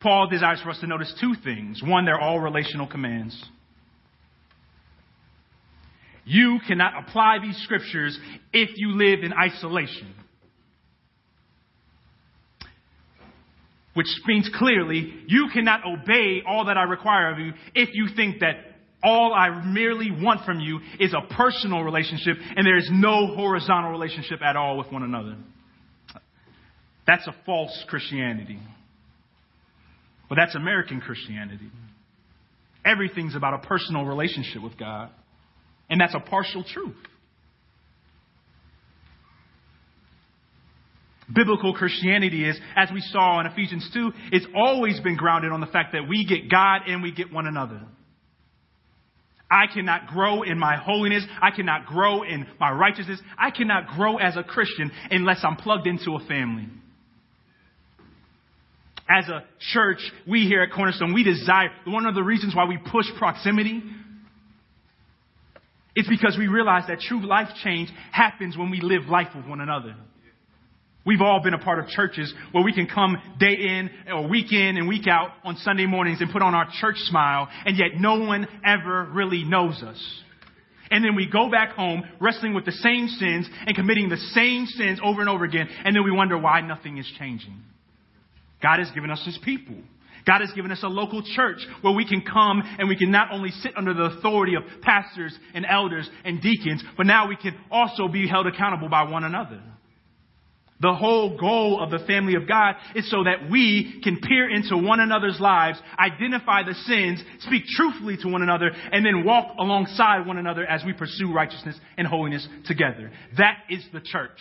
Paul 0.00 0.28
desires 0.28 0.60
for 0.62 0.70
us 0.70 0.80
to 0.80 0.86
notice 0.86 1.14
two 1.20 1.34
things. 1.42 1.82
One, 1.82 2.04
they're 2.04 2.20
all 2.20 2.38
relational 2.38 2.86
commands. 2.86 3.42
You 6.24 6.58
cannot 6.66 7.06
apply 7.06 7.38
these 7.42 7.56
scriptures 7.64 8.18
if 8.52 8.70
you 8.76 8.96
live 8.96 9.24
in 9.24 9.32
isolation. 9.32 10.14
Which 13.94 14.08
means 14.26 14.50
clearly, 14.58 15.14
you 15.28 15.48
cannot 15.52 15.80
obey 15.86 16.42
all 16.46 16.66
that 16.66 16.76
I 16.76 16.82
require 16.82 17.32
of 17.32 17.38
you 17.38 17.52
if 17.74 17.90
you 17.92 18.08
think 18.14 18.40
that 18.40 18.56
all 19.02 19.32
I 19.32 19.64
merely 19.64 20.10
want 20.10 20.44
from 20.44 20.60
you 20.60 20.80
is 20.98 21.14
a 21.14 21.34
personal 21.34 21.82
relationship 21.82 22.36
and 22.56 22.66
there 22.66 22.78
is 22.78 22.88
no 22.92 23.28
horizontal 23.34 23.90
relationship 23.90 24.40
at 24.42 24.56
all 24.56 24.78
with 24.78 24.90
one 24.90 25.02
another. 25.02 25.36
That's 27.06 27.26
a 27.26 27.34
false 27.44 27.84
Christianity. 27.88 28.58
But 30.28 30.36
that's 30.36 30.54
American 30.54 31.00
Christianity. 31.00 31.70
Everything's 32.84 33.36
about 33.36 33.62
a 33.62 33.66
personal 33.66 34.04
relationship 34.04 34.62
with 34.62 34.78
God. 34.78 35.10
And 35.90 36.00
that's 36.00 36.14
a 36.14 36.20
partial 36.20 36.64
truth. 36.64 36.96
Biblical 41.32 41.74
Christianity 41.74 42.48
is, 42.48 42.58
as 42.76 42.90
we 42.92 43.00
saw 43.00 43.40
in 43.40 43.46
Ephesians 43.46 43.88
2, 43.94 44.12
it's 44.32 44.46
always 44.54 45.00
been 45.00 45.16
grounded 45.16 45.52
on 45.52 45.60
the 45.60 45.66
fact 45.66 45.92
that 45.92 46.08
we 46.08 46.26
get 46.26 46.50
God 46.50 46.82
and 46.86 47.02
we 47.02 47.12
get 47.12 47.32
one 47.32 47.46
another. 47.46 47.80
I 49.50 49.72
cannot 49.72 50.08
grow 50.08 50.42
in 50.42 50.58
my 50.58 50.76
holiness. 50.76 51.24
I 51.40 51.50
cannot 51.50 51.86
grow 51.86 52.22
in 52.24 52.46
my 52.58 52.72
righteousness. 52.72 53.20
I 53.38 53.50
cannot 53.50 53.88
grow 53.88 54.16
as 54.16 54.36
a 54.36 54.42
Christian 54.42 54.90
unless 55.10 55.40
I'm 55.44 55.56
plugged 55.56 55.86
into 55.86 56.16
a 56.16 56.26
family. 56.26 56.66
As 59.08 59.28
a 59.28 59.44
church, 59.72 59.98
we 60.26 60.40
here 60.46 60.62
at 60.62 60.72
Cornerstone, 60.72 61.12
we 61.12 61.22
desire, 61.22 61.68
one 61.86 62.06
of 62.06 62.14
the 62.14 62.22
reasons 62.22 62.54
why 62.54 62.64
we 62.64 62.78
push 62.78 63.06
proximity 63.18 63.82
is 65.94 66.08
because 66.08 66.36
we 66.38 66.48
realize 66.48 66.84
that 66.88 67.00
true 67.00 67.24
life 67.24 67.48
change 67.62 67.90
happens 68.10 68.56
when 68.56 68.70
we 68.70 68.80
live 68.80 69.02
life 69.08 69.28
with 69.36 69.46
one 69.46 69.60
another. 69.60 69.94
We've 71.06 71.20
all 71.20 71.40
been 71.42 71.52
a 71.52 71.58
part 71.58 71.78
of 71.78 71.88
churches 71.88 72.32
where 72.52 72.64
we 72.64 72.72
can 72.72 72.86
come 72.86 73.16
day 73.38 73.54
in 73.54 73.90
or 74.08 74.26
week 74.26 74.52
in 74.52 74.78
and 74.78 74.88
week 74.88 75.06
out 75.06 75.32
on 75.44 75.56
Sunday 75.56 75.84
mornings 75.84 76.20
and 76.20 76.30
put 76.30 76.40
on 76.40 76.54
our 76.54 76.66
church 76.80 76.96
smile, 76.96 77.48
and 77.66 77.76
yet 77.76 78.00
no 78.00 78.20
one 78.20 78.46
ever 78.64 79.04
really 79.12 79.44
knows 79.44 79.82
us. 79.82 80.22
And 80.90 81.04
then 81.04 81.14
we 81.14 81.28
go 81.30 81.50
back 81.50 81.72
home 81.72 82.04
wrestling 82.20 82.54
with 82.54 82.64
the 82.64 82.72
same 82.72 83.08
sins 83.08 83.48
and 83.66 83.76
committing 83.76 84.08
the 84.08 84.16
same 84.16 84.64
sins 84.66 84.98
over 85.04 85.20
and 85.20 85.28
over 85.28 85.44
again, 85.44 85.68
and 85.84 85.94
then 85.94 86.04
we 86.04 86.10
wonder 86.10 86.38
why 86.38 86.62
nothing 86.62 86.96
is 86.96 87.10
changing. 87.18 87.62
God 88.62 88.78
has 88.78 88.90
given 88.92 89.10
us 89.10 89.22
His 89.26 89.38
people. 89.44 89.76
God 90.26 90.40
has 90.40 90.52
given 90.52 90.72
us 90.72 90.82
a 90.82 90.88
local 90.88 91.22
church 91.34 91.58
where 91.82 91.94
we 91.94 92.08
can 92.08 92.22
come 92.22 92.62
and 92.78 92.88
we 92.88 92.96
can 92.96 93.10
not 93.10 93.28
only 93.30 93.50
sit 93.50 93.76
under 93.76 93.92
the 93.92 94.04
authority 94.04 94.54
of 94.54 94.62
pastors 94.80 95.36
and 95.52 95.66
elders 95.68 96.08
and 96.24 96.40
deacons, 96.40 96.82
but 96.96 97.04
now 97.04 97.28
we 97.28 97.36
can 97.36 97.54
also 97.70 98.08
be 98.08 98.26
held 98.26 98.46
accountable 98.46 98.88
by 98.88 99.02
one 99.02 99.24
another. 99.24 99.60
The 100.84 100.92
whole 100.92 101.38
goal 101.38 101.82
of 101.82 101.90
the 101.90 102.04
family 102.06 102.34
of 102.34 102.46
God 102.46 102.74
is 102.94 103.10
so 103.10 103.24
that 103.24 103.50
we 103.50 104.02
can 104.04 104.20
peer 104.20 104.50
into 104.50 104.76
one 104.76 105.00
another's 105.00 105.40
lives, 105.40 105.80
identify 105.98 106.62
the 106.62 106.74
sins, 106.74 107.24
speak 107.38 107.64
truthfully 107.74 108.18
to 108.18 108.28
one 108.28 108.42
another, 108.42 108.70
and 108.92 109.02
then 109.02 109.24
walk 109.24 109.54
alongside 109.58 110.26
one 110.26 110.36
another 110.36 110.62
as 110.66 110.84
we 110.84 110.92
pursue 110.92 111.32
righteousness 111.32 111.74
and 111.96 112.06
holiness 112.06 112.46
together. 112.66 113.10
That 113.38 113.60
is 113.70 113.82
the 113.94 114.02
church. 114.02 114.36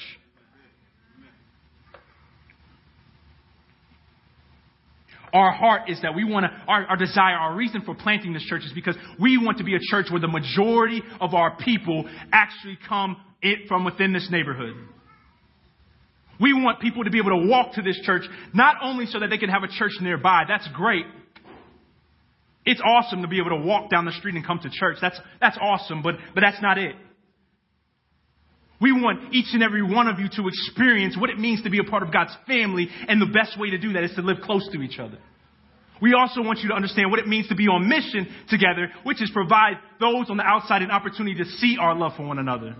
Our 5.31 5.53
heart 5.53 5.89
is 5.89 6.01
that 6.01 6.13
we 6.13 6.25
want 6.25 6.47
to, 6.47 6.51
our, 6.67 6.87
our 6.87 6.97
desire, 6.97 7.35
our 7.35 7.55
reason 7.55 7.83
for 7.85 7.95
planting 7.95 8.33
this 8.33 8.43
church 8.43 8.63
is 8.65 8.73
because 8.73 8.97
we 9.17 9.37
want 9.37 9.59
to 9.59 9.63
be 9.63 9.75
a 9.75 9.79
church 9.81 10.07
where 10.11 10.19
the 10.19 10.27
majority 10.27 11.01
of 11.21 11.33
our 11.35 11.55
people 11.55 12.03
actually 12.33 12.77
come 12.89 13.15
from 13.69 13.85
within 13.85 14.11
this 14.11 14.27
neighborhood. 14.29 14.73
We 16.39 16.53
want 16.53 16.79
people 16.79 17.03
to 17.03 17.09
be 17.09 17.19
able 17.19 17.41
to 17.41 17.47
walk 17.47 17.73
to 17.73 17.81
this 17.81 17.99
church, 18.03 18.23
not 18.53 18.77
only 18.81 19.05
so 19.05 19.19
that 19.19 19.29
they 19.29 19.38
can 19.38 19.49
have 19.49 19.63
a 19.63 19.67
church 19.67 19.93
nearby. 20.01 20.43
That's 20.47 20.67
great. 20.73 21.05
It's 22.65 22.81
awesome 22.84 23.21
to 23.21 23.27
be 23.27 23.39
able 23.39 23.51
to 23.51 23.65
walk 23.65 23.89
down 23.89 24.05
the 24.05 24.13
street 24.13 24.36
and 24.36 24.45
come 24.45 24.59
to 24.59 24.69
church. 24.69 24.97
That's, 25.01 25.19
that's 25.41 25.57
awesome, 25.61 26.01
but, 26.01 26.15
but 26.34 26.41
that's 26.41 26.61
not 26.61 26.77
it. 26.77 26.95
We 28.79 28.91
want 28.91 29.34
each 29.34 29.53
and 29.53 29.63
every 29.63 29.81
one 29.81 30.07
of 30.07 30.19
you 30.19 30.27
to 30.36 30.47
experience 30.47 31.15
what 31.17 31.29
it 31.29 31.39
means 31.39 31.63
to 31.63 31.69
be 31.69 31.79
a 31.79 31.84
part 31.84 32.03
of 32.03 32.11
God's 32.11 32.36
family, 32.47 32.89
and 33.07 33.21
the 33.21 33.31
best 33.34 33.59
way 33.59 33.69
to 33.69 33.77
do 33.77 33.93
that 33.93 34.03
is 34.03 34.13
to 34.15 34.21
live 34.21 34.38
close 34.43 34.67
to 34.73 34.81
each 34.81 34.99
other. 34.99 35.19
We 36.01 36.13
also 36.13 36.41
want 36.41 36.59
you 36.59 36.69
to 36.69 36.75
understand 36.75 37.11
what 37.11 37.19
it 37.19 37.27
means 37.27 37.47
to 37.47 37.55
be 37.55 37.67
on 37.67 37.88
mission 37.88 38.27
together, 38.49 38.89
which 39.03 39.21
is 39.21 39.31
provide 39.31 39.75
those 40.01 40.29
on 40.29 40.36
the 40.36 40.43
outside 40.43 40.81
an 40.81 40.91
opportunity 40.91 41.41
to 41.41 41.45
see 41.45 41.77
our 41.79 41.95
love 41.95 42.13
for 42.17 42.25
one 42.25 42.39
another. 42.39 42.75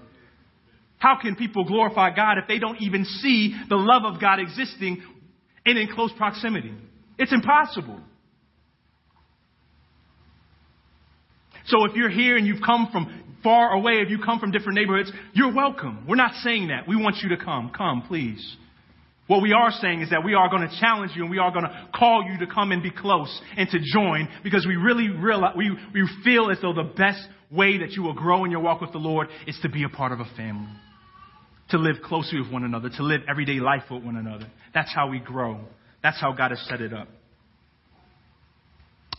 How 1.04 1.18
can 1.22 1.36
people 1.36 1.66
glorify 1.66 2.16
God 2.16 2.38
if 2.38 2.47
they 2.47 2.60
don't 2.60 2.82
even 2.82 3.04
see 3.04 3.54
the 3.68 3.76
love 3.76 4.04
of 4.06 4.22
God 4.22 4.39
existing 4.39 5.04
and 5.66 5.78
in 5.78 5.89
close 5.93 6.14
proximity? 6.16 6.74
It's 7.20 7.34
impossible. 7.34 7.99
So 11.66 11.84
if 11.84 11.97
you're 11.97 12.10
here 12.10 12.38
and 12.38 12.47
you've 12.47 12.62
come 12.66 12.88
from 12.89 13.36
far 13.43 13.74
away, 13.74 13.95
if 13.95 14.10
you 14.10 14.20
come 14.24 14.39
from 14.39 14.51
different 14.51 14.78
neighborhoods, 14.78 15.12
you're 15.34 15.54
welcome. 15.54 16.06
We're 16.08 16.16
not 16.16 16.36
saying 16.36 16.70
that. 16.70 16.88
We 16.88 16.95
want 16.95 17.18
you 17.22 17.36
to 17.36 17.38
come. 17.38 17.74
Come, 17.78 18.04
please. 18.08 18.56
What 19.28 19.41
we 19.41 19.51
are 19.51 19.72
saying 19.72 20.04
is 20.04 20.12
that 20.12 20.24
we 20.24 20.36
are 20.36 20.47
going 20.47 20.66
to 20.70 20.74
challenge 20.80 21.12
you 21.18 21.24
and 21.24 21.32
we 21.32 21.38
are 21.38 21.51
going 21.51 21.66
to 21.66 21.89
call 21.93 22.24
you 22.24 22.45
to 22.45 22.54
come 22.54 22.72
and 22.72 22.82
be 22.82 22.91
close 22.91 23.41
and 23.58 23.68
to 23.72 23.80
join 23.93 24.30
because 24.41 24.66
we 24.66 24.78
really 24.78 25.10
realize, 25.10 25.54
we, 25.58 25.70
we 25.93 26.10
feel 26.24 26.49
as 26.49 26.60
though 26.62 26.74
the 26.74 26.93
best 26.95 27.28
way 27.51 27.80
that 27.80 27.91
you 27.91 28.04
will 28.04 28.14
grow 28.14 28.45
in 28.45 28.51
your 28.51 28.62
walk 28.62 28.80
with 28.80 28.93
the 28.93 28.99
Lord 28.99 29.28
is 29.45 29.60
to 29.64 29.70
be 29.70 29.84
a 29.84 29.89
part 29.89 30.14
of 30.14 30.22
a 30.22 30.36
family 30.38 30.72
to 31.74 31.80
live 31.80 31.96
closely 32.04 32.40
with 32.40 32.52
one 32.52 32.64
another, 32.64 32.88
to 32.88 33.04
live 33.04 33.22
everyday 33.28 33.60
life 33.60 33.82
with 33.90 34.04
one 34.04 34.16
another. 34.16 34.46
That's 34.76 34.94
how 34.94 35.10
we 35.10 35.18
grow. 35.18 35.60
That's 36.04 36.22
how 36.22 36.32
God 36.32 36.52
has 36.52 36.64
set 36.70 36.82
it 36.82 36.94
up. 36.94 37.08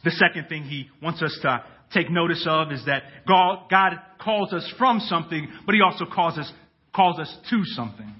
The 0.04 0.12
second 0.12 0.48
thing 0.48 0.62
he 0.62 0.88
wants 1.02 1.20
us 1.20 1.36
to 1.42 1.64
take 1.92 2.10
notice 2.10 2.46
of 2.48 2.70
is 2.70 2.84
that 2.86 3.02
God, 3.26 3.68
God 3.68 3.94
calls 4.20 4.52
us 4.52 4.72
from 4.78 5.00
something, 5.00 5.48
but 5.66 5.74
he 5.74 5.80
also 5.80 6.04
calls 6.04 6.38
us, 6.38 6.52
calls 6.94 7.18
us 7.18 7.36
to 7.50 7.64
something. 7.64 8.14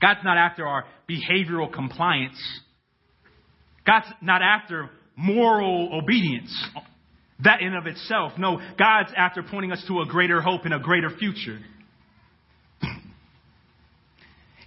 God's 0.00 0.20
not 0.24 0.38
after 0.38 0.66
our 0.66 0.86
behavioral 1.06 1.70
compliance. 1.70 2.40
God's 3.86 4.06
not 4.22 4.40
after 4.40 4.88
moral 5.16 6.00
obedience. 6.02 6.68
That 7.44 7.60
in 7.60 7.74
of 7.74 7.86
itself. 7.86 8.32
No, 8.38 8.58
God's 8.78 9.12
after 9.14 9.42
pointing 9.42 9.70
us 9.70 9.84
to 9.86 10.00
a 10.00 10.06
greater 10.06 10.40
hope 10.40 10.64
and 10.64 10.72
a 10.72 10.78
greater 10.78 11.10
future. 11.10 11.58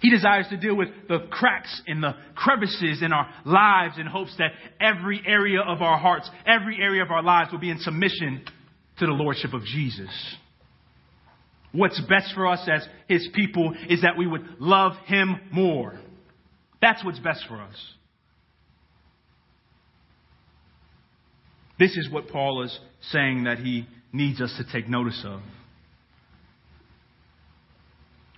He 0.01 0.09
desires 0.09 0.47
to 0.49 0.57
deal 0.57 0.75
with 0.75 0.89
the 1.07 1.27
cracks 1.29 1.81
and 1.85 2.03
the 2.03 2.15
crevices 2.35 3.03
in 3.03 3.13
our 3.13 3.29
lives 3.45 3.99
in 3.99 4.07
hopes 4.07 4.35
that 4.39 4.51
every 4.79 5.21
area 5.25 5.61
of 5.61 5.81
our 5.81 5.97
hearts, 5.97 6.29
every 6.45 6.77
area 6.81 7.03
of 7.03 7.11
our 7.11 7.21
lives 7.21 7.51
will 7.51 7.59
be 7.59 7.69
in 7.69 7.79
submission 7.79 8.43
to 8.97 9.05
the 9.05 9.11
Lordship 9.11 9.53
of 9.53 9.63
Jesus. 9.63 10.09
What's 11.71 12.01
best 12.01 12.33
for 12.33 12.47
us 12.47 12.67
as 12.67 12.85
His 13.07 13.29
people 13.33 13.73
is 13.89 14.01
that 14.01 14.17
we 14.17 14.25
would 14.27 14.41
love 14.59 14.93
Him 15.05 15.39
more. 15.51 15.99
That's 16.81 17.05
what's 17.05 17.19
best 17.19 17.45
for 17.47 17.61
us. 17.61 17.75
This 21.81 21.97
is 21.97 22.09
what 22.11 22.27
Paul 22.27 22.63
is 22.63 22.79
saying 23.11 23.45
that 23.45 23.57
he 23.57 23.87
needs 24.13 24.39
us 24.39 24.53
to 24.57 24.71
take 24.71 24.87
notice 24.87 25.23
of. 25.25 25.41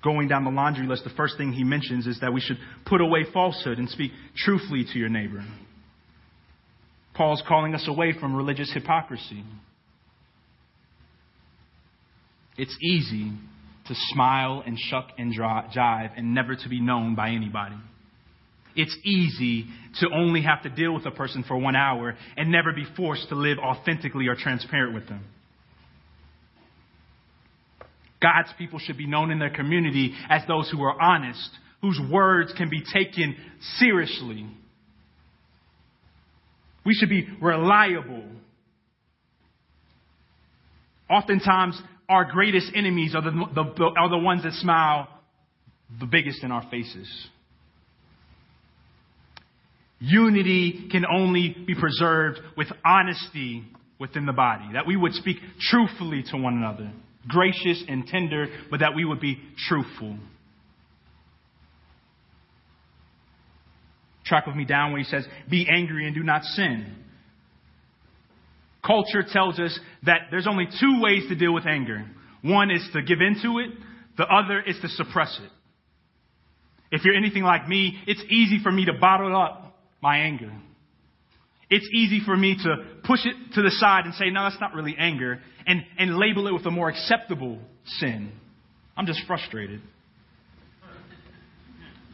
Going 0.03 0.27
down 0.27 0.43
the 0.43 0.51
laundry 0.51 0.85
list, 0.85 1.05
the 1.05 1.09
first 1.11 1.37
thing 1.37 1.53
he 1.53 1.63
mentions 1.63 2.07
is 2.07 2.19
that 2.19 2.33
we 2.33 2.41
should 2.41 2.57
put 2.85 2.99
away 2.99 3.25
falsehood 3.33 3.77
and 3.77 3.89
speak 3.89 4.11
truthfully 4.35 4.85
to 4.91 4.99
your 4.99 5.09
neighbor. 5.09 5.43
Paul's 7.13 7.43
calling 7.47 7.73
us 7.73 7.87
away 7.87 8.13
from 8.19 8.35
religious 8.35 8.71
hypocrisy. 8.73 9.43
It's 12.57 12.75
easy 12.81 13.31
to 13.87 13.95
smile 14.13 14.63
and 14.65 14.77
shuck 14.77 15.09
and 15.17 15.33
jive 15.33 16.11
and 16.17 16.33
never 16.33 16.55
to 16.55 16.69
be 16.69 16.81
known 16.81 17.15
by 17.15 17.29
anybody. 17.29 17.75
It's 18.75 18.95
easy 19.03 19.67
to 19.99 20.09
only 20.13 20.41
have 20.41 20.63
to 20.63 20.69
deal 20.69 20.93
with 20.93 21.05
a 21.05 21.11
person 21.11 21.43
for 21.47 21.57
one 21.57 21.75
hour 21.75 22.15
and 22.35 22.51
never 22.51 22.73
be 22.73 22.85
forced 22.97 23.29
to 23.29 23.35
live 23.35 23.57
authentically 23.59 24.27
or 24.27 24.35
transparent 24.35 24.93
with 24.93 25.07
them. 25.07 25.23
God's 28.23 28.53
people 28.57 28.79
should 28.79 28.97
be 28.97 29.05
known 29.05 29.31
in 29.31 29.39
their 29.39 29.49
community 29.49 30.15
as 30.29 30.41
those 30.47 30.71
who 30.71 30.81
are 30.81 30.99
honest, 30.99 31.49
whose 31.81 31.99
words 32.09 32.53
can 32.57 32.69
be 32.69 32.81
taken 32.81 33.35
seriously. 33.77 34.47
We 36.85 36.93
should 36.93 37.09
be 37.09 37.27
reliable. 37.41 38.23
Oftentimes, 41.09 41.79
our 42.07 42.23
greatest 42.31 42.71
enemies 42.73 43.13
are 43.13 43.21
the, 43.21 43.31
the, 43.31 43.91
are 43.97 44.09
the 44.09 44.17
ones 44.17 44.43
that 44.43 44.53
smile 44.53 45.09
the 45.99 46.05
biggest 46.05 46.43
in 46.43 46.51
our 46.51 46.65
faces. 46.71 47.27
Unity 49.99 50.87
can 50.91 51.05
only 51.05 51.55
be 51.65 51.75
preserved 51.75 52.39
with 52.57 52.67
honesty 52.85 53.63
within 53.99 54.25
the 54.25 54.33
body, 54.33 54.65
that 54.73 54.87
we 54.87 54.97
would 54.97 55.13
speak 55.13 55.37
truthfully 55.59 56.23
to 56.31 56.37
one 56.37 56.53
another, 56.57 56.91
gracious 57.27 57.83
and 57.87 58.05
tender, 58.07 58.47
but 58.69 58.81
that 58.81 58.95
we 58.95 59.05
would 59.05 59.19
be 59.19 59.39
truthful. 59.67 60.17
Track 64.25 64.47
with 64.47 64.55
me 64.55 64.65
down 64.65 64.91
where 64.91 64.99
he 64.99 65.05
says, 65.05 65.25
Be 65.49 65.67
angry 65.69 66.05
and 66.05 66.15
do 66.15 66.23
not 66.23 66.43
sin. 66.43 66.95
Culture 68.85 69.23
tells 69.27 69.59
us 69.59 69.77
that 70.05 70.27
there's 70.31 70.47
only 70.47 70.65
two 70.65 71.01
ways 71.01 71.23
to 71.29 71.35
deal 71.35 71.53
with 71.53 71.65
anger 71.65 72.05
one 72.43 72.71
is 72.71 72.85
to 72.93 73.01
give 73.01 73.21
into 73.21 73.59
it, 73.59 73.71
the 74.17 74.25
other 74.25 74.61
is 74.61 74.75
to 74.81 74.89
suppress 74.89 75.39
it. 75.41 75.49
If 76.91 77.05
you're 77.05 77.15
anything 77.15 77.43
like 77.43 77.67
me, 77.67 77.97
it's 78.05 78.21
easy 78.29 78.59
for 78.61 78.71
me 78.71 78.85
to 78.85 78.93
bottle 78.93 79.35
up 79.35 79.79
my 80.01 80.17
anger. 80.19 80.51
It's 81.73 81.89
easy 81.91 82.19
for 82.23 82.37
me 82.37 82.55
to 82.55 82.75
push 83.03 83.21
it 83.25 83.35
to 83.55 83.63
the 83.63 83.71
side 83.71 84.05
and 84.05 84.13
say, 84.13 84.29
no, 84.29 84.43
that's 84.43 84.61
not 84.61 84.75
really 84.75 84.95
anger, 84.95 85.39
and, 85.65 85.81
and 85.97 86.15
label 86.17 86.47
it 86.47 86.53
with 86.53 86.67
a 86.67 86.71
more 86.71 86.87
acceptable 86.87 87.57
sin. 87.97 88.31
I'm 88.95 89.07
just 89.07 89.21
frustrated. 89.25 89.81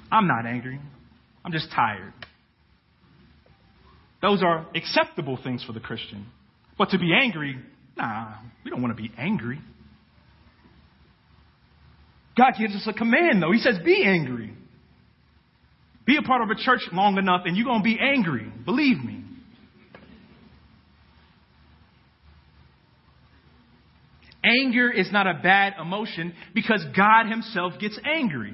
I'm 0.09 0.27
not 0.27 0.45
angry. 0.45 0.79
I'm 1.43 1.51
just 1.51 1.67
tired. 1.75 2.13
Those 4.21 4.41
are 4.41 4.65
acceptable 4.73 5.37
things 5.43 5.61
for 5.65 5.73
the 5.73 5.81
Christian. 5.81 6.27
But 6.77 6.91
to 6.91 6.97
be 6.97 7.11
angry, 7.13 7.57
nah, 7.97 8.35
we 8.63 8.71
don't 8.71 8.81
want 8.81 8.95
to 8.95 9.01
be 9.01 9.11
angry. 9.17 9.59
God 12.37 12.53
gives 12.57 12.75
us 12.75 12.87
a 12.87 12.93
command, 12.93 13.43
though. 13.43 13.51
He 13.51 13.59
says, 13.59 13.75
be 13.83 14.05
angry. 14.05 14.53
Be 16.05 16.15
a 16.15 16.21
part 16.21 16.41
of 16.41 16.49
a 16.49 16.55
church 16.55 16.79
long 16.93 17.17
enough 17.17 17.41
and 17.43 17.57
you're 17.57 17.65
going 17.65 17.81
to 17.81 17.83
be 17.83 17.99
angry. 17.99 18.49
Believe 18.63 19.03
me. 19.03 19.18
Anger 24.43 24.91
is 24.91 25.11
not 25.11 25.27
a 25.27 25.39
bad 25.41 25.73
emotion 25.81 26.33
because 26.53 26.85
God 26.95 27.27
Himself 27.29 27.73
gets 27.79 27.99
angry. 28.05 28.53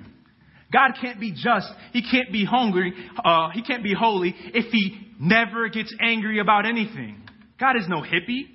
God 0.74 0.92
can't 1.00 1.20
be 1.20 1.32
just. 1.32 1.68
He 1.94 2.02
can't 2.02 2.32
be 2.32 2.44
hungry. 2.44 2.94
Uh, 3.24 3.50
he 3.54 3.62
can't 3.62 3.84
be 3.84 3.94
holy 3.94 4.36
if 4.38 4.72
He 4.72 4.98
never 5.20 5.70
gets 5.70 5.94
angry 6.02 6.40
about 6.40 6.66
anything. 6.66 7.22
God 7.60 7.78
is 7.78 7.86
no 7.88 8.02
hippie. 8.02 8.48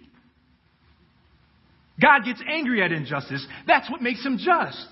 God 2.00 2.24
gets 2.24 2.42
angry 2.48 2.82
at 2.82 2.92
injustice. 2.92 3.46
That's 3.66 3.90
what 3.90 4.02
makes 4.02 4.24
Him 4.24 4.38
just. 4.38 4.88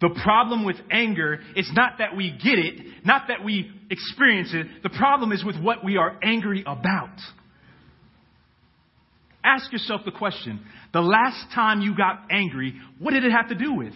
The 0.00 0.18
problem 0.22 0.64
with 0.64 0.76
anger 0.90 1.40
is 1.54 1.70
not 1.74 1.98
that 1.98 2.16
we 2.16 2.30
get 2.30 2.58
it, 2.58 3.04
not 3.04 3.28
that 3.28 3.44
we 3.44 3.70
experience 3.90 4.50
it. 4.54 4.82
The 4.82 4.88
problem 4.88 5.30
is 5.30 5.44
with 5.44 5.60
what 5.60 5.84
we 5.84 5.98
are 5.98 6.18
angry 6.22 6.62
about. 6.66 7.18
Ask 9.42 9.72
yourself 9.72 10.02
the 10.04 10.12
question 10.12 10.60
the 10.92 11.00
last 11.00 11.46
time 11.54 11.80
you 11.80 11.96
got 11.96 12.26
angry, 12.30 12.74
what 12.98 13.12
did 13.12 13.24
it 13.24 13.32
have 13.32 13.48
to 13.48 13.54
do 13.54 13.74
with? 13.74 13.94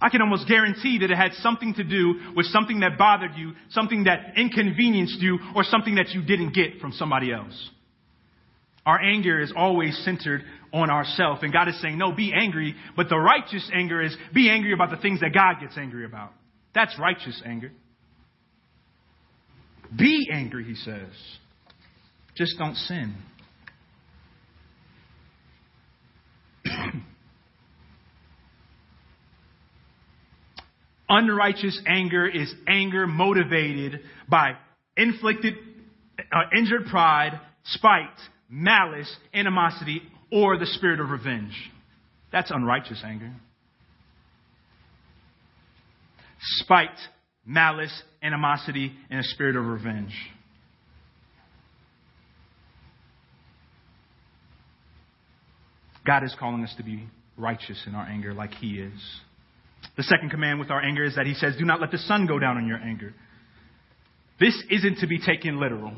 I 0.00 0.10
can 0.10 0.20
almost 0.20 0.46
guarantee 0.46 0.98
that 0.98 1.10
it 1.10 1.16
had 1.16 1.32
something 1.34 1.74
to 1.74 1.84
do 1.84 2.32
with 2.36 2.46
something 2.46 2.80
that 2.80 2.98
bothered 2.98 3.36
you, 3.36 3.52
something 3.70 4.04
that 4.04 4.34
inconvenienced 4.36 5.18
you, 5.20 5.38
or 5.56 5.64
something 5.64 5.94
that 5.94 6.10
you 6.10 6.22
didn't 6.22 6.54
get 6.54 6.78
from 6.78 6.92
somebody 6.92 7.32
else. 7.32 7.70
Our 8.84 9.00
anger 9.00 9.40
is 9.40 9.50
always 9.56 9.96
centered 10.04 10.42
on 10.74 10.90
ourselves. 10.90 11.42
And 11.42 11.52
God 11.52 11.68
is 11.68 11.80
saying, 11.80 11.96
no, 11.96 12.12
be 12.12 12.34
angry. 12.34 12.74
But 12.96 13.08
the 13.08 13.16
righteous 13.16 13.70
anger 13.72 14.02
is 14.02 14.14
be 14.34 14.50
angry 14.50 14.74
about 14.74 14.90
the 14.90 14.98
things 14.98 15.20
that 15.20 15.32
God 15.32 15.60
gets 15.60 15.78
angry 15.78 16.04
about. 16.04 16.32
That's 16.74 16.98
righteous 16.98 17.40
anger. 17.46 17.72
Be 19.96 20.28
angry, 20.32 20.64
he 20.64 20.74
says. 20.74 21.10
Just 22.36 22.58
don't 22.58 22.74
sin. 22.74 23.14
Unrighteous 31.08 31.80
anger 31.86 32.26
is 32.26 32.52
anger 32.66 33.06
motivated 33.06 34.00
by 34.28 34.54
inflicted, 34.96 35.54
uh, 36.18 36.56
injured 36.56 36.86
pride, 36.86 37.38
spite, 37.64 38.18
malice, 38.48 39.14
animosity, 39.32 40.02
or 40.32 40.58
the 40.58 40.66
spirit 40.66 41.00
of 41.00 41.10
revenge. 41.10 41.52
That's 42.32 42.50
unrighteous 42.50 43.02
anger. 43.04 43.30
Spite, 46.40 46.98
malice, 47.46 48.02
animosity, 48.22 48.92
and 49.10 49.20
a 49.20 49.24
spirit 49.24 49.56
of 49.56 49.64
revenge. 49.64 50.12
God 56.06 56.22
is 56.22 56.34
calling 56.38 56.62
us 56.62 56.74
to 56.76 56.82
be 56.82 57.08
righteous 57.36 57.82
in 57.86 57.94
our 57.94 58.04
anger 58.04 58.34
like 58.34 58.52
He 58.54 58.78
is. 58.78 58.92
The 59.96 60.02
second 60.02 60.30
command 60.30 60.60
with 60.60 60.70
our 60.70 60.82
anger 60.82 61.04
is 61.04 61.16
that 61.16 61.26
He 61.26 61.34
says, 61.34 61.54
Do 61.58 61.64
not 61.64 61.80
let 61.80 61.90
the 61.90 61.98
sun 61.98 62.26
go 62.26 62.38
down 62.38 62.56
on 62.56 62.66
your 62.66 62.78
anger. 62.78 63.14
This 64.40 64.60
isn't 64.70 64.98
to 64.98 65.06
be 65.06 65.18
taken 65.18 65.60
literal. 65.60 65.92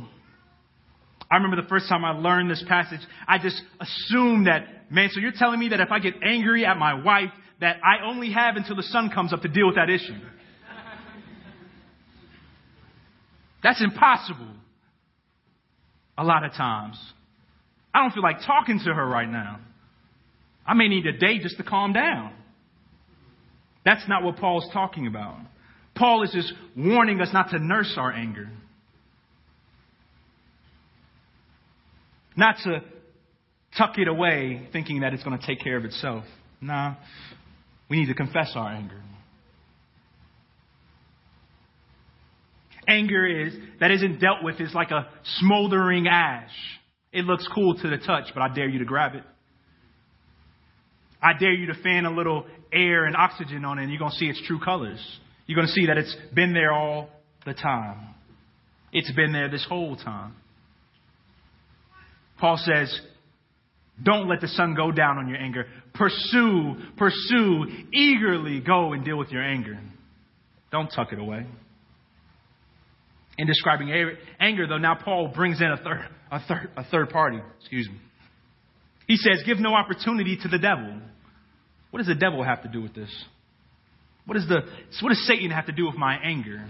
I 1.31 1.37
remember 1.37 1.61
the 1.61 1.69
first 1.69 1.89
time 1.89 2.05
I 2.05 2.11
learned 2.11 2.51
this 2.51 2.65
passage, 2.69 3.01
I 3.27 3.39
just 3.39 3.61
assumed 3.81 4.47
that, 4.47 4.93
man, 4.93 5.09
so 5.13 5.21
you're 5.21 5.33
telling 5.37 5.59
me 5.59 5.71
that 5.71 5.81
if 5.81 5.91
I 5.91 5.99
get 5.99 6.15
angry 6.23 6.65
at 6.65 6.77
my 6.77 7.03
wife, 7.03 7.31
that 7.61 7.79
I 7.83 8.05
only 8.05 8.31
have 8.33 8.57
until 8.57 8.77
the 8.77 8.85
sun 8.85 9.11
comes 9.13 9.33
up 9.33 9.43
to 9.43 9.49
deal 9.49 9.67
with 9.67 9.77
that 9.77 9.91
issue. 9.91 10.15
That's 13.67 13.83
impossible. 13.83 14.47
A 16.17 16.23
lot 16.23 16.45
of 16.45 16.53
times. 16.53 16.97
I 17.93 18.01
don't 18.01 18.13
feel 18.13 18.23
like 18.23 18.37
talking 18.47 18.79
to 18.85 18.95
her 18.95 19.05
right 19.05 19.29
now. 19.29 19.59
I 20.65 20.75
may 20.75 20.87
need 20.87 21.05
a 21.05 21.19
day 21.19 21.41
just 21.41 21.57
to 21.57 21.65
calm 21.65 21.93
down. 21.93 22.33
That's 23.85 24.09
not 24.09 24.23
what 24.23 24.37
Paul's 24.37 24.71
talking 24.73 25.09
about. 25.09 25.39
Paul 25.97 26.23
is 26.23 26.31
just 26.31 26.53
warning 26.77 27.21
us 27.21 27.31
not 27.33 27.51
to 27.51 27.59
nurse 27.59 27.93
our 27.97 28.13
anger. 28.13 28.49
Not 32.37 32.59
to 32.63 32.85
tuck 33.77 33.99
it 33.99 34.07
away 34.07 34.69
thinking 34.73 35.01
that 35.01 35.13
it's 35.13 35.25
going 35.25 35.37
to 35.37 35.45
take 35.45 35.59
care 35.59 35.77
of 35.77 35.85
itself. 35.85 36.23
Nah. 36.61 36.95
We 37.91 37.99
need 37.99 38.07
to 38.07 38.15
confess 38.15 38.53
our 38.55 38.69
anger. 38.69 39.03
Anger 42.89 43.27
is 43.47 43.55
that 43.81 43.91
isn't 43.91 44.21
dealt 44.21 44.43
with 44.43 44.61
is 44.61 44.73
like 44.75 44.91
a 44.91 45.09
smoldering 45.41 46.07
ash. 46.09 46.51
It 47.13 47.25
looks 47.25 47.49
cool 47.55 47.75
to 47.75 47.89
the 47.89 47.99
touch, 47.99 48.27
but 48.35 48.43
I 48.43 48.55
dare 48.55 48.69
you 48.69 48.79
to 48.81 48.85
grab 48.85 49.15
it. 49.15 49.25
I 51.23 51.33
dare 51.39 51.55
you 51.55 51.67
to 51.67 51.75
fan 51.83 52.05
a 52.05 52.11
little 52.11 52.47
air 52.73 53.05
and 53.05 53.17
oxygen 53.17 53.65
on 53.65 53.79
it, 53.79 53.83
and 53.83 53.91
you're 53.91 53.99
going 53.99 54.13
to 54.13 54.17
see 54.17 54.27
its 54.27 54.41
true 54.47 54.61
colors. 54.61 55.01
You're 55.47 55.57
going 55.57 55.67
to 55.67 55.73
see 55.73 55.87
that 55.87 55.97
it's 55.97 56.15
been 56.35 56.53
there 56.53 56.73
all 56.73 57.09
the 57.45 57.55
time. 57.55 58.15
It's 58.93 59.11
been 59.13 59.33
there 59.33 59.49
this 59.49 59.65
whole 59.69 59.97
time. 59.97 60.35
Paul 62.39 62.59
says, 62.59 63.01
don't 64.03 64.29
let 64.29 64.41
the 64.41 64.49
sun 64.49 64.75
go 64.75 64.93
down 64.93 65.19
on 65.19 65.29
your 65.29 65.39
anger. 65.39 65.67
Pursue, 65.95 66.75
pursue, 66.99 67.65
eagerly 67.95 68.61
go 68.61 68.93
and 68.93 69.05
deal 69.05 69.17
with 69.17 69.31
your 69.31 69.43
anger. 69.43 69.79
Don't 70.71 70.89
tuck 70.89 71.13
it 71.13 71.19
away. 71.19 71.47
In 73.39 73.47
describing 73.47 73.93
anger, 74.41 74.67
though, 74.67 74.79
now 74.79 74.95
Paul 74.95 75.29
brings 75.29 75.61
in 75.61 75.71
a 75.71 75.77
third, 75.77 76.09
a 76.31 76.41
third, 76.41 76.71
a 76.77 76.85
third 76.85 77.11
party. 77.11 77.39
Excuse 77.61 77.89
me. 77.89 77.97
He 79.07 79.17
says, 79.17 79.43
give 79.45 79.59
no 79.59 79.75
opportunity 79.75 80.39
to 80.43 80.49
the 80.49 80.59
devil. 80.59 81.01
What 81.91 81.99
does 81.99 82.09
the 82.09 82.15
devil 82.15 82.43
have 82.43 82.63
to 82.63 82.69
do 82.69 82.83
with 82.83 82.95
this? 82.95 83.11
What, 84.25 84.37
is 84.37 84.49
the, 84.49 84.63
what 85.03 85.11
does 85.11 85.25
Satan 85.27 85.51
have 85.51 85.67
to 85.67 85.73
do 85.73 85.87
with 85.87 85.97
my 85.97 86.17
anger? 86.17 86.67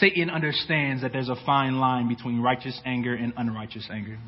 Satan 0.00 0.28
understands 0.28 1.02
that 1.02 1.12
there's 1.12 1.28
a 1.28 1.36
fine 1.46 1.78
line 1.78 2.08
between 2.08 2.40
righteous 2.40 2.80
anger 2.84 3.14
and 3.14 3.32
unrighteous 3.36 3.88
anger. 3.92 4.18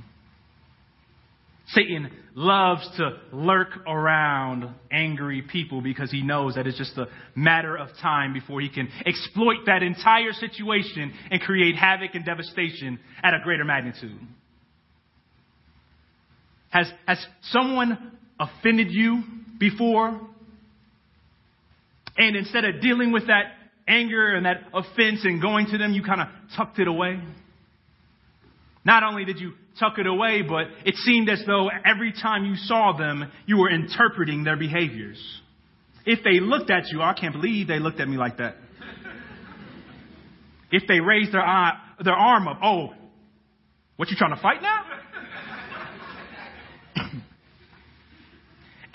Satan 1.68 2.10
loves 2.34 2.88
to 2.96 3.18
lurk 3.32 3.70
around 3.88 4.72
angry 4.90 5.42
people 5.42 5.80
because 5.80 6.10
he 6.10 6.22
knows 6.22 6.54
that 6.54 6.66
it's 6.66 6.78
just 6.78 6.96
a 6.96 7.06
matter 7.34 7.76
of 7.76 7.88
time 8.00 8.32
before 8.32 8.60
he 8.60 8.68
can 8.68 8.88
exploit 9.04 9.58
that 9.66 9.82
entire 9.82 10.32
situation 10.32 11.12
and 11.30 11.40
create 11.40 11.74
havoc 11.74 12.14
and 12.14 12.24
devastation 12.24 13.00
at 13.22 13.34
a 13.34 13.38
greater 13.42 13.64
magnitude. 13.64 14.18
Has, 16.70 16.86
has 17.06 17.24
someone 17.50 18.12
offended 18.38 18.88
you 18.90 19.22
before? 19.58 20.20
And 22.16 22.36
instead 22.36 22.64
of 22.64 22.80
dealing 22.80 23.12
with 23.12 23.26
that 23.26 23.44
anger 23.88 24.34
and 24.34 24.46
that 24.46 24.62
offense 24.72 25.20
and 25.24 25.40
going 25.40 25.66
to 25.66 25.78
them, 25.78 25.92
you 25.92 26.02
kind 26.02 26.20
of 26.20 26.28
tucked 26.56 26.78
it 26.78 26.86
away? 26.86 27.18
Not 28.87 29.03
only 29.03 29.24
did 29.24 29.41
you 29.41 29.53
tuck 29.80 29.99
it 29.99 30.07
away, 30.07 30.43
but 30.43 30.66
it 30.84 30.95
seemed 30.95 31.28
as 31.28 31.43
though 31.45 31.68
every 31.84 32.12
time 32.12 32.45
you 32.45 32.55
saw 32.55 32.97
them, 32.97 33.32
you 33.45 33.59
were 33.59 33.68
interpreting 33.68 34.45
their 34.45 34.57
behaviors. 34.57 35.18
If 36.07 36.22
they 36.22 36.39
looked 36.39 36.70
at 36.70 36.84
you, 36.93 37.03
I 37.03 37.12
can't 37.12 37.32
believe 37.34 37.66
they 37.66 37.80
looked 37.80 37.99
at 37.99 38.09
me 38.09 38.16
like 38.16 38.37
that. 38.37 38.55
If 40.70 40.84
they 40.87 41.01
raised 41.01 41.32
their, 41.32 41.45
eye, 41.45 41.76
their 42.05 42.14
arm 42.14 42.47
up, 42.47 42.61
oh, 42.62 42.91
what 43.97 44.09
you 44.09 44.16
trying 44.16 44.37
to 44.37 44.41
fight 44.41 44.62
now? 44.62 44.84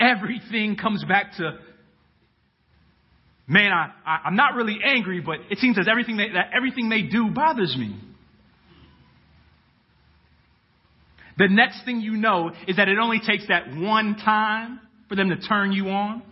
Everything 0.00 0.76
comes 0.76 1.04
back 1.04 1.34
to, 1.36 1.58
man, 3.46 3.72
I, 3.72 3.90
I, 4.06 4.28
am 4.28 4.36
not 4.36 4.54
really 4.54 4.78
angry, 4.82 5.20
but 5.20 5.40
it 5.50 5.58
seems 5.58 5.78
as 5.78 5.86
everything 5.86 6.16
they, 6.16 6.30
that 6.30 6.50
everything 6.56 6.88
they 6.88 7.02
do 7.02 7.28
bothers 7.28 7.76
me. 7.76 7.94
The 11.38 11.48
next 11.48 11.84
thing 11.84 12.00
you 12.00 12.12
know 12.12 12.52
is 12.68 12.76
that 12.76 12.88
it 12.88 12.98
only 12.98 13.20
takes 13.24 13.48
that 13.48 13.74
one 13.74 14.16
time 14.16 14.80
for 15.08 15.16
them 15.16 15.30
to 15.30 15.36
turn 15.36 15.72
you 15.72 15.88
on. 15.88 16.22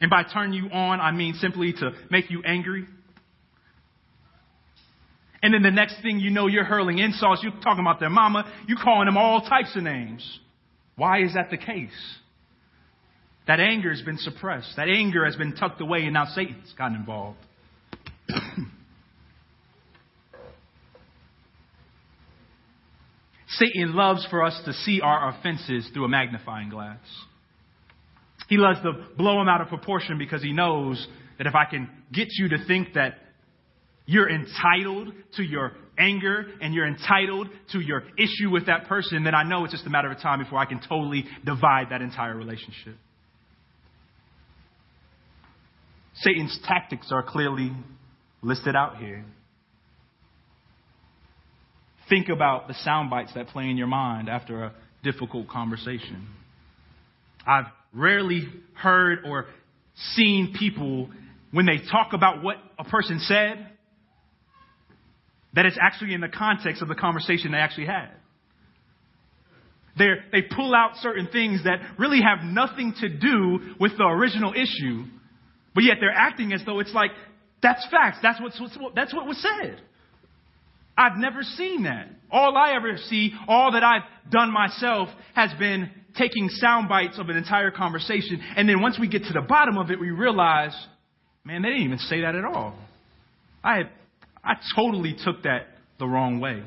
And 0.00 0.10
by 0.10 0.24
turn 0.24 0.52
you 0.52 0.68
on, 0.70 1.00
I 1.00 1.12
mean 1.12 1.34
simply 1.34 1.72
to 1.74 1.92
make 2.10 2.30
you 2.30 2.42
angry. 2.44 2.86
And 5.42 5.54
then 5.54 5.62
the 5.62 5.70
next 5.70 6.00
thing 6.02 6.20
you 6.20 6.30
know, 6.30 6.46
you're 6.46 6.64
hurling 6.64 6.98
insults. 6.98 7.42
You're 7.42 7.52
talking 7.62 7.80
about 7.80 8.00
their 8.00 8.10
mama. 8.10 8.50
You're 8.66 8.78
calling 8.82 9.06
them 9.06 9.16
all 9.16 9.42
types 9.42 9.74
of 9.76 9.82
names. 9.82 10.40
Why 10.96 11.22
is 11.22 11.34
that 11.34 11.50
the 11.50 11.56
case? 11.56 11.90
That 13.48 13.58
anger 13.58 13.90
has 13.90 14.02
been 14.02 14.18
suppressed. 14.18 14.74
That 14.76 14.88
anger 14.88 15.24
has 15.24 15.34
been 15.34 15.54
tucked 15.56 15.80
away, 15.80 16.04
and 16.04 16.12
now 16.12 16.26
Satan's 16.26 16.72
gotten 16.78 16.96
involved. 16.96 17.38
Satan 23.58 23.94
loves 23.94 24.26
for 24.30 24.42
us 24.42 24.58
to 24.64 24.72
see 24.72 25.00
our 25.00 25.30
offenses 25.30 25.88
through 25.92 26.04
a 26.04 26.08
magnifying 26.08 26.70
glass. 26.70 27.00
He 28.48 28.56
loves 28.56 28.80
to 28.82 28.92
blow 29.16 29.38
them 29.38 29.48
out 29.48 29.60
of 29.60 29.68
proportion 29.68 30.18
because 30.18 30.42
he 30.42 30.52
knows 30.52 31.06
that 31.38 31.46
if 31.46 31.54
I 31.54 31.64
can 31.64 31.88
get 32.12 32.28
you 32.32 32.48
to 32.50 32.64
think 32.66 32.94
that 32.94 33.14
you're 34.06 34.28
entitled 34.28 35.12
to 35.36 35.42
your 35.42 35.72
anger 35.98 36.46
and 36.60 36.74
you're 36.74 36.86
entitled 36.86 37.48
to 37.72 37.80
your 37.80 38.02
issue 38.18 38.50
with 38.50 38.66
that 38.66 38.88
person, 38.88 39.24
then 39.24 39.34
I 39.34 39.44
know 39.44 39.64
it's 39.64 39.72
just 39.72 39.86
a 39.86 39.90
matter 39.90 40.10
of 40.10 40.20
time 40.20 40.40
before 40.42 40.58
I 40.58 40.66
can 40.66 40.80
totally 40.80 41.24
divide 41.44 41.88
that 41.90 42.02
entire 42.02 42.36
relationship. 42.36 42.96
Satan's 46.14 46.58
tactics 46.66 47.10
are 47.10 47.22
clearly 47.22 47.72
listed 48.42 48.76
out 48.76 48.98
here. 48.98 49.24
Think 52.08 52.28
about 52.28 52.68
the 52.68 52.74
sound 52.74 53.10
bites 53.10 53.32
that 53.34 53.48
play 53.48 53.70
in 53.70 53.76
your 53.76 53.86
mind 53.86 54.28
after 54.28 54.64
a 54.64 54.72
difficult 55.02 55.48
conversation. 55.48 56.28
I've 57.46 57.66
rarely 57.92 58.48
heard 58.74 59.20
or 59.24 59.46
seen 60.14 60.54
people, 60.58 61.10
when 61.50 61.66
they 61.66 61.78
talk 61.90 62.12
about 62.12 62.42
what 62.42 62.56
a 62.78 62.84
person 62.84 63.18
said, 63.20 63.68
that 65.54 65.66
it's 65.66 65.78
actually 65.80 66.14
in 66.14 66.20
the 66.20 66.28
context 66.28 66.82
of 66.82 66.88
the 66.88 66.94
conversation 66.94 67.52
they 67.52 67.58
actually 67.58 67.86
had. 67.86 68.10
they 69.98 70.06
they 70.32 70.42
pull 70.42 70.74
out 70.74 70.96
certain 70.96 71.28
things 71.28 71.64
that 71.64 71.78
really 71.98 72.20
have 72.22 72.44
nothing 72.44 72.94
to 73.00 73.08
do 73.08 73.74
with 73.78 73.92
the 73.98 74.04
original 74.04 74.54
issue, 74.54 75.04
but 75.74 75.84
yet 75.84 75.96
they're 76.00 76.10
acting 76.10 76.52
as 76.52 76.62
though 76.64 76.80
it's 76.80 76.94
like, 76.94 77.10
that's 77.62 77.86
facts. 77.90 78.18
That's, 78.22 78.40
what's, 78.40 78.60
that's 78.94 79.14
what 79.14 79.26
was 79.26 79.40
said. 79.42 79.80
I've 80.96 81.16
never 81.16 81.42
seen 81.42 81.84
that. 81.84 82.08
All 82.30 82.56
I 82.56 82.72
ever 82.76 82.96
see, 82.96 83.32
all 83.48 83.72
that 83.72 83.82
I've 83.82 84.02
done 84.30 84.52
myself 84.52 85.08
has 85.34 85.50
been 85.58 85.90
taking 86.16 86.48
sound 86.48 86.88
bites 86.88 87.18
of 87.18 87.28
an 87.28 87.36
entire 87.36 87.70
conversation. 87.70 88.40
And 88.56 88.68
then 88.68 88.80
once 88.80 88.98
we 88.98 89.08
get 89.08 89.24
to 89.24 89.32
the 89.32 89.40
bottom 89.40 89.78
of 89.78 89.90
it, 89.90 89.98
we 89.98 90.10
realize, 90.10 90.74
man, 91.44 91.62
they 91.62 91.68
didn't 91.68 91.84
even 91.84 91.98
say 91.98 92.20
that 92.22 92.34
at 92.34 92.44
all. 92.44 92.74
I, 93.64 93.82
I 94.44 94.54
totally 94.74 95.16
took 95.24 95.42
that 95.44 95.68
the 95.98 96.06
wrong 96.06 96.40
way. 96.40 96.62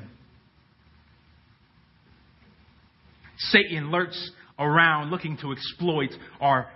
Satan 3.38 3.92
lurks 3.92 4.32
around 4.58 5.12
looking 5.12 5.38
to 5.38 5.52
exploit 5.52 6.12
our 6.40 6.70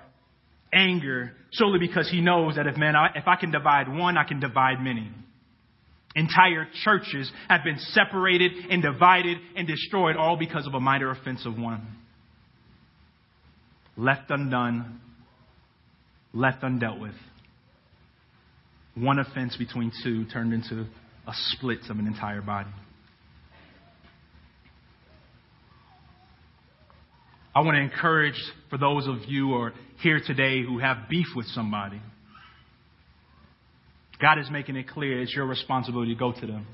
anger 0.73 1.31
solely 1.53 1.79
because 1.79 2.09
he 2.09 2.21
knows 2.21 2.55
that 2.55 2.67
if 2.67 2.77
man, 2.77 2.95
I, 2.95 3.11
if 3.15 3.27
I 3.27 3.35
can 3.37 3.51
divide 3.51 3.87
one, 3.87 4.17
I 4.17 4.23
can 4.23 4.39
divide 4.39 4.81
many. 4.81 5.09
Entire 6.15 6.67
churches 6.83 7.31
have 7.49 7.63
been 7.63 7.77
separated 7.77 8.51
and 8.69 8.81
divided 8.81 9.37
and 9.55 9.67
destroyed 9.67 10.15
all 10.15 10.37
because 10.37 10.65
of 10.65 10.73
a 10.73 10.79
minor 10.79 11.11
offense 11.11 11.45
of 11.45 11.57
one. 11.57 11.87
Left 13.95 14.29
undone, 14.31 15.01
left 16.33 16.63
undealt 16.63 16.99
with. 16.99 17.13
One 18.95 19.19
offense 19.19 19.55
between 19.55 19.91
two 20.03 20.25
turned 20.25 20.51
into 20.51 20.87
a 21.27 21.33
split 21.51 21.79
of 21.89 21.99
an 21.99 22.07
entire 22.07 22.41
body. 22.41 22.69
I 27.53 27.61
want 27.61 27.75
to 27.75 27.81
encourage 27.81 28.41
for 28.69 28.77
those 28.77 29.07
of 29.07 29.27
you 29.27 29.47
who 29.47 29.55
are 29.55 29.73
here 30.01 30.21
today 30.25 30.63
who 30.63 30.79
have 30.79 31.09
beef 31.09 31.27
with 31.35 31.45
somebody 31.47 32.01
God 34.21 34.39
is 34.39 34.49
making 34.51 34.75
it 34.75 34.87
clear 34.89 35.21
it's 35.21 35.33
your 35.33 35.45
responsibility 35.45 36.13
to 36.13 36.19
go 36.19 36.33
to 36.33 36.45
them. 36.45 36.67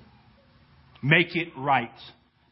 Make 1.03 1.35
it 1.35 1.49
right. 1.57 1.91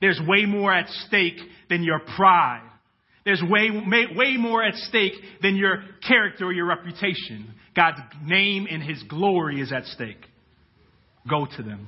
There's 0.02 0.20
way 0.28 0.46
more 0.46 0.74
at 0.74 0.88
stake 1.08 1.38
than 1.70 1.84
your 1.84 2.00
pride. 2.16 2.70
There's 3.26 3.42
way, 3.42 3.70
way 4.16 4.38
more 4.38 4.64
at 4.64 4.76
stake 4.76 5.14
than 5.42 5.56
your 5.56 5.84
character 6.06 6.46
or 6.46 6.54
your 6.54 6.68
reputation. 6.68 7.56
God's 7.76 8.00
name 8.24 8.68
and 8.70 8.84
His 8.84 9.02
glory 9.04 9.62
is 9.62 9.72
at 9.72 9.86
stake. 9.86 10.24
Go 11.28 11.48
to 11.58 11.64
them. 11.64 11.88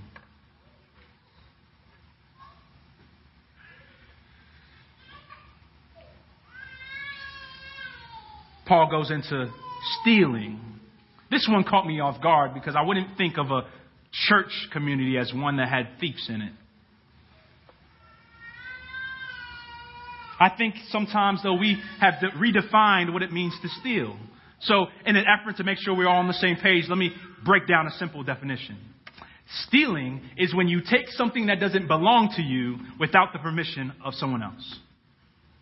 Paul 8.65 8.89
goes 8.89 9.11
into 9.11 9.51
stealing 10.01 10.59
this 11.31 11.47
one 11.49 11.63
caught 11.63 11.85
me 11.85 11.99
off 11.99 12.21
guard 12.21 12.53
because 12.53 12.75
I 12.75 12.83
wouldn't 12.83 13.17
think 13.17 13.37
of 13.37 13.51
a 13.51 13.61
church 14.11 14.51
community 14.71 15.17
as 15.17 15.33
one 15.33 15.57
that 15.57 15.69
had 15.69 15.99
thieves 15.99 16.29
in 16.29 16.41
it. 16.41 16.53
I 20.39 20.49
think 20.57 20.75
sometimes, 20.89 21.41
though, 21.43 21.55
we 21.55 21.81
have 21.99 22.15
redefined 22.37 23.13
what 23.13 23.21
it 23.21 23.31
means 23.31 23.53
to 23.61 23.69
steal. 23.79 24.17
So, 24.61 24.87
in 25.05 25.15
an 25.15 25.25
effort 25.27 25.57
to 25.57 25.63
make 25.63 25.77
sure 25.79 25.95
we're 25.95 26.07
all 26.07 26.19
on 26.19 26.27
the 26.27 26.33
same 26.33 26.57
page, 26.57 26.85
let 26.89 26.97
me 26.97 27.11
break 27.45 27.67
down 27.67 27.87
a 27.87 27.91
simple 27.91 28.23
definition. 28.23 28.77
Stealing 29.67 30.21
is 30.37 30.53
when 30.53 30.67
you 30.67 30.81
take 30.81 31.07
something 31.09 31.47
that 31.47 31.59
doesn't 31.59 31.87
belong 31.87 32.33
to 32.35 32.41
you 32.41 32.77
without 32.99 33.31
the 33.31 33.39
permission 33.39 33.93
of 34.03 34.13
someone 34.15 34.41
else. 34.41 34.79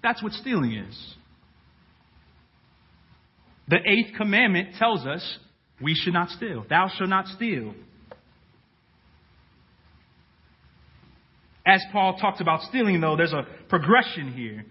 That's 0.02 0.24
what 0.24 0.32
stealing 0.34 0.74
is. 0.74 1.16
The 3.68 3.78
eighth 3.78 4.16
commandment 4.18 4.76
tells 4.78 5.06
us 5.06 5.38
we 5.82 5.96
should 5.96 6.14
not 6.14 6.30
steal. 6.30 6.66
Thou 6.70 6.90
shalt 6.96 7.10
not 7.10 7.28
steal. 7.28 7.74
As 11.66 11.84
Paul 11.92 12.18
talks 12.20 12.42
about 12.42 12.62
stealing, 12.64 13.00
though, 13.00 13.16
there's 13.16 13.34
a 13.34 13.48
progression 13.70 14.34
here. 14.34 14.66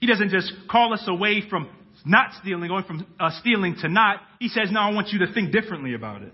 He 0.00 0.06
doesn't 0.06 0.30
just 0.30 0.52
call 0.70 0.94
us 0.94 1.04
away 1.06 1.42
from 1.48 1.68
not 2.06 2.32
stealing, 2.40 2.68
going 2.68 2.84
from 2.84 3.06
uh, 3.18 3.30
stealing 3.40 3.76
to 3.82 3.88
not. 3.88 4.20
He 4.38 4.48
says, 4.48 4.68
No, 4.70 4.80
I 4.80 4.92
want 4.92 5.08
you 5.08 5.18
to 5.26 5.32
think 5.34 5.52
differently 5.52 5.94
about 5.94 6.22
it. 6.22 6.32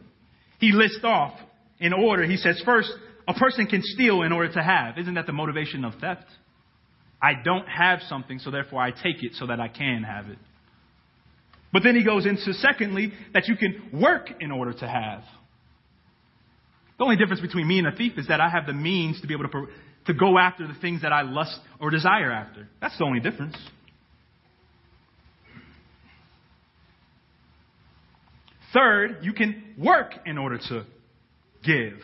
He 0.61 0.73
lists 0.73 1.01
off 1.03 1.35
in 1.81 1.93
order. 1.93 2.25
He 2.25 2.37
says, 2.37 2.63
First, 2.65 2.91
a 3.27 3.35
person 3.35 3.67
can 3.67 3.83
steal 3.83 4.23
in 4.23 4.33
order 4.33 4.53
to 4.53 4.63
have. 4.63 4.97
Isn't 4.99 5.15
that 5.15 5.27
the 5.27 5.33
motivation 5.33 5.85
of 5.85 5.95
theft? 6.01 6.27
I 7.21 7.33
don't 7.43 7.67
have 7.67 8.01
something, 8.09 8.39
so 8.39 8.51
therefore 8.51 8.81
I 8.81 8.91
take 8.91 9.23
it 9.23 9.33
so 9.35 9.47
that 9.47 9.59
I 9.59 9.69
can 9.69 10.05
have 10.05 10.29
it. 10.29 10.39
But 11.73 11.83
then 11.83 11.95
he 11.97 12.05
goes 12.05 12.27
into, 12.27 12.53
secondly, 12.55 13.13
that 13.35 13.49
you 13.49 13.57
can 13.57 14.01
work 14.01 14.29
in 14.41 14.51
order 14.51 14.73
to 14.73 14.89
have. 14.89 15.23
The 16.99 17.05
only 17.05 17.17
difference 17.17 17.41
between 17.41 17.69
me 17.69 17.79
and 17.79 17.87
a 17.87 17.93
thief 17.93 18.13
is 18.17 18.29
that 18.29 18.41
I 18.41 18.49
have 18.49 18.67
the 18.67 18.73
means 18.73 19.21
to 19.21 19.27
be 19.27 19.35
able 19.35 19.49
to, 19.49 19.67
to 20.07 20.15
go 20.15 20.39
after 20.39 20.67
the 20.67 20.75
things 20.81 21.03
that 21.03 21.13
I 21.13 21.23
lust 21.23 21.59
or 21.81 21.91
desire 21.91 22.33
after. 22.33 22.69
That's 22.81 22.97
the 22.97 23.05
only 23.05 23.21
difference. 23.21 23.57
Third, 28.73 29.19
you 29.23 29.33
can 29.33 29.75
work 29.79 30.13
in 30.25 30.39
order 30.39 30.59
to 30.69 30.85
give. 31.65 31.99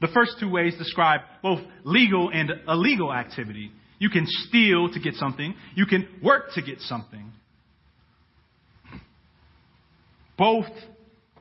The 0.00 0.08
first 0.08 0.32
two 0.40 0.50
ways 0.50 0.74
describe 0.78 1.20
both 1.42 1.60
legal 1.84 2.30
and 2.32 2.50
illegal 2.66 3.12
activity. 3.12 3.70
You 4.02 4.10
can 4.10 4.26
steal 4.26 4.90
to 4.90 4.98
get 4.98 5.14
something, 5.14 5.54
you 5.76 5.86
can 5.86 6.08
work 6.24 6.54
to 6.54 6.60
get 6.60 6.80
something. 6.80 7.30
Both 10.36 10.66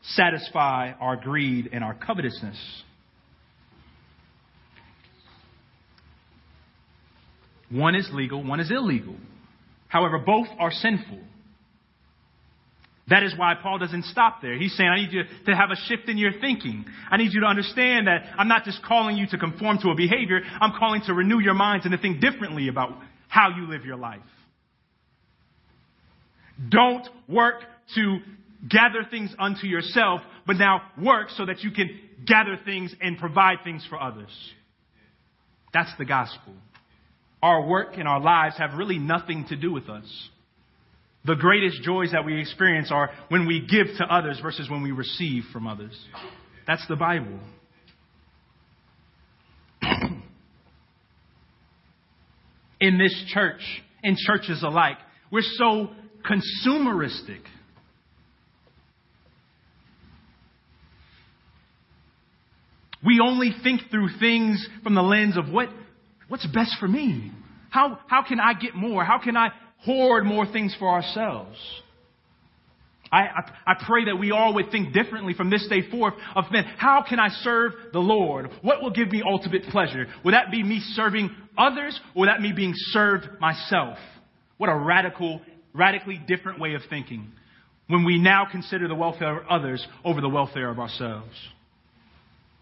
satisfy 0.03 0.91
our 0.91 1.16
greed 1.16 1.72
and 1.74 1.84
our 1.84 1.95
covetousness. 1.95 2.84
One 7.72 7.95
is 7.95 8.07
legal, 8.14 8.43
one 8.43 8.59
is 8.59 8.70
illegal. 8.70 9.16
However, 9.88 10.20
both 10.20 10.45
are 10.59 10.70
sinful. 10.70 11.18
That 13.12 13.24
is 13.24 13.34
why 13.38 13.55
Paul 13.62 13.78
doesn't 13.78 14.05
stop 14.05 14.41
there. 14.41 14.57
He's 14.57 14.74
saying, 14.78 14.89
I 14.89 14.95
need 15.01 15.12
you 15.12 15.24
to 15.47 15.51
have 15.53 15.70
a 15.70 15.76
shift 15.88 16.07
in 16.07 16.18
your 16.18 16.32
thinking. 16.39 16.86
I 17.09 17.18
need 17.18 17.34
you 17.34 17.41
to 17.41 17.45
understand 17.45 18.07
that 18.07 18.24
I'm 18.38 18.47
not 18.47 18.64
just 18.64 18.82
calling 18.86 19.18
you 19.18 19.28
to 19.28 19.38
conform 19.38 19.80
to 19.80 19.89
a 19.89 19.95
behavior, 19.95 20.39
I'm 20.62 20.72
calling 20.80 21.01
to 21.07 21.14
renew 21.14 21.39
your 21.39 21.53
minds 21.53 21.86
and 21.86 21.91
to 21.91 21.97
think 21.97 22.22
differently 22.22 22.70
about 22.70 22.93
how 23.28 23.49
you 23.49 23.68
live 23.68 23.84
your 23.84 23.97
life. 23.97 24.22
Don't 26.70 27.05
work 27.28 27.64
to 27.95 28.20
gather 28.70 29.05
things 29.09 29.36
unto 29.38 29.68
yourself, 29.68 30.22
but 30.47 30.55
now 30.55 30.82
work 30.97 31.32
so 31.32 31.45
that 31.45 31.64
you 31.64 31.72
can 31.72 31.89
gather 32.26 32.57
things 32.64 32.95
and 33.01 33.18
provide 33.18 33.57
things 33.66 33.86
for 33.89 34.01
others. 34.01 34.32
That's 35.74 35.91
the 35.97 36.05
gospel. 36.05 36.53
Our 37.43 37.68
work 37.68 37.97
and 37.97 38.07
our 38.07 38.22
lives 38.22 38.57
have 38.57 38.78
really 38.78 38.99
nothing 38.99 39.47
to 39.49 39.57
do 39.57 39.74
with 39.74 39.89
us. 39.89 40.30
The 41.24 41.36
greatest 41.36 41.84
joys 41.84 42.11
that 42.13 42.26
we 42.26 42.39
experience 42.41 42.91
are 42.91 43.11
when 43.30 43.45
we 43.45 43.61
give 43.61 43.86
to 43.97 44.05
others 44.05 44.39
versus 44.41 44.69
when 44.69 44.82
we 44.82 44.91
receive 44.91 45.43
from 45.53 45.67
others. 45.67 45.95
That's 46.65 46.86
the 46.88 46.95
Bible. 46.95 47.39
in 52.82 52.97
this 52.97 53.13
church, 53.34 53.61
in 54.03 54.15
churches 54.17 54.63
alike, 54.63 54.97
we're 55.32 55.43
so 55.43 55.91
consumeristic. 56.28 57.41
We 63.05 63.19
only 63.24 63.51
think 63.63 63.82
through 63.89 64.09
things 64.19 64.67
from 64.84 64.95
the 64.95 65.01
lens 65.01 65.38
of 65.38 65.49
what, 65.49 65.69
what's 66.28 66.45
best 66.47 66.76
for 66.80 66.88
me. 66.88 67.32
How, 67.69 67.99
how 68.07 68.24
can 68.28 68.39
I 68.39 68.53
get 68.53 68.76
more? 68.76 69.03
How 69.03 69.19
can 69.19 69.38
I 69.38 69.49
hoard 69.82 70.25
more 70.25 70.45
things 70.51 70.75
for 70.77 70.89
ourselves. 70.89 71.57
I, 73.11 73.23
I, 73.23 73.51
I, 73.67 73.73
pray 73.86 74.05
that 74.05 74.15
we 74.17 74.32
all 74.32 74.53
would 74.53 74.71
think 74.71 74.93
differently 74.93 75.34
from 75.34 75.49
this 75.49 75.67
day 75.67 75.89
forth 75.89 76.13
of, 76.34 76.45
man, 76.49 76.63
how 76.77 77.03
can 77.07 77.19
I 77.19 77.27
serve 77.41 77.73
the 77.91 77.99
Lord? 77.99 78.49
What 78.61 78.82
will 78.82 78.91
give 78.91 79.11
me 79.11 79.21
ultimate 79.25 79.63
pleasure? 79.63 80.05
Would 80.23 80.34
that 80.34 80.49
be 80.49 80.63
me 80.63 80.79
serving 80.93 81.29
others 81.57 81.99
or 82.15 82.21
would 82.21 82.29
that 82.29 82.39
me 82.39 82.53
being 82.55 82.73
served 82.75 83.27
myself? 83.41 83.97
What 84.57 84.69
a 84.69 84.77
radical, 84.77 85.41
radically 85.73 86.21
different 86.25 86.59
way 86.61 86.75
of 86.75 86.84
thinking 86.89 87.34
when 87.88 88.05
we 88.05 88.17
now 88.17 88.47
consider 88.49 88.88
the 88.88 88.95
welfare 88.95 89.41
of 89.41 89.47
others 89.47 89.86
over 90.05 90.21
the 90.21 90.29
welfare 90.29 90.69
of 90.69 90.79
ourselves. 90.79 91.36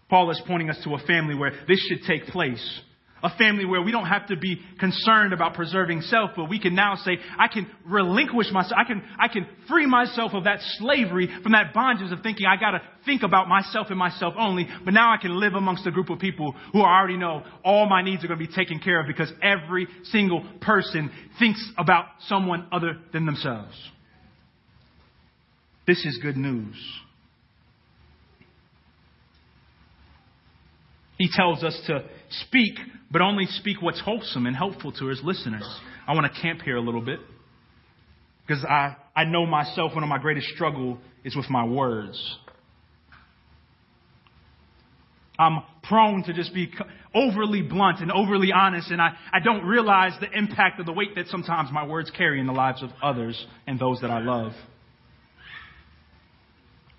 Paul 0.08 0.32
is 0.32 0.42
pointing 0.48 0.68
us 0.68 0.80
to 0.82 0.94
a 0.96 1.06
family 1.06 1.36
where 1.36 1.52
this 1.68 1.78
should 1.88 2.02
take 2.08 2.26
place 2.26 2.80
a 3.22 3.30
family 3.36 3.64
where 3.64 3.82
we 3.82 3.92
don't 3.92 4.06
have 4.06 4.26
to 4.28 4.36
be 4.36 4.60
concerned 4.78 5.32
about 5.32 5.54
preserving 5.54 6.02
self, 6.02 6.30
but 6.36 6.48
we 6.48 6.58
can 6.58 6.74
now 6.74 6.96
say, 6.96 7.18
I 7.38 7.48
can 7.48 7.70
relinquish 7.84 8.46
myself. 8.52 8.74
I 8.76 8.84
can, 8.84 9.02
I 9.18 9.28
can 9.28 9.46
free 9.68 9.86
myself 9.86 10.32
of 10.34 10.44
that 10.44 10.58
slavery, 10.78 11.28
from 11.42 11.52
that 11.52 11.74
bondage 11.74 12.12
of 12.12 12.22
thinking 12.22 12.46
I 12.46 12.56
gotta 12.58 12.82
think 13.04 13.22
about 13.22 13.48
myself 13.48 13.88
and 13.90 13.98
myself 13.98 14.34
only. 14.38 14.68
But 14.84 14.94
now 14.94 15.12
I 15.12 15.16
can 15.16 15.38
live 15.38 15.54
amongst 15.54 15.86
a 15.86 15.90
group 15.90 16.10
of 16.10 16.18
people 16.18 16.54
who 16.72 16.80
I 16.80 16.98
already 16.98 17.16
know 17.16 17.42
all 17.64 17.88
my 17.88 18.02
needs 18.02 18.24
are 18.24 18.28
gonna 18.28 18.38
be 18.38 18.46
taken 18.46 18.78
care 18.78 19.00
of 19.00 19.06
because 19.06 19.32
every 19.42 19.86
single 20.04 20.44
person 20.60 21.10
thinks 21.38 21.64
about 21.76 22.06
someone 22.26 22.66
other 22.72 22.98
than 23.12 23.26
themselves. 23.26 23.76
This 25.86 26.04
is 26.04 26.18
good 26.22 26.36
news. 26.36 26.76
He 31.20 31.28
tells 31.30 31.62
us 31.62 31.78
to 31.86 32.02
speak, 32.46 32.78
but 33.10 33.20
only 33.20 33.44
speak 33.44 33.82
what's 33.82 34.00
wholesome 34.00 34.46
and 34.46 34.56
helpful 34.56 34.90
to 34.92 35.08
his 35.08 35.20
listeners. 35.22 35.68
I 36.08 36.14
want 36.14 36.32
to 36.32 36.40
camp 36.40 36.62
here 36.62 36.76
a 36.76 36.80
little 36.80 37.02
bit 37.02 37.20
because 38.46 38.64
I, 38.64 38.96
I 39.14 39.24
know 39.24 39.44
myself 39.44 39.94
one 39.94 40.02
of 40.02 40.08
my 40.08 40.16
greatest 40.16 40.46
struggle 40.54 40.96
is 41.22 41.36
with 41.36 41.50
my 41.50 41.62
words. 41.66 42.38
I'm 45.38 45.62
prone 45.82 46.22
to 46.24 46.32
just 46.32 46.54
be 46.54 46.72
overly 47.14 47.60
blunt 47.60 48.00
and 48.00 48.10
overly 48.10 48.50
honest, 48.50 48.90
and 48.90 49.02
I, 49.02 49.10
I 49.30 49.40
don't 49.40 49.66
realize 49.66 50.12
the 50.22 50.30
impact 50.30 50.80
of 50.80 50.86
the 50.86 50.92
weight 50.92 51.16
that 51.16 51.26
sometimes 51.26 51.68
my 51.70 51.86
words 51.86 52.10
carry 52.16 52.40
in 52.40 52.46
the 52.46 52.54
lives 52.54 52.82
of 52.82 52.88
others 53.02 53.46
and 53.66 53.78
those 53.78 54.00
that 54.00 54.10
I 54.10 54.20
love. 54.20 54.52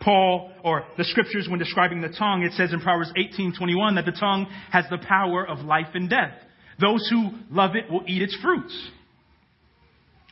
Paul 0.02 0.52
or 0.64 0.86
the 0.98 1.04
scriptures 1.04 1.48
when 1.50 1.60
describing 1.60 2.02
the 2.02 2.10
tongue, 2.10 2.44
it 2.44 2.54
says 2.54 2.74
in 2.74 2.82
Proverbs 2.82 3.12
18:21 3.16 3.96
that 3.96 4.06
the 4.06 4.12
tongue 4.12 4.48
has 4.72 4.86
the 4.90 4.98
power 4.98 5.48
of 5.48 5.60
life 5.60 5.90
and 5.94 6.10
death. 6.10 6.34
Those 6.80 7.08
who 7.10 7.32
love 7.50 7.76
it 7.76 7.90
will 7.90 8.04
eat 8.08 8.22
its 8.22 8.36
fruits. 8.42 8.92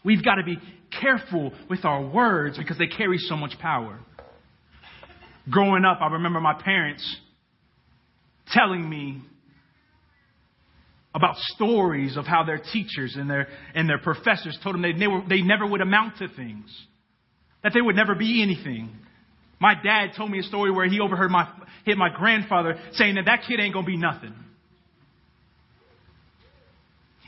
We've 0.04 0.24
got 0.24 0.36
to 0.36 0.44
be 0.44 0.58
careful 1.02 1.54
with 1.70 1.86
our 1.86 2.02
words 2.02 2.58
because 2.58 2.78
they 2.78 2.88
carry 2.88 3.18
so 3.18 3.36
much 3.36 3.58
power. 3.60 4.00
Growing 5.50 5.86
up, 5.86 6.00
I 6.02 6.08
remember 6.14 6.40
my 6.40 6.54
parents 6.54 7.18
telling 8.52 8.88
me 8.88 9.22
about 11.14 11.36
stories 11.38 12.18
of 12.18 12.26
how 12.26 12.44
their 12.44 12.60
teachers 12.60 13.16
and 13.16 13.30
their, 13.30 13.48
and 13.74 13.90
their 13.90 13.98
professors 13.98 14.58
told 14.64 14.76
them 14.76 14.82
they 14.82 14.94
never, 14.94 15.22
they 15.28 15.42
never 15.42 15.66
would 15.68 15.82
amount 15.82 16.18
to 16.18 16.28
things, 16.28 16.70
that 17.64 17.74
they 17.74 17.82
would 17.82 17.96
never 17.96 18.16
be 18.16 18.42
anything. 18.44 18.96
My 19.60 19.76
dad 19.76 20.12
told 20.16 20.32
me 20.32 20.40
a 20.40 20.44
story 20.44 20.72
where 20.72 20.88
he 20.88 21.00
overheard 21.00 21.32
my, 21.32 21.48
hit 21.86 21.98
my 21.98 22.10
grandfather 22.10 22.80
saying 22.94 23.16
that 23.16 23.26
that 23.26 23.44
kid 23.48 23.60
ain't 23.60 23.74
going 23.74 23.86
to 23.86 23.92
be 23.92 23.98
nothing. 23.98 24.34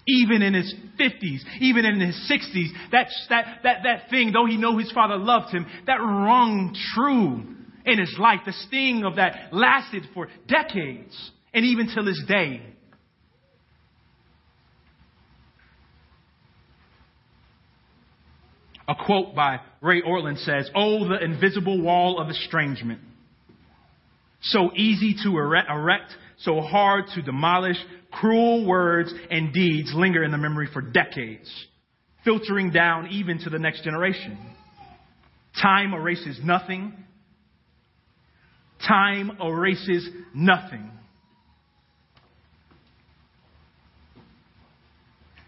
Even 0.08 0.42
in 0.42 0.54
his 0.54 0.74
50s, 1.00 1.40
even 1.60 1.86
in 1.86 2.00
his 2.00 2.16
60s, 2.32 2.68
that, 2.92 3.08
that, 3.30 3.46
that, 3.64 3.78
that 3.84 4.10
thing, 4.10 4.32
though 4.32 4.46
he 4.46 4.58
know 4.58 4.78
his 4.78 4.92
father 4.92 5.18
loved 5.18 5.54
him, 5.54 5.66
that 5.86 5.98
rung 5.98 6.76
true 6.96 7.44
in 7.86 8.00
his 8.00 8.16
life. 8.18 8.40
The 8.46 8.54
sting 8.54 9.04
of 9.04 9.18
that 9.18 9.54
lasted 9.54 10.04
for 10.14 10.28
decades 10.48 11.32
and 11.54 11.66
even 11.66 11.90
till 11.94 12.06
this 12.06 12.22
day. 12.28 12.62
A 18.92 19.06
quote 19.06 19.34
by 19.34 19.62
Ray 19.80 20.02
Ortlund 20.02 20.38
says, 20.44 20.70
Oh, 20.76 21.08
the 21.08 21.24
invisible 21.24 21.82
wall 21.82 22.20
of 22.20 22.30
estrangement. 22.30 23.00
so 24.42 24.72
easy 24.76 25.16
to 25.24 25.38
erect, 25.38 26.14
so 26.39 26.60
hard 26.60 27.06
to 27.16 27.22
demolish, 27.22 27.78
cruel 28.12 28.66
words 28.66 29.14
and 29.30 29.54
deeds 29.54 29.94
linger 29.96 30.26
in 30.26 30.32
the 30.32 30.38
memory 30.38 30.68
for 30.74 30.82
decades, 30.82 31.50
filtering 32.26 32.72
down 32.72 33.08
even 33.12 33.39
to 33.39 33.50
the 33.50 33.60
next 33.60 33.86
generation. 33.86 34.38
Time 35.62 35.94
erases 35.94 36.39
nothing. 36.44 36.92
Time 38.86 39.38
erases 39.42 40.10
nothing. 40.34 40.92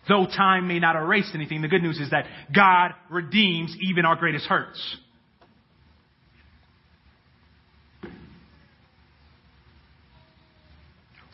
Though 0.07 0.25
time 0.25 0.67
may 0.67 0.79
not 0.79 0.95
erase 0.95 1.31
anything, 1.33 1.61
the 1.61 1.67
good 1.67 1.81
news 1.81 1.99
is 1.99 2.09
that 2.09 2.25
God 2.53 2.91
redeems 3.09 3.75
even 3.81 4.05
our 4.05 4.15
greatest 4.15 4.45
hurts. 4.45 4.97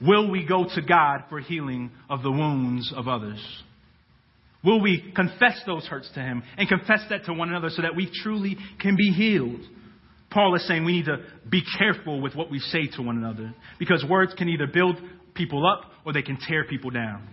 Will 0.02 0.30
we 0.30 0.46
go 0.46 0.66
to 0.76 0.82
God 0.82 1.24
for 1.30 1.40
healing 1.40 1.92
of 2.10 2.22
the 2.22 2.32
wounds 2.32 2.94
of 2.96 3.08
others? 3.08 3.44
Will 4.64 4.82
we 4.82 5.12
confess 5.16 5.60
those 5.66 5.86
hurts 5.86 6.10
to 6.14 6.22
Him 6.22 6.44
and 6.58 6.68
confess 6.70 7.02
that 7.10 7.26
to 7.26 7.34
one 7.34 7.50
another 7.50 7.70
so 7.70 7.82
that 7.82 7.96
we 7.96 8.10
truly 8.24 8.58
can 8.80 8.96
be 8.96 9.12
healed? 9.12 9.62
Paul 10.30 10.56
is 10.56 10.68
saying 10.68 10.86
we 10.86 10.94
need 10.94 11.06
to 11.06 11.18
be 11.50 11.64
careful 11.78 12.22
with 12.22 12.36
what 12.36 12.52
we 12.52 12.60
say 12.60 12.88
to 12.96 13.02
one 13.02 13.18
another 13.18 13.54
because 13.80 14.06
words 14.08 14.34
can 14.38 14.48
either 14.48 14.68
build 14.68 14.98
people 15.34 15.66
up 15.66 15.92
or 16.06 16.14
they 16.14 16.22
can 16.22 16.38
tear 16.48 16.66
people 16.66 16.92
down. 16.92 17.28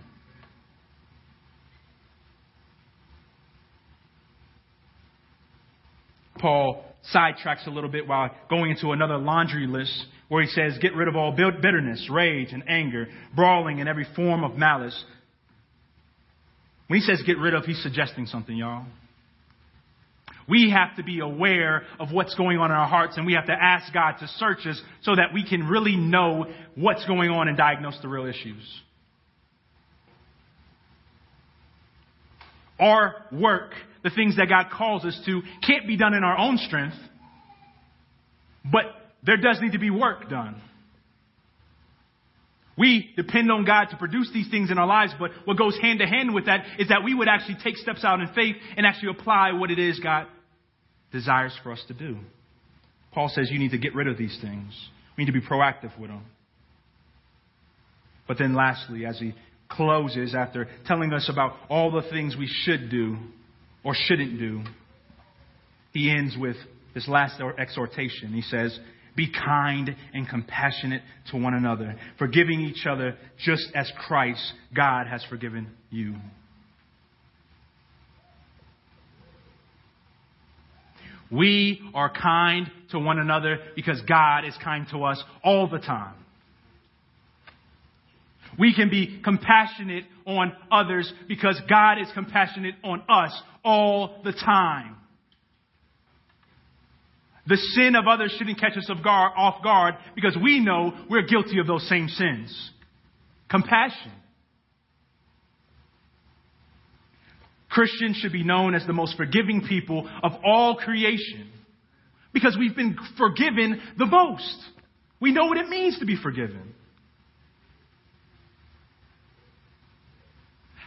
Paul 6.37 6.83
sidetracks 7.13 7.67
a 7.67 7.69
little 7.69 7.89
bit 7.89 8.07
while 8.07 8.29
going 8.49 8.71
into 8.71 8.91
another 8.91 9.17
laundry 9.17 9.67
list 9.67 10.05
where 10.27 10.41
he 10.41 10.49
says, 10.49 10.77
Get 10.81 10.95
rid 10.95 11.07
of 11.07 11.15
all 11.15 11.31
bitterness, 11.31 12.09
rage, 12.11 12.49
and 12.51 12.63
anger, 12.67 13.07
brawling, 13.35 13.79
and 13.79 13.87
every 13.87 14.07
form 14.15 14.43
of 14.43 14.55
malice. 14.55 15.05
When 16.87 16.99
he 16.99 17.05
says 17.05 17.21
get 17.25 17.37
rid 17.37 17.53
of, 17.53 17.65
he's 17.65 17.81
suggesting 17.83 18.25
something, 18.25 18.55
y'all. 18.55 18.85
We 20.49 20.71
have 20.71 20.95
to 20.95 21.03
be 21.03 21.19
aware 21.19 21.83
of 21.99 22.13
what's 22.13 22.33
going 22.35 22.57
on 22.57 22.71
in 22.71 22.77
our 22.77 22.87
hearts, 22.87 23.17
and 23.17 23.25
we 23.25 23.33
have 23.33 23.47
to 23.47 23.53
ask 23.53 23.93
God 23.93 24.13
to 24.19 24.27
search 24.37 24.65
us 24.65 24.81
so 25.01 25.13
that 25.15 25.33
we 25.33 25.47
can 25.47 25.67
really 25.67 25.97
know 25.97 26.45
what's 26.75 27.05
going 27.05 27.29
on 27.29 27.49
and 27.49 27.57
diagnose 27.57 27.99
the 28.01 28.07
real 28.07 28.25
issues. 28.25 28.63
Our 32.79 33.15
work, 33.33 33.73
the 34.03 34.09
things 34.09 34.37
that 34.37 34.47
God 34.49 34.67
calls 34.71 35.05
us 35.05 35.19
to, 35.25 35.41
can't 35.65 35.87
be 35.87 35.97
done 35.97 36.13
in 36.13 36.23
our 36.23 36.37
own 36.37 36.57
strength, 36.57 36.95
but 38.71 38.85
there 39.23 39.37
does 39.37 39.59
need 39.61 39.73
to 39.73 39.79
be 39.79 39.89
work 39.89 40.29
done. 40.29 40.61
We 42.77 43.11
depend 43.15 43.51
on 43.51 43.65
God 43.65 43.85
to 43.89 43.97
produce 43.97 44.29
these 44.33 44.49
things 44.51 44.69
in 44.69 44.77
our 44.77 44.85
lives, 44.85 45.13
but 45.19 45.31
what 45.45 45.57
goes 45.57 45.77
hand 45.81 45.99
to 45.99 46.05
hand 46.05 46.33
with 46.33 46.45
that 46.45 46.63
is 46.77 46.89
that 46.89 47.03
we 47.03 47.15
would 47.15 47.27
actually 47.27 47.57
take 47.63 47.75
steps 47.77 48.03
out 48.03 48.19
in 48.19 48.27
faith 48.35 48.55
and 48.77 48.85
actually 48.85 49.09
apply 49.09 49.53
what 49.53 49.71
it 49.71 49.79
is 49.79 49.99
God 49.99 50.27
desires 51.11 51.57
for 51.63 51.71
us 51.71 51.83
to 51.87 51.93
do. 51.95 52.17
Paul 53.11 53.29
says 53.29 53.49
you 53.49 53.57
need 53.57 53.71
to 53.71 53.79
get 53.79 53.95
rid 53.95 54.07
of 54.07 54.17
these 54.17 54.37
things. 54.41 54.71
We 55.17 55.23
need 55.23 55.33
to 55.33 55.39
be 55.39 55.45
proactive 55.45 55.97
with 55.99 56.11
them. 56.11 56.23
But 58.27 58.37
then, 58.37 58.53
lastly, 58.53 59.05
as 59.05 59.17
he 59.17 59.33
closes 59.69 60.35
after 60.35 60.67
telling 60.85 61.11
us 61.13 61.29
about 61.31 61.53
all 61.69 61.91
the 61.91 62.07
things 62.09 62.35
we 62.37 62.47
should 62.47 62.91
do 62.91 63.17
or 63.87 63.95
shouldn't 63.95 64.37
do, 64.37 64.61
he 65.93 66.11
ends 66.11 66.35
with 66.37 66.57
this 66.93 67.07
last 67.07 67.41
exhortation. 67.57 68.33
He 68.33 68.41
says, 68.41 68.77
Be 69.15 69.31
kind 69.31 69.95
and 70.13 70.27
compassionate 70.27 71.03
to 71.31 71.37
one 71.37 71.53
another, 71.53 71.95
forgiving 72.19 72.59
each 72.59 72.85
other 72.85 73.15
just 73.45 73.65
as 73.73 73.89
Christ, 74.05 74.43
God, 74.75 75.07
has 75.07 75.23
forgiven 75.29 75.69
you. 75.89 76.15
We 81.31 81.81
are 81.93 82.11
kind 82.11 82.69
to 82.91 82.99
one 82.99 83.19
another 83.19 83.57
because 83.73 84.01
God 84.01 84.43
is 84.43 84.53
kind 84.61 84.85
to 84.91 85.05
us 85.05 85.23
all 85.45 85.69
the 85.69 85.79
time. 85.79 86.15
We 88.57 88.73
can 88.73 88.89
be 88.89 89.21
compassionate 89.23 90.05
on 90.25 90.53
others 90.71 91.11
because 91.27 91.59
God 91.69 91.99
is 91.99 92.07
compassionate 92.13 92.75
on 92.83 93.03
us 93.09 93.39
all 93.63 94.21
the 94.23 94.33
time. 94.33 94.97
The 97.47 97.57
sin 97.75 97.95
of 97.95 98.07
others 98.07 98.35
shouldn't 98.37 98.59
catch 98.59 98.75
us 98.77 98.89
off 98.89 99.63
guard 99.63 99.95
because 100.15 100.37
we 100.41 100.59
know 100.59 100.93
we're 101.09 101.25
guilty 101.25 101.59
of 101.59 101.67
those 101.67 101.87
same 101.87 102.09
sins. 102.09 102.71
Compassion. 103.49 104.11
Christians 107.69 108.17
should 108.17 108.33
be 108.33 108.43
known 108.43 108.75
as 108.75 108.85
the 108.85 108.93
most 108.93 109.15
forgiving 109.15 109.65
people 109.67 110.09
of 110.23 110.33
all 110.43 110.75
creation 110.75 111.49
because 112.33 112.57
we've 112.59 112.75
been 112.75 112.97
forgiven 113.17 113.81
the 113.97 114.05
most. 114.05 114.57
We 115.21 115.31
know 115.31 115.45
what 115.45 115.57
it 115.57 115.69
means 115.69 115.99
to 115.99 116.05
be 116.05 116.17
forgiven. 116.21 116.73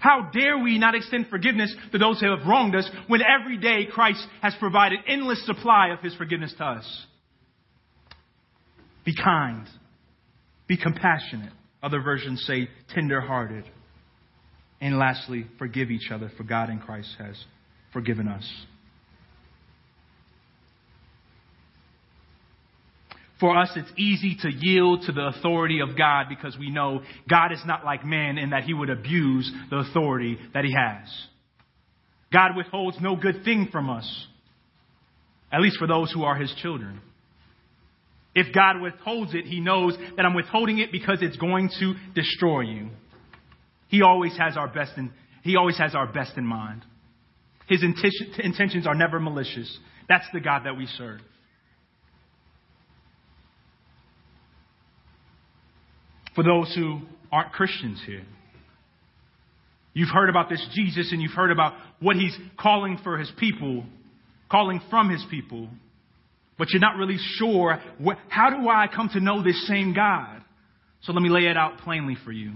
How 0.00 0.30
dare 0.32 0.58
we 0.58 0.78
not 0.78 0.94
extend 0.94 1.28
forgiveness 1.28 1.72
to 1.92 1.98
those 1.98 2.20
who 2.20 2.30
have 2.30 2.46
wronged 2.46 2.74
us 2.74 2.88
when 3.06 3.20
every 3.22 3.58
day 3.58 3.86
Christ 3.86 4.26
has 4.40 4.54
provided 4.58 4.98
endless 5.06 5.44
supply 5.44 5.88
of 5.88 6.00
his 6.00 6.14
forgiveness 6.14 6.54
to 6.56 6.64
us? 6.64 7.06
Be 9.04 9.14
kind. 9.14 9.66
Be 10.66 10.78
compassionate. 10.78 11.52
Other 11.82 12.00
versions 12.00 12.42
say 12.46 12.70
tender-hearted. 12.94 13.64
And 14.80 14.98
lastly, 14.98 15.46
forgive 15.58 15.90
each 15.90 16.10
other, 16.10 16.30
for 16.34 16.44
God 16.44 16.70
in 16.70 16.78
Christ 16.78 17.14
has 17.18 17.36
forgiven 17.92 18.26
us. 18.26 18.50
For 23.40 23.56
us, 23.56 23.70
it's 23.74 23.90
easy 23.96 24.36
to 24.42 24.50
yield 24.52 25.04
to 25.06 25.12
the 25.12 25.28
authority 25.28 25.80
of 25.80 25.96
God 25.96 26.26
because 26.28 26.58
we 26.58 26.70
know 26.70 27.00
God 27.28 27.52
is 27.52 27.62
not 27.64 27.84
like 27.84 28.04
man 28.04 28.36
in 28.36 28.50
that 28.50 28.64
he 28.64 28.74
would 28.74 28.90
abuse 28.90 29.50
the 29.70 29.78
authority 29.78 30.38
that 30.52 30.64
he 30.64 30.74
has. 30.74 31.08
God 32.32 32.54
withholds 32.54 32.98
no 33.00 33.16
good 33.16 33.42
thing 33.42 33.70
from 33.72 33.88
us, 33.88 34.26
at 35.50 35.62
least 35.62 35.78
for 35.78 35.86
those 35.86 36.12
who 36.12 36.22
are 36.22 36.36
his 36.36 36.54
children. 36.60 37.00
If 38.34 38.54
God 38.54 38.80
withholds 38.80 39.34
it, 39.34 39.46
he 39.46 39.58
knows 39.58 39.96
that 40.16 40.24
I'm 40.24 40.34
withholding 40.34 40.78
it 40.78 40.92
because 40.92 41.18
it's 41.22 41.38
going 41.38 41.70
to 41.80 41.94
destroy 42.14 42.60
you. 42.60 42.90
He 43.88 44.02
always 44.02 44.36
has 44.38 44.56
our 44.56 44.68
best 44.68 44.92
in, 44.98 45.10
he 45.42 45.56
always 45.56 45.78
has 45.78 45.94
our 45.94 46.06
best 46.06 46.36
in 46.36 46.44
mind. 46.44 46.84
His 47.68 47.82
intentions 47.82 48.86
are 48.86 48.94
never 48.94 49.18
malicious. 49.18 49.78
That's 50.08 50.26
the 50.32 50.40
God 50.40 50.64
that 50.66 50.76
we 50.76 50.86
serve. 50.86 51.20
For 56.34 56.44
those 56.44 56.72
who 56.74 57.00
aren't 57.32 57.52
Christians 57.52 58.00
here, 58.06 58.24
you've 59.94 60.10
heard 60.12 60.28
about 60.28 60.48
this 60.48 60.64
Jesus 60.74 61.10
and 61.12 61.20
you've 61.20 61.32
heard 61.32 61.50
about 61.50 61.74
what 62.00 62.16
he's 62.16 62.36
calling 62.58 62.98
for 63.02 63.18
his 63.18 63.30
people, 63.38 63.84
calling 64.50 64.80
from 64.90 65.10
his 65.10 65.24
people, 65.30 65.68
but 66.58 66.68
you're 66.70 66.80
not 66.80 66.96
really 66.96 67.18
sure 67.36 67.80
what, 67.98 68.18
how 68.28 68.50
do 68.50 68.68
I 68.68 68.86
come 68.94 69.08
to 69.14 69.20
know 69.20 69.42
this 69.42 69.66
same 69.66 69.94
God? 69.94 70.42
So 71.02 71.12
let 71.12 71.22
me 71.22 71.30
lay 71.30 71.46
it 71.46 71.56
out 71.56 71.78
plainly 71.78 72.16
for 72.24 72.32
you. 72.32 72.52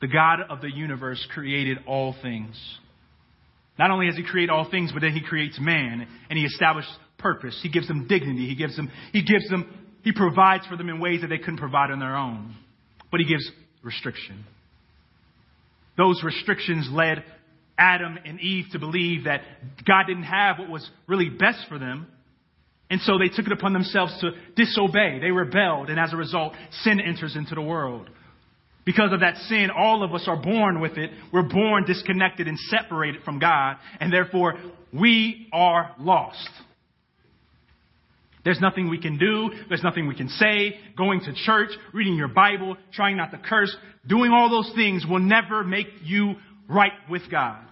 The 0.00 0.08
God 0.08 0.40
of 0.50 0.60
the 0.60 0.70
universe 0.70 1.24
created 1.32 1.78
all 1.86 2.16
things. 2.20 2.56
Not 3.78 3.90
only 3.90 4.06
has 4.06 4.16
He 4.16 4.24
created 4.24 4.50
all 4.50 4.68
things, 4.68 4.90
but 4.92 5.00
then 5.00 5.12
He 5.12 5.22
creates 5.22 5.58
man 5.60 6.06
and 6.28 6.38
He 6.38 6.44
establishes 6.44 6.90
purpose. 7.18 7.58
He 7.62 7.70
gives 7.70 7.86
them 7.86 8.08
dignity. 8.08 8.48
He 8.48 8.56
gives 8.56 8.76
them, 8.76 8.90
He 9.12 9.22
gives 9.22 9.48
them, 9.48 9.72
He 10.02 10.12
provides 10.12 10.66
for 10.66 10.76
them 10.76 10.88
in 10.88 10.98
ways 10.98 11.20
that 11.20 11.28
they 11.28 11.38
couldn't 11.38 11.58
provide 11.58 11.90
on 11.92 12.00
their 12.00 12.16
own. 12.16 12.56
But 13.12 13.20
He 13.20 13.26
gives 13.26 13.48
restriction. 13.84 14.44
Those 15.96 16.20
restrictions 16.24 16.88
led 16.90 17.22
Adam 17.78 18.18
and 18.24 18.40
Eve 18.40 18.66
to 18.72 18.78
believe 18.78 19.24
that 19.24 19.42
God 19.86 20.04
didn't 20.08 20.24
have 20.24 20.58
what 20.58 20.68
was 20.68 20.88
really 21.06 21.28
best 21.28 21.60
for 21.68 21.78
them. 21.78 22.08
And 22.90 23.00
so 23.02 23.18
they 23.18 23.28
took 23.28 23.46
it 23.46 23.52
upon 23.52 23.72
themselves 23.72 24.12
to 24.20 24.32
disobey. 24.56 25.18
They 25.20 25.30
rebelled, 25.30 25.88
and 25.88 25.98
as 25.98 26.12
a 26.12 26.16
result, 26.16 26.54
sin 26.82 27.00
enters 27.00 27.36
into 27.36 27.54
the 27.54 27.62
world. 27.62 28.10
Because 28.84 29.12
of 29.12 29.20
that 29.20 29.36
sin, 29.48 29.70
all 29.70 30.02
of 30.02 30.12
us 30.12 30.24
are 30.26 30.36
born 30.36 30.80
with 30.80 30.98
it. 30.98 31.10
We're 31.32 31.48
born 31.48 31.84
disconnected 31.84 32.48
and 32.48 32.58
separated 32.58 33.22
from 33.22 33.38
God, 33.38 33.76
and 34.00 34.12
therefore 34.12 34.54
we 34.92 35.48
are 35.52 35.94
lost. 35.98 36.48
There's 38.44 38.60
nothing 38.60 38.90
we 38.90 39.00
can 39.00 39.18
do. 39.18 39.50
There's 39.68 39.82
nothing 39.82 40.08
we 40.08 40.16
can 40.16 40.28
say. 40.28 40.76
Going 40.96 41.20
to 41.20 41.32
church, 41.44 41.70
reading 41.92 42.16
your 42.16 42.28
Bible, 42.28 42.76
trying 42.92 43.16
not 43.16 43.30
to 43.30 43.38
curse, 43.38 43.74
doing 44.06 44.32
all 44.32 44.50
those 44.50 44.72
things 44.74 45.04
will 45.08 45.20
never 45.20 45.62
make 45.62 45.86
you 46.02 46.34
right 46.68 46.92
with 47.08 47.22
God. 47.30 47.62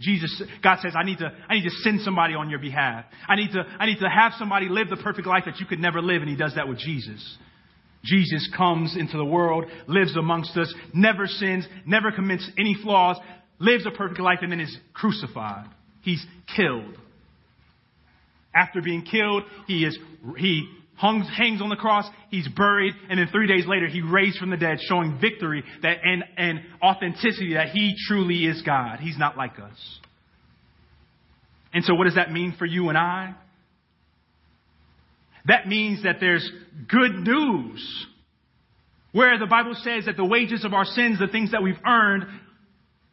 Jesus, 0.00 0.42
God 0.62 0.78
says, 0.82 0.92
I 0.94 1.04
need 1.04 1.18
to, 1.18 1.32
I 1.48 1.54
need 1.54 1.64
to 1.64 1.70
send 1.70 2.02
somebody 2.02 2.34
on 2.34 2.50
your 2.50 2.58
behalf. 2.58 3.06
I 3.28 3.36
need 3.36 3.52
to, 3.52 3.62
I 3.78 3.86
need 3.86 3.98
to 4.00 4.08
have 4.08 4.32
somebody 4.38 4.68
live 4.68 4.90
the 4.90 4.96
perfect 4.96 5.26
life 5.26 5.44
that 5.46 5.58
you 5.58 5.64
could 5.64 5.78
never 5.78 6.02
live, 6.02 6.20
and 6.20 6.28
He 6.28 6.36
does 6.36 6.54
that 6.56 6.68
with 6.68 6.78
Jesus. 6.78 7.38
Jesus 8.04 8.48
comes 8.56 8.94
into 8.96 9.16
the 9.16 9.24
world, 9.24 9.64
lives 9.86 10.14
amongst 10.16 10.56
us, 10.56 10.72
never 10.92 11.26
sins, 11.26 11.66
never 11.86 12.12
commits 12.12 12.48
any 12.58 12.76
flaws, 12.82 13.16
lives 13.58 13.86
a 13.86 13.90
perfect 13.90 14.20
life, 14.20 14.40
and 14.42 14.52
then 14.52 14.60
is 14.60 14.76
crucified. 14.92 15.68
He's 16.02 16.24
killed. 16.54 16.98
After 18.56 18.80
being 18.80 19.02
killed, 19.02 19.42
he 19.66 19.84
is 19.84 19.98
he 20.38 20.68
hangs, 20.96 21.26
hangs 21.36 21.60
on 21.60 21.68
the 21.68 21.76
cross, 21.76 22.06
he's 22.30 22.48
buried, 22.48 22.94
and 23.10 23.18
then 23.18 23.28
three 23.30 23.46
days 23.46 23.66
later 23.66 23.86
he 23.86 24.00
raised 24.00 24.38
from 24.38 24.50
the 24.50 24.56
dead, 24.56 24.78
showing 24.88 25.18
victory 25.20 25.62
that 25.82 25.98
and, 26.02 26.24
and 26.36 26.60
authenticity 26.82 27.54
that 27.54 27.68
he 27.68 27.94
truly 28.08 28.46
is 28.46 28.62
God. 28.62 28.98
He's 29.00 29.18
not 29.18 29.36
like 29.36 29.58
us. 29.58 29.98
And 31.72 31.84
so 31.84 31.94
what 31.94 32.04
does 32.04 32.14
that 32.14 32.32
mean 32.32 32.54
for 32.58 32.64
you 32.64 32.88
and 32.88 32.96
I? 32.96 33.34
That 35.46 35.68
means 35.68 36.02
that 36.04 36.16
there's 36.20 36.48
good 36.88 37.12
news. 37.12 38.06
Where 39.12 39.38
the 39.38 39.46
Bible 39.46 39.74
says 39.74 40.06
that 40.06 40.16
the 40.16 40.24
wages 40.24 40.64
of 40.64 40.74
our 40.74 40.84
sins, 40.84 41.18
the 41.18 41.28
things 41.28 41.52
that 41.52 41.62
we've 41.62 41.78
earned, 41.86 42.24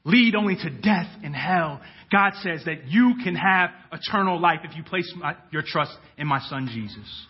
lead 0.03 0.35
only 0.35 0.55
to 0.55 0.69
death 0.69 1.07
and 1.23 1.35
hell. 1.35 1.81
God 2.13 2.33
says 2.43 2.61
that 2.65 2.87
you 2.87 3.15
can 3.23 3.33
have 3.33 3.71
eternal 3.91 4.39
life 4.39 4.59
if 4.63 4.77
you 4.77 4.83
place 4.83 5.11
my, 5.17 5.35
your 5.51 5.63
trust 5.65 5.91
in 6.15 6.27
my 6.27 6.39
son 6.41 6.69
Jesus. 6.71 7.25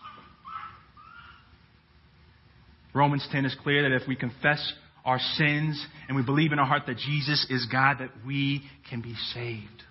Romans 2.94 3.26
10 3.32 3.46
is 3.46 3.56
clear 3.62 3.88
that 3.88 3.96
if 3.96 4.06
we 4.06 4.14
confess 4.14 4.74
our 5.06 5.18
sins 5.18 5.84
and 6.06 6.16
we 6.16 6.22
believe 6.22 6.52
in 6.52 6.58
our 6.58 6.66
heart 6.66 6.82
that 6.86 6.98
Jesus 6.98 7.46
is 7.48 7.66
God, 7.72 7.96
that 8.00 8.10
we 8.26 8.62
can 8.90 9.00
be 9.00 9.14
saved. 9.32 9.82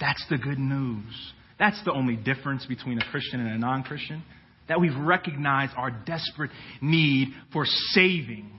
That's 0.00 0.24
the 0.30 0.38
good 0.38 0.58
news. 0.58 1.32
That's 1.58 1.84
the 1.84 1.92
only 1.92 2.16
difference 2.16 2.64
between 2.64 2.98
a 2.98 3.04
Christian 3.10 3.40
and 3.40 3.50
a 3.50 3.58
non 3.58 3.82
Christian. 3.82 4.22
That 4.68 4.80
we've 4.80 4.96
recognized 4.96 5.74
our 5.76 5.90
desperate 5.90 6.50
need 6.80 7.28
for 7.52 7.66
saving. 7.66 8.50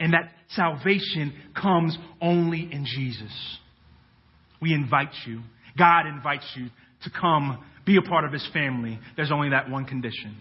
And 0.00 0.14
that 0.14 0.32
salvation 0.48 1.34
comes 1.54 1.96
only 2.20 2.68
in 2.72 2.86
Jesus. 2.86 3.58
We 4.60 4.72
invite 4.74 5.12
you, 5.26 5.42
God 5.78 6.06
invites 6.06 6.50
you 6.56 6.66
to 7.04 7.10
come 7.10 7.64
be 7.86 7.96
a 7.96 8.02
part 8.02 8.24
of 8.24 8.32
His 8.32 8.46
family. 8.52 8.98
There's 9.16 9.32
only 9.32 9.50
that 9.50 9.70
one 9.70 9.84
condition. 9.84 10.36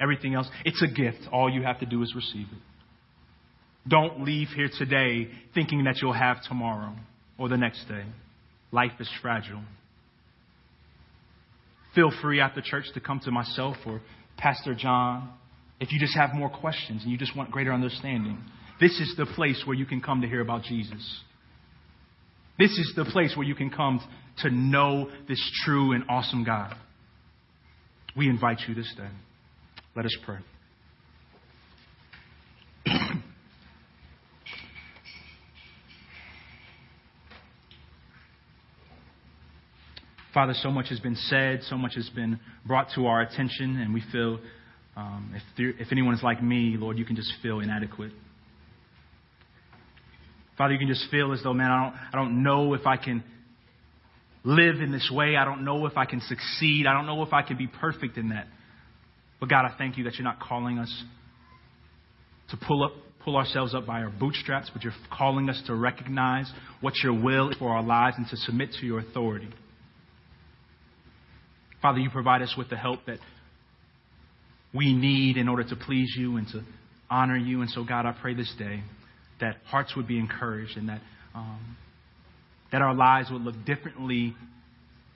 Everything 0.00 0.34
else, 0.34 0.48
it's 0.64 0.82
a 0.82 0.86
gift. 0.86 1.28
All 1.32 1.50
you 1.50 1.62
have 1.62 1.80
to 1.80 1.86
do 1.86 2.02
is 2.02 2.14
receive 2.14 2.46
it. 2.52 3.88
Don't 3.88 4.24
leave 4.24 4.48
here 4.48 4.70
today 4.78 5.28
thinking 5.54 5.84
that 5.84 5.96
you'll 6.00 6.12
have 6.12 6.42
tomorrow 6.46 6.94
or 7.38 7.48
the 7.48 7.56
next 7.56 7.86
day. 7.88 8.04
Life 8.70 8.92
is 9.00 9.08
fragile. 9.22 9.62
Feel 11.94 12.12
free 12.22 12.40
after 12.40 12.60
church 12.62 12.84
to 12.94 13.00
come 13.00 13.20
to 13.24 13.30
myself 13.30 13.76
or 13.86 14.00
Pastor 14.36 14.74
John 14.74 15.30
if 15.80 15.92
you 15.92 15.98
just 15.98 16.16
have 16.16 16.34
more 16.34 16.50
questions 16.50 17.02
and 17.02 17.10
you 17.10 17.18
just 17.18 17.36
want 17.36 17.50
greater 17.50 17.72
understanding. 17.72 18.38
This 18.80 18.92
is 19.00 19.14
the 19.16 19.26
place 19.26 19.62
where 19.66 19.76
you 19.76 19.86
can 19.86 20.00
come 20.00 20.20
to 20.20 20.28
hear 20.28 20.40
about 20.40 20.62
Jesus. 20.62 21.20
This 22.58 22.70
is 22.70 22.92
the 22.96 23.04
place 23.04 23.36
where 23.36 23.46
you 23.46 23.54
can 23.54 23.70
come 23.70 24.00
to 24.38 24.50
know 24.50 25.10
this 25.28 25.40
true 25.64 25.92
and 25.92 26.04
awesome 26.08 26.44
God. 26.44 26.74
We 28.16 28.28
invite 28.28 28.60
you 28.68 28.74
this 28.74 28.92
day. 28.96 29.08
Let 29.94 30.04
us 30.04 30.16
pray. 30.24 30.38
Father, 40.34 40.54
so 40.54 40.70
much 40.70 40.88
has 40.90 41.00
been 41.00 41.16
said, 41.16 41.62
so 41.64 41.76
much 41.76 41.96
has 41.96 42.08
been 42.10 42.38
brought 42.64 42.88
to 42.94 43.06
our 43.06 43.22
attention, 43.22 43.76
and 43.80 43.92
we 43.92 44.02
feel, 44.12 44.38
um, 44.96 45.32
if, 45.34 45.42
there, 45.56 45.70
if 45.70 45.88
anyone 45.90 46.14
is 46.14 46.22
like 46.22 46.40
me, 46.42 46.76
Lord, 46.78 46.96
you 46.96 47.04
can 47.04 47.16
just 47.16 47.32
feel 47.42 47.58
inadequate. 47.60 48.12
Father, 50.58 50.72
you 50.72 50.78
can 50.80 50.88
just 50.88 51.08
feel 51.08 51.32
as 51.32 51.40
though, 51.44 51.54
man, 51.54 51.70
I 51.70 51.84
don't, 51.84 51.94
I 52.12 52.16
don't 52.16 52.42
know 52.42 52.74
if 52.74 52.84
I 52.84 52.96
can 52.96 53.22
live 54.42 54.80
in 54.80 54.90
this 54.90 55.08
way. 55.12 55.36
I 55.36 55.44
don't 55.44 55.64
know 55.64 55.86
if 55.86 55.96
I 55.96 56.04
can 56.04 56.20
succeed. 56.20 56.86
I 56.86 56.92
don't 56.92 57.06
know 57.06 57.22
if 57.22 57.32
I 57.32 57.42
can 57.42 57.56
be 57.56 57.68
perfect 57.68 58.18
in 58.18 58.30
that. 58.30 58.48
But 59.38 59.48
God, 59.48 59.64
I 59.64 59.76
thank 59.78 59.96
you 59.96 60.04
that 60.04 60.14
you're 60.14 60.24
not 60.24 60.40
calling 60.40 60.78
us 60.80 61.04
to 62.50 62.56
pull 62.56 62.82
up, 62.82 62.92
pull 63.24 63.36
ourselves 63.36 63.72
up 63.72 63.86
by 63.86 64.00
our 64.00 64.10
bootstraps, 64.10 64.68
but 64.72 64.82
you're 64.82 64.92
calling 65.16 65.48
us 65.48 65.62
to 65.68 65.74
recognize 65.76 66.50
what 66.80 66.94
your 67.04 67.12
will 67.12 67.50
is 67.50 67.56
for 67.56 67.70
our 67.70 67.82
lives 67.82 68.16
and 68.18 68.26
to 68.28 68.36
submit 68.36 68.70
to 68.80 68.86
your 68.86 68.98
authority. 68.98 69.48
Father, 71.80 72.00
you 72.00 72.10
provide 72.10 72.42
us 72.42 72.54
with 72.58 72.68
the 72.68 72.76
help 72.76 73.06
that 73.06 73.20
we 74.74 74.92
need 74.92 75.36
in 75.36 75.48
order 75.48 75.62
to 75.62 75.76
please 75.76 76.12
you 76.18 76.36
and 76.36 76.48
to 76.48 76.62
honor 77.08 77.36
you. 77.36 77.60
And 77.60 77.70
so, 77.70 77.84
God, 77.84 78.06
I 78.06 78.16
pray 78.20 78.34
this 78.34 78.52
day 78.58 78.82
that 79.40 79.56
hearts 79.66 79.94
would 79.96 80.06
be 80.06 80.18
encouraged 80.18 80.76
and 80.76 80.88
that, 80.88 81.00
um, 81.34 81.76
that 82.72 82.82
our 82.82 82.94
lives 82.94 83.30
would 83.30 83.42
look 83.42 83.54
differently 83.64 84.34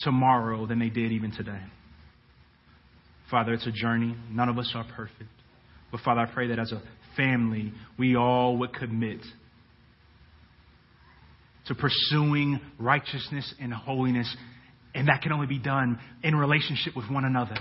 tomorrow 0.00 0.66
than 0.66 0.78
they 0.78 0.88
did 0.88 1.12
even 1.12 1.32
today. 1.32 1.62
Father, 3.30 3.52
it's 3.52 3.66
a 3.66 3.72
journey. 3.72 4.14
None 4.30 4.48
of 4.48 4.58
us 4.58 4.70
are 4.74 4.84
perfect. 4.96 5.30
But 5.90 6.00
Father, 6.00 6.20
I 6.20 6.26
pray 6.26 6.48
that 6.48 6.58
as 6.58 6.72
a 6.72 6.82
family, 7.16 7.72
we 7.98 8.16
all 8.16 8.58
would 8.58 8.74
commit 8.74 9.20
to 11.66 11.74
pursuing 11.74 12.60
righteousness 12.78 13.54
and 13.60 13.72
holiness 13.72 14.34
and 14.94 15.08
that 15.08 15.22
can 15.22 15.32
only 15.32 15.46
be 15.46 15.58
done 15.58 15.98
in 16.22 16.34
relationship 16.34 16.94
with 16.94 17.10
one 17.10 17.24
another. 17.24 17.56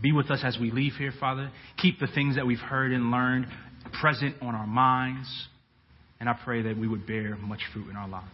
Be 0.00 0.12
with 0.12 0.30
us 0.30 0.40
as 0.42 0.56
we 0.58 0.70
leave 0.70 0.92
here, 0.94 1.12
Father. 1.18 1.50
Keep 1.78 1.98
the 1.98 2.06
things 2.14 2.36
that 2.36 2.46
we've 2.46 2.58
heard 2.58 2.92
and 2.92 3.10
learned 3.10 3.46
present 3.92 4.36
on 4.42 4.54
our 4.54 4.66
minds. 4.66 5.48
And 6.18 6.28
I 6.28 6.38
pray 6.44 6.62
that 6.62 6.76
we 6.76 6.86
would 6.86 7.06
bear 7.06 7.36
much 7.36 7.60
fruit 7.72 7.88
in 7.88 7.96
our 7.96 8.08
lives. 8.08 8.26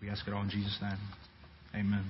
We 0.00 0.08
ask 0.08 0.26
it 0.26 0.32
all 0.32 0.42
in 0.42 0.50
Jesus' 0.50 0.78
name. 0.80 0.98
Amen. 1.74 2.04